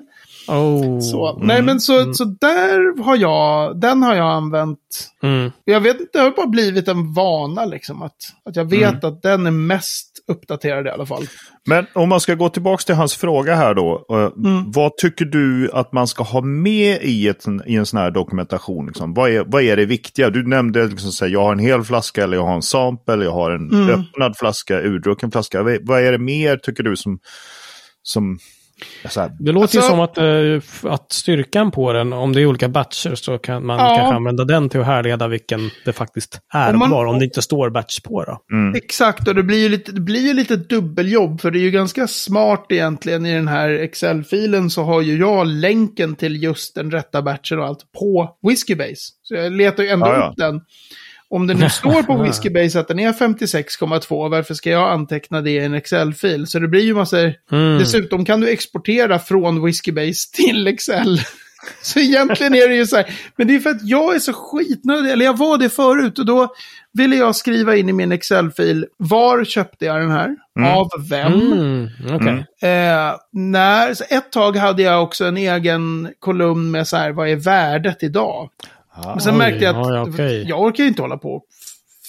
Oh. 0.50 1.00
Så. 1.00 1.40
Nej, 1.42 1.62
men 1.62 1.80
så, 1.80 2.14
så 2.14 2.24
där 2.26 3.04
har 3.04 3.16
jag, 3.16 3.80
den 3.80 4.04
har 4.04 4.16
jag 4.16 4.32
använt. 4.32 4.80
Mm. 5.24 5.52
Jag 5.66 5.82
vet 5.82 6.00
inte, 6.00 6.18
det 6.18 6.24
har 6.24 6.32
bara 6.32 6.48
blivit 6.48 6.88
en 6.88 7.14
vana 7.14 7.66
liksom. 7.66 8.02
Att, 8.02 8.16
att 8.46 8.56
jag 8.56 8.66
vet 8.70 9.04
att 9.04 9.22
den 9.22 9.48
är 9.48 9.52
mest 9.52 10.06
uppdaterad 10.28 10.88
i 10.88 10.90
alla 10.90 11.06
fall. 11.06 11.24
Men 11.68 11.86
om 11.94 12.10
man 12.10 12.20
ska 12.20 12.36
gå 12.36 12.50
tillbaka 12.50 12.84
till 12.84 12.96
hans 12.96 13.16
fråga 13.16 13.56
här 13.56 13.74
då. 13.74 14.06
eh, 14.12 14.30
Vad 14.66 14.98
tycker 14.98 15.26
du 15.26 15.72
att 15.74 15.94
man 15.94 16.08
ska 16.08 16.24
ha 16.24 16.42
med 16.42 17.02
i, 17.02 17.28
ett, 17.28 17.46
i 17.66 17.76
en 17.76 17.86
sån 17.86 18.00
här 18.00 18.12
dokumentation? 18.12 18.88
Liksom? 18.88 19.14
Vad, 19.14 19.30
är, 19.30 19.44
vad 19.48 19.64
är 19.64 19.78
det 19.78 19.86
viktiga? 19.86 20.30
Du 20.30 20.48
nämnde 20.48 20.88
liksom, 20.88 21.12
så 21.12 21.26
här, 21.26 21.32
jag 21.32 21.44
har 21.44 21.52
en 21.52 21.60
hel 21.60 21.84
flaska 21.84 22.24
eller 22.24 22.38
jag 22.38 22.46
har 22.46 22.56
en 22.56 22.62
sample, 22.62 23.24
jag 23.24 23.32
har 23.32 23.52
en 23.52 23.90
öppnad 23.90 24.38
flaska, 24.38 24.82
urdrucken 24.82 25.32
flaska. 25.32 25.64
Vad, 25.82 26.04
är 26.04 26.12
det 26.12 26.18
mer 26.18 26.58
tycker 26.58 26.84
du 26.84 26.96
som... 26.96 27.20
som 28.04 28.40
här, 29.16 29.32
Det 29.40 29.52
låter 29.52 29.76
ju 29.76 29.80
Alltså- 29.80 29.92
som 29.92 30.00
att, 30.00 30.18
eh, 30.18 30.92
att 30.94 31.12
styrkan 31.12 31.72
på 31.72 31.94
den, 31.94 32.14
om 32.14 32.34
det 32.34 32.42
är 32.42 32.46
olika 32.46 32.70
batcher, 32.70 33.16
så 33.16 33.38
kan 33.38 33.66
man 33.66 33.78
Ja. 33.80 33.96
kanske 33.98 34.16
använda 34.16 34.46
den 34.46 34.70
till 34.70 34.80
att 34.80 34.86
härleda 34.86 35.28
vilken 35.28 35.70
det 35.86 35.94
faktiskt 35.94 36.40
är 36.54 36.74
Om 36.74 36.80
man- 36.80 36.90
kvar, 36.90 37.06
om 37.06 37.20
det 37.20 37.26
inte 37.26 37.42
står 37.42 37.70
batch 37.70 38.00
på. 38.00 38.24
Då. 38.24 38.56
mm, 38.56 38.76
Exakt, 38.76 39.28
och 39.28 39.36
det 39.36 39.44
blir 39.44 39.58
ju 39.64 39.70
lite, 39.70 39.92
det 39.92 40.02
blir 40.02 40.28
ju 40.28 40.34
lite 40.34 40.56
dubbeljobb. 40.56 41.42
För 41.42 41.52
det 41.52 41.60
är 41.60 41.62
ju 41.62 41.72
ganska 41.72 42.08
smart 42.08 42.66
egentligen 42.70 43.26
i 43.26 43.34
den 43.36 43.48
här 43.48 43.70
Excel-filen 43.70 44.70
så 44.70 44.84
har 44.84 45.02
ju 45.02 45.18
jag 45.20 45.48
länken 45.48 46.16
till 46.16 46.44
just 46.44 46.76
den 46.76 46.92
rätta 46.92 47.22
batchen 47.22 47.60
och 47.60 47.66
allt 47.66 47.92
på 48.00 48.30
Whiskybase. 48.48 48.96
Så 49.24 49.34
jag 49.36 49.52
letar 49.52 49.84
ju 49.84 49.90
ändå 49.90 50.08
Ja, 50.08 50.16
ja. 50.18 50.30
upp 50.30 50.38
den. 50.38 50.62
Om 51.30 51.48
det 51.48 51.54
nu 51.54 51.70
står 51.70 52.04
på 52.04 52.24
Whiskybase 52.24 52.80
att 52.80 52.88
den 52.88 53.00
är 53.00 53.14
56,2, 53.14 54.30
varför 54.30 54.54
ska 54.54 54.70
jag 54.70 54.92
anteckna 54.92 55.42
det 55.42 55.52
i 55.52 55.60
en 55.60 55.74
Excel-fil? 55.74 56.48
Så 56.48 56.60
det 56.60 56.68
blir 56.68 56.84
ju 56.84 56.94
massor... 56.94 57.34
Mm. 57.52 57.78
Dessutom 57.80 58.26
kan 58.26 58.42
du 58.42 58.50
exportera 58.50 59.20
från 59.20 59.66
Whiskybase 59.66 60.32
till 60.34 60.68
Excel. 60.68 61.22
Så 61.82 62.00
egentligen 62.00 62.54
är 62.54 62.68
det 62.68 62.76
ju 62.76 62.88
så 62.88 62.96
här, 62.96 63.06
men 63.36 63.48
det 63.48 63.56
är 63.56 63.60
för 63.60 63.70
att 63.70 63.84
jag 63.84 64.16
är 64.16 64.20
så 64.20 64.34
skitnödig, 64.34 65.12
eller 65.12 65.26
jag 65.26 65.38
var 65.38 65.58
det 65.58 65.70
förut, 65.70 66.20
och 66.20 66.26
då 66.26 66.54
ville 66.94 67.16
jag 67.16 67.36
skriva 67.36 67.76
in 67.76 67.90
i 67.90 67.94
min 67.94 68.12
Excel-fil, 68.12 68.86
var 68.98 69.46
köpte 69.46 69.86
jag 69.86 70.02
den 70.02 70.12
här? 70.12 70.36
Av 70.76 70.90
vem? 71.10 71.52
Mm. 71.52 71.90
Okej. 72.14 72.70
Eh, 72.72 73.16
när, 73.32 74.14
ett 74.14 74.32
tag 74.32 74.56
hade 74.56 74.82
jag 74.82 75.04
också 75.04 75.26
en 75.26 75.38
egen 75.38 76.14
kolumn 76.20 76.72
med 76.72 76.88
så 76.88 76.98
här, 76.98 77.12
vad 77.12 77.30
är 77.30 77.36
värdet 77.36 78.04
idag? 78.04 78.50
Men 79.06 79.20
sen 79.22 79.34
Oj, 79.34 79.38
märkte 79.38 79.66
jag 79.66 79.76
att 79.76 79.94
ja, 79.94 80.02
okej. 80.10 80.46
jag 80.48 80.62
orkar 80.62 80.84
ju 80.84 80.88
inte 80.88 81.02
hålla 81.02 81.18
på 81.18 81.34
och 81.36 81.44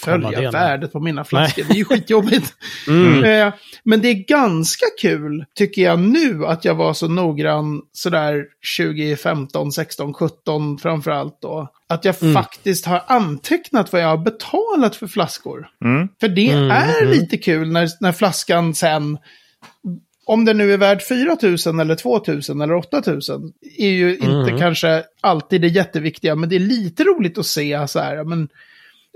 följa 0.04 0.30
det, 0.30 0.40
nej. 0.40 0.50
värdet 0.52 0.92
på 0.92 1.00
mina 1.00 1.24
flaskor. 1.24 1.64
Det 1.68 1.72
är 1.74 1.76
ju 1.76 1.84
skitjobbigt. 1.88 2.54
Mm. 2.88 3.24
Eh, 3.24 3.54
men 3.84 4.00
det 4.00 4.08
är 4.08 4.14
ganska 4.14 4.86
kul, 5.00 5.44
tycker 5.54 5.82
jag 5.82 5.98
nu, 5.98 6.46
att 6.46 6.64
jag 6.64 6.74
var 6.74 6.92
så 6.94 7.08
noggrann 7.08 7.82
sådär 7.92 8.44
2015, 8.78 9.72
16, 9.72 10.14
17 10.14 10.78
framförallt 10.78 11.38
då. 11.42 11.68
Att 11.88 12.04
jag 12.04 12.14
Mm. 12.22 12.34
faktiskt 12.34 12.86
har 12.86 13.02
antecknat 13.06 13.92
vad 13.92 14.02
jag 14.02 14.08
har 14.08 14.18
betalat 14.18 14.96
för 14.96 15.06
flaskor. 15.06 15.68
mm, 15.84 16.08
För 16.20 16.28
det 16.28 16.50
Mm, 16.50 16.70
är 16.70 17.02
mm. 17.02 17.10
lite 17.12 17.36
kul 17.36 17.72
när, 17.72 17.88
när 18.00 18.12
flaskan 18.12 18.74
sen, 18.74 19.18
om 20.32 20.44
den 20.44 20.58
nu 20.58 20.72
är 20.72 20.78
värd 20.78 21.02
4 21.08 21.36
000 21.66 21.80
eller 21.80 21.94
2 21.94 22.20
000 22.48 22.62
eller 22.62 22.74
8 22.74 23.02
000, 23.06 23.20
är 23.78 23.90
ju 23.90 24.12
inte 24.14 24.26
Mm. 24.26 24.58
kanske 24.58 25.02
alltid 25.20 25.60
det 25.60 25.68
jätteviktiga, 25.68 26.34
men 26.34 26.48
det 26.48 26.56
är 26.56 26.60
lite 26.60 27.04
roligt 27.04 27.38
att 27.38 27.46
se 27.46 27.88
så 27.88 28.00
här, 28.00 28.24
men 28.24 28.48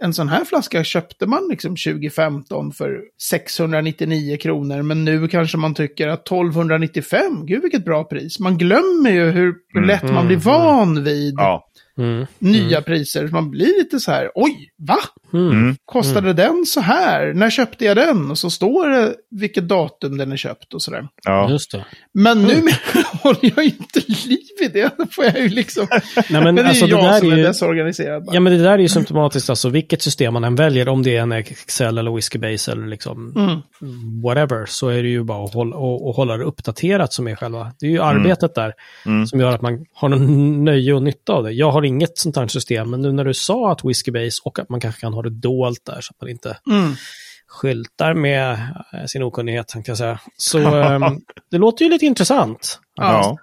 en 0.03 0.15
sån 0.15 0.29
här 0.29 0.45
flaska 0.45 0.85
köpte 0.85 1.27
man 1.27 1.49
liksom 1.51 1.77
2015 1.77 2.73
för 2.73 3.01
699 3.23 4.37
kronor, 4.37 4.83
men 4.83 5.05
nu 5.05 5.29
kanske 5.29 5.57
man 5.59 5.75
tycker 5.75 6.09
att 6.09 6.25
1295, 6.27 7.47
gud 7.47 7.63
vilket 7.63 7.85
bra 7.85 8.05
pris. 8.05 8.39
Man 8.39 8.59
glömmer 8.59 9.11
ju 9.11 9.31
hur, 9.31 9.55
Mm. 9.77 9.89
lätt 9.89 10.03
man 10.03 10.11
Mm, 10.13 10.27
blir 10.27 10.37
mm. 10.37 10.45
van 10.45 11.05
vid 11.05 11.35
ja. 11.39 11.65
Mm. 11.99 12.27
nya 12.39 12.83
priser. 12.83 13.29
Så 13.29 13.35
man 13.35 13.51
blir 13.51 13.79
lite 13.79 14.01
så 14.01 14.11
här, 14.11 14.31
oj, 14.35 14.71
va? 14.89 14.99
Mm. 15.33 15.51
Mm. 15.51 15.77
Kostade 15.85 16.33
den 16.33 16.65
så 16.67 16.81
här? 16.81 17.33
När 17.35 17.51
köpte 17.51 17.85
jag 17.85 17.97
den? 17.97 18.31
Och 18.31 18.39
så 18.39 18.51
står 18.51 18.89
det 18.89 19.15
vilket 19.31 19.69
datum 19.69 20.17
den 20.19 20.33
är 20.33 20.37
köpt 20.37 20.75
och 20.75 20.83
sådär. 20.83 21.09
Ja. 21.25 21.51
Just 21.51 21.73
det. 21.73 21.85
Men 22.15 22.39
Mm. 22.45 22.65
nu 22.65 22.73
håller 23.23 23.53
jag 23.57 23.65
inte 23.65 24.01
liv 24.07 24.39
i 24.63 24.69
det. 24.69 24.95
Då 24.99 25.07
får 25.07 25.25
jag 25.25 25.39
ju 25.39 25.49
liksom... 25.49 25.87
Nej, 25.91 26.01
men, 26.31 26.43
Men 26.45 26.55
det 26.55 26.63
är 26.63 26.67
alltså, 26.69 26.87
ju 26.87 26.93
det 26.95 27.03
jag 27.03 27.13
där 27.13 27.19
som 27.19 27.29
är 27.29 27.33
är 27.33 27.37
ju... 27.37 27.43
desorganiserad. 27.43 28.25
bara. 28.25 28.35
Ja, 28.35 28.41
men 28.41 28.53
det 28.53 28.63
där 28.63 28.71
är 28.73 28.79
ju 28.79 28.89
symptomatiskt, 28.89 29.51
alltså 29.51 29.69
vilket 29.69 30.03
system 30.03 30.33
man 30.33 30.45
än 30.45 30.55
väljer, 30.55 30.89
om 30.89 31.03
det 31.03 31.17
är 31.17 31.21
en 31.23 31.33
Excel 31.33 31.99
eller 31.99 32.11
Whiskybase 32.15 32.73
eller 32.73 32.87
liksom 32.87 33.33
Mm. 33.37 34.23
whatever, 34.23 34.67
så 34.67 34.89
är 34.89 35.03
det 35.03 35.09
ju 35.09 35.25
bara 35.25 35.45
att 35.45 35.55
hålla, 35.55 35.77
att, 35.77 36.03
att 36.11 36.17
hålla 36.17 36.37
det 36.37 36.45
uppdaterat 36.45 37.13
som 37.13 37.29
är 37.29 37.35
själva, 37.37 37.73
det 37.81 37.87
är 37.87 37.91
ju 37.91 38.03
arbetet 38.03 38.55
där 38.55 38.73
Mm. 39.07 39.27
som 39.27 39.41
gör 39.41 39.51
att 39.55 39.63
man 39.63 39.85
har 39.95 40.09
någon 40.09 40.65
nöje 40.65 40.93
och 40.95 41.03
nytta 41.03 41.33
av 41.33 41.45
det. 41.45 41.53
Jag 41.53 41.71
har 41.71 41.84
inget 41.85 42.19
sånt 42.19 42.37
här 42.37 42.47
system, 42.47 42.91
men 42.91 43.03
nu 43.03 43.13
när 43.13 43.25
du 43.25 43.35
sa 43.35 43.73
att 43.73 43.85
Whiskybase 43.85 44.41
och 44.45 44.59
att 44.59 44.69
man 44.69 44.81
kanske 44.81 45.01
kan 45.01 45.15
ha 45.15 45.23
det 45.23 45.31
dolt 45.41 45.81
där 45.87 46.01
så 46.01 46.13
att 46.15 46.21
man 46.21 46.31
inte 46.31 46.57
Mm. 46.71 46.95
skyltar 47.47 48.15
med 48.15 48.53
eh, 48.93 49.05
sin 49.07 49.23
okunnighet, 49.23 49.69
tänkte 49.69 49.91
jag 49.91 49.99
säga. 49.99 50.21
Så 50.37 50.59
ehm, 50.59 51.03
det 51.51 51.59
låter 51.59 51.85
ju 51.85 51.91
lite 51.91 52.07
intressant. 52.07 52.81
Ja. 52.97 53.39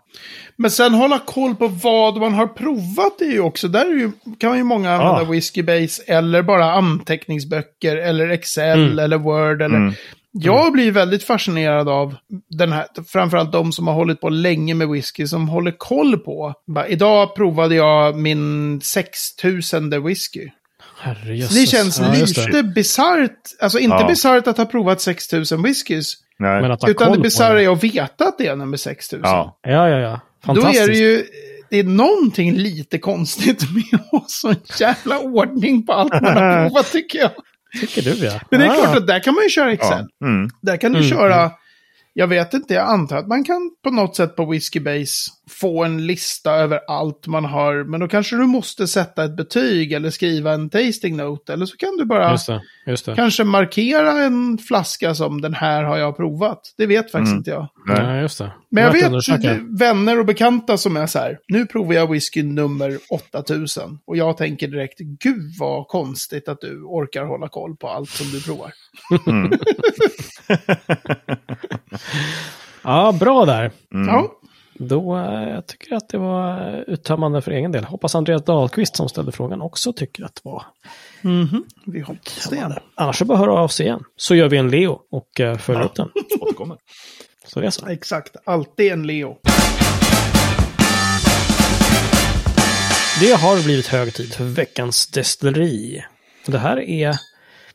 Men 0.58 0.72
sen 0.72 0.94
hålla 0.94 1.20
koll 1.20 1.56
på 1.56 1.68
vad 1.68 2.18
man 2.18 2.34
har 2.34 2.48
provat 2.48 3.22
är 3.22 3.32
ju 3.32 3.40
också, 3.42 3.68
där 3.68 3.86
är 3.86 4.00
ju, 4.00 4.12
kan 4.40 4.58
ju 4.58 4.64
många 4.64 4.92
använda 4.92 5.22
Ja. 5.24 5.30
Whiskybase 5.32 6.04
eller 6.08 6.42
bara 6.44 6.72
anteckningsböcker 6.72 7.98
eller 7.98 8.30
Excel 8.30 8.80
Mm. 8.86 9.00
eller 9.00 9.18
Word 9.18 9.62
eller... 9.62 9.78
Mm. 9.78 9.94
Jag 10.34 10.72
blir 10.74 10.92
väldigt 10.92 11.24
fascinerad 11.24 11.90
av 11.90 12.16
den 12.50 12.72
här, 12.72 12.86
framförallt 13.08 13.52
de 13.52 13.72
som 13.72 13.88
har 13.88 13.94
hållit 13.94 14.22
på 14.22 14.30
länge 14.30 14.74
med 14.74 14.90
whisky, 14.90 15.28
som 15.28 15.50
håller 15.50 15.72
koll 15.78 16.18
på. 16.18 16.54
Bara, 16.68 16.88
idag 16.88 17.36
provade 17.36 17.76
jag 17.76 18.16
min 18.16 18.82
6000 18.82 20.04
whisky. 20.04 20.50
Herrejösses. 21.02 21.56
Det 21.62 21.66
känns 21.66 22.00
Ja, 22.00 22.12
lite 22.14 22.64
bisarrt, 22.64 23.40
alltså 23.62 23.80
inte 23.80 23.96
Ja. 24.00 24.08
bisarrt 24.08 24.48
att 24.48 24.58
ha 24.58 24.66
provat 24.66 25.02
6000 25.02 25.62
whiskys, 25.64 26.14
Nej. 26.40 26.62
Men 26.62 26.72
att 26.72 26.82
ha 26.82 26.90
utan 26.90 27.12
det 27.12 27.20
bisarra 27.20 27.62
är 27.62 27.70
att 27.74 27.84
veta 27.84 28.28
att 28.28 28.38
det 28.38 28.48
är 28.48 28.56
nummer 28.56 28.78
6000. 28.78 29.20
Ja. 29.24 29.60
Ja, 29.64 29.90
ja, 29.90 30.00
ja. 30.00 30.20
Då 30.42 30.46
Fantastiskt. 30.54 30.84
är 30.84 30.88
det 30.88 30.98
ju, 30.98 31.24
det 31.70 31.80
är 31.80 31.84
någonting 31.84 32.54
lite 32.54 32.98
konstigt 32.98 33.62
med 33.74 34.00
ha 34.12 34.26
sån 34.28 34.56
jävla 34.80 35.20
ordning 35.20 35.86
på 35.86 35.94
allt 35.94 36.14
man 36.22 36.26
har 36.26 36.66
provat 36.70 36.92
tycker 36.92 37.20
jag. 37.20 37.32
Tycker 37.80 38.02
du, 38.02 38.26
ja. 38.26 38.40
Men 38.50 38.60
det 38.60 38.66
är 38.66 38.70
Ah. 38.70 38.76
klart 38.76 38.98
att 38.98 39.08
där 39.08 39.20
kan 39.20 39.34
man 39.34 39.44
ju 39.44 39.50
köra 39.50 39.72
Excel. 39.72 40.08
Ja. 40.20 40.28
Mm. 40.28 40.50
Där 40.62 40.78
kan 40.78 40.92
du 40.94 40.98
Mm, 41.00 41.10
köra, 41.10 41.52
jag 42.14 42.28
vet 42.28 42.54
inte, 42.54 42.74
jag 42.74 42.88
antar 42.90 43.18
att 43.18 43.28
man 43.28 43.44
kan 43.44 43.72
på 43.84 43.90
något 43.92 44.16
sätt 44.16 44.36
på 44.36 44.46
Whiskybase 44.46 45.32
få 45.50 45.84
en 45.84 46.06
lista 46.08 46.52
över 46.56 46.80
allt 46.88 47.28
man 47.28 47.46
har. 47.46 47.84
Men 47.84 48.00
då 48.00 48.08
kanske 48.08 48.36
du 48.36 48.46
måste 48.48 48.88
sätta 48.88 49.24
ett 49.24 49.36
betyg 49.38 49.92
eller 49.94 50.10
skriva 50.10 50.54
en 50.54 50.70
tasting 50.70 51.18
note. 51.18 51.54
Eller 51.54 51.66
så 51.66 51.78
kan 51.78 51.98
du 51.98 52.06
bara 52.06 52.32
Just 52.32 52.48
det, 52.48 52.62
just 52.88 53.06
det. 53.06 53.16
kanske 53.16 53.44
markera 53.44 54.12
en 54.24 54.58
flaska 54.58 55.16
som 55.16 55.42
den 55.42 55.54
här 55.54 55.84
har 55.84 55.98
jag 55.98 56.18
provat. 56.18 56.60
Det 56.78 56.86
vet 56.86 57.12
faktiskt 57.12 57.32
Mm. 57.32 57.38
inte 57.38 57.50
jag. 57.52 57.68
Nej. 57.88 58.22
Just 58.22 58.38
det. 58.38 58.52
Men 58.72 58.84
jag 58.84 58.92
vet 58.92 59.62
vänner 59.80 60.20
och 60.20 60.26
bekanta 60.26 60.78
som 60.78 60.98
är 60.98 61.08
så 61.08 61.20
här, 61.20 61.38
nu 61.48 61.66
provar 61.66 61.94
jag 61.94 62.12
whisky 62.12 62.44
nummer 62.44 62.98
8000. 63.10 64.00
Och 64.06 64.18
jag 64.18 64.38
tänker 64.38 64.68
direkt, 64.68 65.00
gud 65.00 65.52
vad 65.60 65.88
konstigt 65.88 66.48
att 66.48 66.62
du 66.62 66.84
orkar 66.84 67.26
hålla 67.26 67.48
koll 67.50 67.76
på 67.76 67.88
allt 67.90 68.10
som 68.10 68.28
du 68.32 68.42
provar. 68.42 68.72
Mm. 69.28 69.52
Ja, 72.84 73.12
bra 73.20 73.46
där. 73.46 73.72
Mm. 73.94 74.08
Ja, 74.08 74.32
Då, 74.74 75.18
eh, 75.18 75.50
jag 75.50 75.68
tycker 75.68 75.96
att 75.96 76.10
det 76.10 76.18
var 76.18 76.76
uttömmande 76.88 77.42
för 77.42 77.52
egen 77.52 77.72
del. 77.72 77.84
Hoppas 77.84 78.16
Andreas 78.16 78.46
Dahlqvist 78.46 78.96
som 78.96 79.10
ställde 79.10 79.32
frågan 79.32 79.62
också 79.62 79.94
tycker 79.94 80.24
att 80.24 80.36
det 80.36 80.42
var. 80.44 80.64
Mhm. 81.22 81.64
vi 81.86 82.00
hoppas 82.02 82.48
det. 82.50 82.82
Annars 82.96 83.18
så 83.18 83.26
bara 83.26 83.38
höra 83.38 83.54
av 83.54 83.68
sig 83.68 83.86
igen. 83.86 84.04
Så 84.16 84.36
gör 84.36 84.50
vi 84.50 84.58
en 84.58 84.70
Leo 84.72 85.00
och 85.12 85.40
eh, 85.40 85.58
följer 85.58 85.82
Ja. 85.82 85.86
upp 85.88 85.96
den. 85.96 86.10
Återkommer. 86.42 86.78
Så 87.48 87.60
det 87.60 87.66
är 87.66 87.70
så. 87.72 87.88
Exakt, 87.88 88.36
alltid 88.46 88.92
en 88.92 89.08
Leo. 89.08 89.38
Det 93.20 93.32
har 93.34 93.64
blivit 93.64 93.88
hög 93.88 94.14
tid 94.14 94.34
för 94.34 94.44
veckans 94.44 95.08
destilleri. 95.08 96.04
Det 96.46 96.58
här 96.58 96.80
är, 96.80 97.16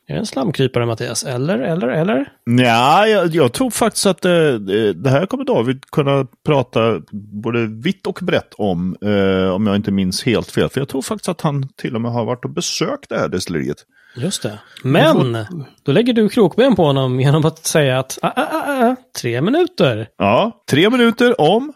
är 0.08 0.14
det 0.14 0.20
en 0.20 0.26
slamkrypare 0.26 0.86
Mattias, 0.86 1.24
eller, 1.24 1.58
eller, 1.58 1.88
eller? 1.88 2.32
Ja, 2.44 3.06
jag, 3.06 3.34
jag 3.34 3.52
tror 3.52 3.70
faktiskt 3.70 4.06
att 4.06 4.24
eh, 4.24 4.54
det 4.94 5.10
här 5.10 5.26
kommer 5.26 5.44
David 5.44 5.84
kunna 5.92 6.26
prata 6.46 7.00
både 7.42 7.66
vitt 7.66 8.06
och 8.06 8.18
brett 8.22 8.54
om, 8.54 8.96
eh, 9.02 9.54
om 9.54 9.66
jag 9.66 9.76
inte 9.76 9.90
minns 9.90 10.24
helt 10.24 10.50
fel. 10.50 10.68
För 10.68 10.80
jag 10.80 10.88
tror 10.88 11.02
faktiskt 11.02 11.28
att 11.28 11.40
han 11.40 11.68
till 11.76 11.94
och 11.94 12.00
med 12.00 12.12
har 12.12 12.24
varit 12.24 12.44
och 12.44 12.50
besökt 12.50 13.08
det 13.08 13.18
här 13.18 13.28
destilleriet. 13.28 13.76
Just 14.16 14.42
det. 14.42 14.58
Men, 14.82 15.46
då 15.82 15.92
lägger 15.92 16.12
du 16.12 16.28
krokben 16.28 16.76
på 16.76 16.84
honom 16.84 17.20
genom 17.20 17.44
att 17.44 17.66
säga 17.66 17.98
att, 17.98 18.18
ah, 18.22 18.32
ah, 18.36 18.46
ah, 18.52 18.86
ah, 18.90 18.96
tre 19.20 19.40
minuter. 19.40 20.08
Ja, 20.18 20.64
tre 20.70 20.90
minuter 20.90 21.40
om 21.40 21.72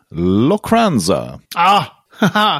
Locranza. 0.48 1.40
Ah, 1.56 1.84
haha. 2.18 2.56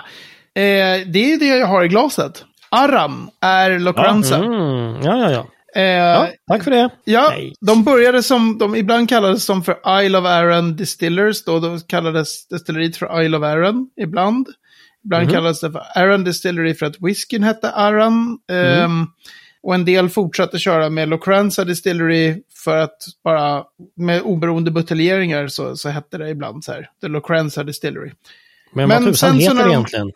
eh, 0.55 1.07
det 1.07 1.33
är 1.33 1.39
det 1.39 1.47
jag 1.47 1.67
har 1.67 1.85
i 1.85 1.89
glaset. 1.89 2.45
Aram 2.71 3.31
är 3.41 3.79
Locranza. 3.79 4.37
Mm, 4.37 5.03
ja, 5.03 5.17
ja, 5.17 5.31
ja. 5.31 5.47
Eh, 5.77 5.83
ja. 5.83 6.29
Tack 6.51 6.65
för 6.65 6.71
det. 6.71 6.91
Ja, 7.05 7.29
Nej. 7.31 7.53
de 7.61 7.85
började 7.85 8.23
som, 8.23 8.59
de 8.59 8.77
ibland 8.77 9.09
kallades 9.09 9.45
som 9.45 9.63
för 9.65 10.03
Isle 10.05 10.19
of 10.19 10.25
Arran 10.25 10.77
Distillers, 10.77 11.45
då, 11.45 11.59
då 11.61 11.79
kallades 11.87 12.49
destilleriet 12.49 12.97
för 12.97 13.23
Isle 13.23 13.37
of 13.37 13.43
Arran 13.45 13.91
ibland. 14.01 14.49
Ibland 15.05 15.25
Mhm. 15.25 15.33
kallades 15.35 15.61
det 15.61 15.73
för 15.73 15.83
Arran 15.95 16.25
Distillery 16.25 16.75
för 16.75 16.87
att 16.87 16.97
whiskyn 17.01 17.43
hette 17.43 17.71
Arran. 17.71 18.39
Ehm, 18.53 19.07
och 19.63 19.75
en 19.75 19.85
del 19.85 20.09
fortsatte 20.09 20.59
köra 20.59 20.91
med 20.91 21.09
Locranza 21.09 21.65
Distillery 21.65 22.43
för 22.65 22.77
att 22.77 22.97
bara 23.25 23.65
med 23.97 24.23
oberoende 24.23 24.71
buteljeringar 24.71 25.49
så, 25.49 25.77
så 25.77 25.89
hette 25.89 26.19
det 26.19 26.29
ibland 26.31 26.65
så 26.65 26.73
här, 26.73 26.91
The 27.01 27.09
Locranza 27.09 27.65
Distillery. 27.65 28.11
Men, 28.73 28.89
Men 28.89 29.05
vad 29.05 29.13
tusan 29.13 29.39
heter 29.39 29.55
det 29.55 29.63
de- 29.63 29.69
egentligen? 29.71 30.11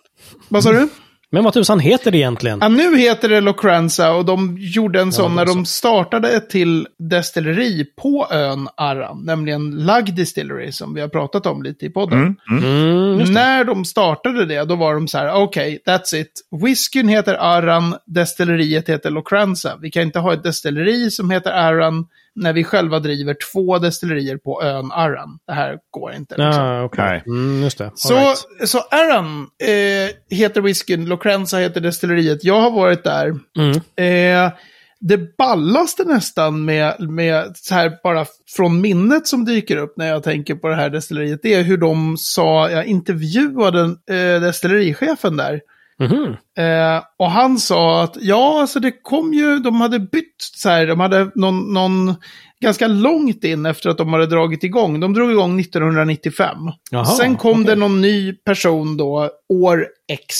Vad 0.48 0.62
sa 0.62 0.72
du? 0.72 0.88
Men 1.34 1.44
vad 1.44 1.52
tusan 1.52 1.80
heter 1.80 2.10
det 2.10 2.18
egentligen? 2.18 2.58
Ja, 2.62 2.68
nu 2.68 2.96
heter 2.96 3.28
det 3.28 3.40
Locranza 3.40 4.12
och 4.12 4.24
de 4.24 4.56
gjorde 4.58 5.00
en 5.00 5.12
sån 5.12 5.30
det 5.30 5.36
när 5.36 5.42
är 5.42 5.46
de 5.46 5.66
startade 5.66 6.30
ett 6.30 6.50
till 6.50 6.86
destilleri 6.98 7.84
på 7.84 8.26
ön 8.30 8.68
Arran, 8.76 9.24
nämligen 9.24 9.70
Lug 9.70 10.14
Distillery 10.14 10.72
som 10.72 10.94
vi 10.94 11.00
har 11.00 11.08
pratat 11.08 11.46
om 11.46 11.62
lite 11.62 11.86
i 11.86 11.90
podden. 11.90 12.18
Mm, 12.18 12.64
mm. 12.64 13.20
Mm. 13.20 13.32
När 13.32 13.64
de 13.64 13.84
startade 13.84 14.46
det, 14.46 14.64
då 14.64 14.76
var 14.76 14.94
de 14.94 15.08
så 15.08 15.18
här, 15.18 15.34
okej, 15.34 15.82
that's 15.86 16.14
it. 16.14 16.40
Whiskyn 16.62 17.08
heter 17.08 17.34
Arran, 17.34 17.94
destilleriet 18.06 18.88
heter 18.88 19.10
Locranza. 19.10 19.78
Vi 19.80 19.90
kan 19.90 20.02
inte 20.02 20.18
ha 20.18 20.32
ett 20.32 20.42
destilleri 20.42 21.10
som 21.10 21.30
heter 21.30 21.50
Arran 21.50 22.06
när 22.34 22.52
vi 22.52 22.64
själva 22.64 22.98
driver 22.98 23.36
två 23.52 23.78
destillerier 23.78 24.36
på 24.36 24.62
ön 24.62 24.92
Arran. 24.92 25.38
Det 25.46 25.52
här 25.52 25.78
går 25.90 26.12
inte. 26.14 26.36
Liksom. 26.36 26.82
Okej. 26.84 27.04
Nej. 27.04 27.22
Mm, 27.26 27.62
just 27.62 27.78
det. 27.78 27.84
All 27.84 27.92
Så, 27.94 28.14
right. 28.14 28.38
så 28.64 28.78
Arran 28.78 29.46
eh, 29.62 30.36
heter 30.36 30.60
whiskyn, 30.60 31.06
Locranza 31.06 31.58
heter 31.58 31.80
destilleriet. 31.80 32.44
Jag 32.44 32.60
har 32.60 32.70
varit 32.70 33.04
där. 33.04 33.34
Mm. 33.58 34.46
Eh, 34.46 34.52
det 35.00 35.36
ballaste 35.36 36.04
nästan 36.04 36.64
med, 36.64 37.00
med 37.10 37.56
så 37.56 37.74
här 37.74 37.92
bara 38.02 38.26
från 38.56 38.80
minnet 38.80 39.26
som 39.26 39.44
dyker 39.44 39.76
upp 39.76 39.94
när 39.96 40.08
jag 40.08 40.22
tänker 40.22 40.54
på 40.54 40.68
det 40.68 40.76
här 40.76 40.90
destilleriet, 40.90 41.40
det 41.42 41.54
är 41.54 41.62
hur 41.62 41.76
de 41.76 42.16
sa, 42.18 42.70
jag 42.70 42.86
intervjuade 42.86 43.80
eh, 43.80 44.40
destillerichefen 44.40 45.36
där. 45.36 45.60
Mhm. 45.98 46.36
Eh, 46.58 47.02
och 47.18 47.30
han 47.30 47.58
sa 47.58 48.02
att 48.02 48.16
ja, 48.20 48.60
alltså 48.60 48.80
det 48.80 48.92
kom 49.02 49.34
ju, 49.34 49.58
de 49.58 49.80
hade 49.80 49.98
bytt 49.98 50.36
så 50.38 50.68
här, 50.68 50.86
de 50.86 51.00
hade 51.00 51.30
någon, 51.34 51.72
någon 51.72 52.14
ganska 52.60 52.86
långt 52.86 53.44
in 53.44 53.66
efter 53.66 53.90
att 53.90 53.98
de 53.98 54.12
hade 54.12 54.26
dragit 54.26 54.64
igång. 54.64 55.00
De 55.00 55.12
drog 55.12 55.30
igång 55.30 55.60
1995. 55.60 56.56
Jaha, 56.90 57.04
Sen 57.04 57.36
kom 57.36 57.52
okej. 57.52 57.64
det 57.64 57.74
någon 57.74 58.00
ny 58.00 58.32
person 58.32 58.96
då, 58.96 59.30
år 59.48 59.86
X, 60.12 60.34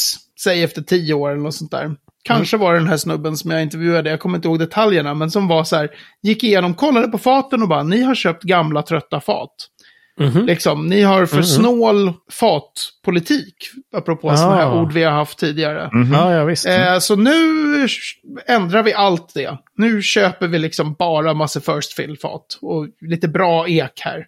säg 0.44 0.62
efter 0.62 0.82
tio 0.82 1.14
år 1.14 1.30
eller 1.30 1.42
något 1.42 1.55
sånt 1.55 1.70
där. 1.70 1.96
Kanske 2.24 2.57
var 2.57 2.72
det 2.72 2.78
den 2.78 2.88
här 2.88 2.96
snubben 2.96 3.36
som 3.36 3.50
jag 3.50 3.62
intervjuade, 3.62 4.11
jag 4.11 4.20
kommer 4.20 4.36
inte 4.36 4.48
ihåg 4.48 4.59
detaljerna, 4.59 5.14
men 5.14 5.30
som 5.30 5.48
var 5.48 5.64
så 5.64 5.76
här, 5.76 5.90
gick 6.22 6.44
igenom, 6.44 6.74
kollade 6.74 7.09
på 7.09 7.18
faten 7.18 7.62
och 7.62 7.68
bara, 7.68 7.82
ni 7.82 8.02
har 8.02 8.14
köpt 8.14 8.42
gamla 8.42 8.82
trötta 8.82 9.20
fat. 9.20 9.50
Mhm. 10.20 10.46
Liksom, 10.46 10.86
ni 10.86 11.02
har 11.02 11.26
för 11.26 11.36
Mhm. 11.36 11.44
snål 11.44 12.12
fatpolitik, 12.32 13.54
apropå 13.96 14.30
Ah. 14.30 14.36
sådana 14.36 14.56
här 14.56 14.74
ord 14.82 14.92
vi 14.92 15.02
har 15.02 15.12
haft 15.12 15.38
tidigare. 15.38 15.90
Mhm. 15.92 16.12
Ja, 16.12 16.34
ja, 16.34 16.44
visst. 16.44 16.66
Eh, 16.66 16.98
så 16.98 17.16
nu 17.16 17.32
ändrar 18.46 18.82
vi 18.82 18.94
allt 18.94 19.34
det. 19.34 19.58
Nu 19.76 20.02
köper 20.02 20.46
vi 20.48 20.58
liksom 20.58 20.94
bara 20.98 21.34
massa 21.34 21.60
first 21.60 21.92
fill-fat 21.92 22.58
och 22.60 22.86
lite 23.00 23.28
bra 23.28 23.68
ek 23.68 24.00
här. 24.00 24.26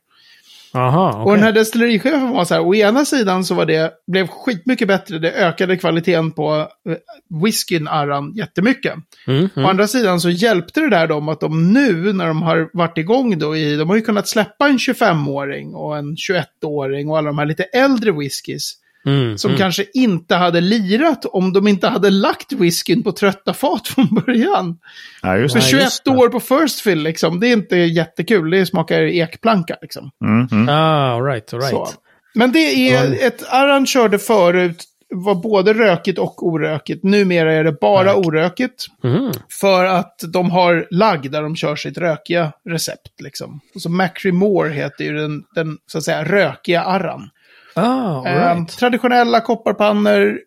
Aha, 0.76 1.10
okej. 1.10 1.22
Och 1.24 1.32
den 1.32 1.42
här 1.42 1.52
destillerichefen 1.52 2.30
var 2.30 2.44
så 2.44 2.54
här, 2.54 2.66
å 2.66 2.74
ena 2.74 3.04
sidan 3.04 3.44
så 3.44 3.54
var 3.54 3.66
det, 3.66 3.92
blev 4.06 4.26
skitmycket 4.26 4.88
bättre, 4.88 5.18
det 5.18 5.32
ökade 5.32 5.76
kvaliteten 5.76 6.32
på 6.32 6.68
eh, 6.88 6.96
whiskyn 7.42 7.88
Arran 7.88 8.32
jättemycket. 8.34 8.94
Mm, 9.26 9.44
Å 9.44 9.48
mm. 9.56 9.70
andra 9.70 9.86
sidan 9.86 10.20
så 10.20 10.30
hjälpte 10.30 10.80
det 10.80 10.90
där 10.90 11.06
dem 11.06 11.28
att 11.28 11.40
de 11.40 11.72
nu, 11.72 12.12
när 12.12 12.26
de 12.26 12.42
har 12.42 12.70
varit 12.72 12.98
igång 12.98 13.38
då 13.38 13.56
i, 13.56 13.76
de 13.76 13.88
har 13.88 13.96
ju 13.96 14.02
kunnat 14.02 14.28
släppa 14.28 14.68
en 14.68 14.78
25-åring 14.78 15.74
och 15.74 15.98
en 15.98 16.16
21-åring 16.16 17.10
och 17.10 17.18
alla 17.18 17.26
de 17.26 17.38
här 17.38 17.46
lite 17.46 17.64
äldre 17.64 18.12
whiskys. 18.12 18.74
Mm, 19.06 19.38
som 19.38 19.50
mm. 19.50 19.58
kanske 19.58 19.84
inte 19.94 20.34
hade 20.34 20.60
lirat 20.60 21.24
om 21.24 21.52
de 21.52 21.68
inte 21.68 21.88
hade 21.88 22.10
lagt 22.10 22.52
whiskyn 22.52 23.02
på 23.02 23.12
trötta 23.12 23.54
fat 23.54 23.88
från 23.94 24.08
början. 24.26 24.78
Ja, 25.22 25.36
just 25.36 25.52
För 25.52 25.60
det. 25.60 25.64
Nej, 25.64 25.70
21 25.70 25.82
just 25.82 26.08
år 26.08 26.28
på 26.28 26.40
first 26.40 26.80
fill, 26.80 27.02
liksom, 27.02 27.40
det 27.40 27.48
är 27.48 27.52
inte 27.52 27.76
jättekul. 27.76 28.50
Det 28.50 28.66
smakar 28.66 29.02
ekplanka. 29.02 29.76
Liksom. 29.82 30.10
Mm, 30.24 30.48
mm. 30.52 30.68
Ah, 30.68 31.14
all 31.14 31.24
right, 31.24 31.54
all 31.54 31.60
right. 31.60 31.70
Så. 31.70 31.88
Men 32.34 32.52
det 32.52 32.90
är 32.90 33.26
ett 33.26 33.42
Arran 33.48 33.86
körde 33.86 34.18
förut, 34.18 34.84
var 35.08 35.34
både 35.34 35.74
rökigt 35.74 36.18
och 36.18 36.46
orökigt. 36.46 37.04
Numera 37.04 37.52
är 37.52 37.64
det 37.64 37.72
bara 37.72 38.12
Rökigt. 38.12 38.26
orökigt. 38.26 38.86
Mhm. 39.02 39.32
För 39.60 39.84
att 39.84 40.20
de 40.32 40.50
har 40.50 40.86
lagg 40.90 41.30
där 41.30 41.42
de 41.42 41.56
kör 41.56 41.76
sitt 41.76 41.98
rökiga 41.98 42.52
recept. 42.68 43.20
Liksom. 43.20 43.60
Och 43.74 43.82
så 43.82 43.90
Macri 43.90 44.32
Moore 44.32 44.72
heter 44.72 45.04
ju 45.04 45.12
den, 45.12 45.42
den 45.54 45.78
så 45.86 45.98
att 45.98 46.04
säga 46.04 46.24
rökiga 46.24 46.82
Arran. 46.82 47.30
Ah, 47.76 48.18
all 48.18 48.26
Eh, 48.26 48.54
right. 48.54 48.78
traditionella 48.78 49.40
kopparpannor, 49.40 50.38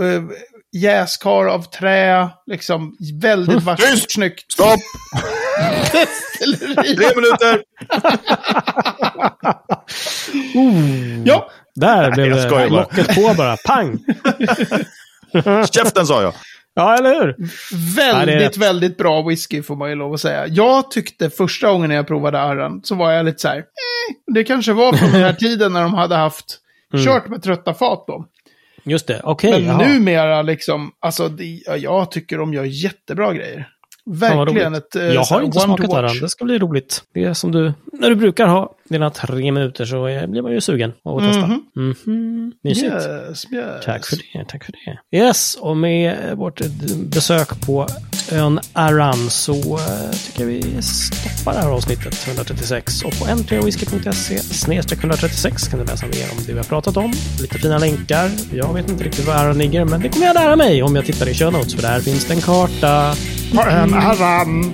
eh, 0.00 0.22
jäskar 0.72 1.46
av 1.46 1.62
trä, 1.62 2.28
liksom 2.46 2.96
väldigt 3.20 3.62
vackert, 3.62 3.90
Tyst! 3.92 4.12
snyggt. 4.12 4.52
Stopp! 4.52 4.80
Tre 6.96 7.06
minuter! 7.16 7.62
Ja, 11.24 11.50
Där 11.74 12.10
blev 12.10 12.26
jag 12.26 12.50
det 12.60 12.68
locket 12.68 13.14
på 13.14 13.34
bara. 13.36 13.56
Pang! 13.56 13.98
Käften 15.72 16.06
sa 16.06 16.22
jag. 16.22 16.34
Ja, 16.80 16.96
eller 16.98 17.20
hur? 17.20 17.36
väldigt, 17.94 18.34
Ja, 18.34 18.40
det 18.40 18.56
väldigt 18.56 18.96
bra 18.96 19.22
whisky 19.22 19.62
får 19.62 19.76
man 19.76 19.88
ju 19.88 19.94
lov 19.94 20.14
att 20.14 20.20
säga. 20.20 20.46
Jag 20.46 20.90
tyckte 20.90 21.30
första 21.30 21.72
gången 21.72 21.90
jag 21.90 22.06
provade 22.06 22.40
Arran 22.40 22.80
så 22.84 22.94
var 22.94 23.12
jag 23.12 23.26
lite 23.26 23.38
så 23.38 23.48
här, 23.48 23.56
eh, 23.56 24.34
det 24.34 24.44
kanske 24.44 24.72
var 24.72 24.92
från 24.92 25.12
den 25.12 25.22
här 25.22 25.32
tiden 25.40 25.72
när 25.72 25.82
de 25.82 25.94
hade 25.94 26.14
haft, 26.14 26.58
kört 27.04 27.28
med 27.28 27.42
trötta 27.42 27.74
fat 27.74 28.04
då. 28.06 28.26
Just 28.84 29.06
det, 29.06 29.20
okej. 29.24 29.50
Men 29.50 29.64
jaha. 29.64 29.88
numera 29.88 30.42
liksom, 30.42 30.92
alltså 31.00 31.28
det, 31.28 31.44
ja, 31.66 31.76
jag 31.76 32.10
tycker 32.10 32.38
de 32.38 32.54
gör 32.54 32.64
jättebra 32.64 33.32
grejer. 33.34 33.68
Verkligen 34.06 34.74
ett 34.74 34.96
eh, 34.96 35.02
Jag 35.02 35.22
har 35.22 35.42
inte 35.42 35.60
smakat. 35.60 35.92
Arran. 35.92 36.18
Det 36.20 36.28
ska 36.28 36.44
bli 36.44 36.58
roligt. 36.58 37.02
Det 37.14 37.24
är 37.24 37.34
som 37.34 37.52
du, 37.52 37.72
när 37.92 38.08
du 38.10 38.16
brukar 38.16 38.46
ha 38.46 38.74
dina 38.88 39.10
tre 39.10 39.52
minuter 39.52 39.84
så 39.84 40.06
eh, 40.08 40.26
blir 40.26 40.42
man 40.42 40.52
ju 40.52 40.60
sugen 40.60 40.92
att 41.04 41.18
testa. 41.22 41.46
Mhm. 41.46 41.64
Mhm. 42.06 42.52
Mysigt. 42.62 42.92
Yes, 42.92 43.46
yes. 43.52 43.84
Tack 43.84 44.06
för 44.06 44.16
det, 44.16 44.44
tack 44.48 44.64
för 44.64 44.72
det. 44.72 45.16
Yes, 45.18 45.54
och 45.60 45.76
med 45.76 46.36
vårt 46.36 46.60
besök 47.06 47.60
på 47.66 47.86
ön 48.32 48.60
Aran 48.72 49.30
så 49.30 49.52
eh, 49.54 50.10
tycker 50.26 50.40
jag 50.40 50.46
vi 50.46 50.82
stoppar 50.82 51.52
det 51.52 51.60
här 51.60 51.70
avsnittet 51.70 52.26
136. 52.26 53.02
Och 53.02 53.18
på 53.18 53.24
n3whisky.se 53.24 54.38
snedstreck 54.38 54.98
136 54.98 55.68
kan 55.68 55.78
du 55.78 55.84
läsa 55.84 56.06
mer 56.06 56.30
om 56.30 56.44
det 56.46 56.52
vi 56.52 56.58
har 56.58 56.64
pratat 56.64 56.96
om. 56.96 57.12
Lite 57.40 57.58
fina 57.58 57.78
länkar. 57.78 58.30
Jag 58.52 58.74
vet 58.74 58.90
inte 58.90 59.04
riktigt 59.04 59.26
var 59.26 59.34
Aran 59.34 59.58
ligger, 59.58 59.84
men 59.84 60.00
det 60.00 60.08
kommer 60.08 60.26
jag 60.26 60.34
lära 60.34 60.56
mig 60.56 60.82
om 60.82 60.96
jag 60.96 61.04
tittar 61.04 61.28
i 61.28 61.34
show 61.34 61.52
notes, 61.52 61.74
för 61.74 61.82
där 61.82 62.00
finns 62.00 62.24
det 62.24 62.34
en 62.34 62.40
karta. 62.40 63.14
På 63.54 63.62
en 63.62 63.94
Arran. 63.94 64.72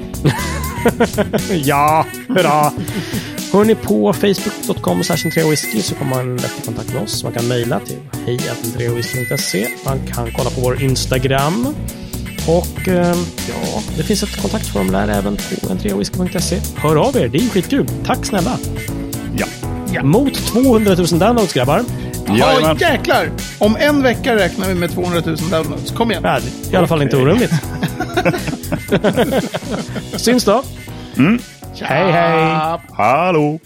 ja, 1.64 2.06
hurra! 2.28 2.72
Hör 3.52 3.64
ni 3.64 3.74
på 3.74 4.12
facebook.com 4.12 5.02
whisky 5.50 5.82
så 5.82 5.94
kommer 5.94 6.16
man 6.16 6.36
lätt 6.36 6.58
i 6.62 6.64
kontakt 6.64 6.94
med 6.94 7.02
oss. 7.02 7.24
Man 7.24 7.32
kan 7.32 7.48
mejla 7.48 7.80
till 7.80 7.98
hej.entrewhisky.se. 8.26 9.68
Man 9.84 10.06
kan 10.06 10.32
kolla 10.32 10.50
på 10.50 10.60
vår 10.60 10.82
Instagram. 10.82 11.74
Och 12.48 12.88
eh, 12.88 13.16
ja, 13.48 13.82
det 13.96 14.02
finns 14.02 14.22
ett 14.22 14.36
kontaktformulär 14.42 15.08
även 15.08 15.36
på 15.36 15.70
entrewhisky.se. 15.72 16.60
Hör 16.76 16.96
av 16.96 17.16
er, 17.16 17.28
det 17.28 17.38
är 17.38 17.42
ju 17.42 17.48
skitkul. 17.50 17.88
Tack 18.06 18.26
snälla! 18.26 18.58
Ja. 19.36 19.46
Ja. 19.92 20.02
Mot 20.02 20.34
200 20.34 20.94
000 20.94 21.06
downloads 21.06 21.52
grabbar. 21.52 21.84
Ja, 22.26 22.36
Jajamän. 22.36 22.76
jäklar! 22.80 23.30
Om 23.58 23.76
en 23.76 24.02
vecka 24.02 24.36
räknar 24.36 24.68
vi 24.68 24.74
med 24.74 24.90
200 24.92 25.22
000 25.26 25.36
downloads. 25.50 25.90
Kom 25.92 26.10
igen. 26.10 26.22
Ja, 26.26 26.38
det 26.40 26.68
är 26.70 26.72
I 26.72 26.76
alla 26.76 26.86
fall 26.86 27.02
inte 27.02 27.16
orimligt. 27.16 27.52
Syns 30.16 30.44
då! 30.44 30.62
Mm. 31.16 31.38
Hej, 31.82 32.12
hej. 32.12 32.78
Hallå! 32.92 33.58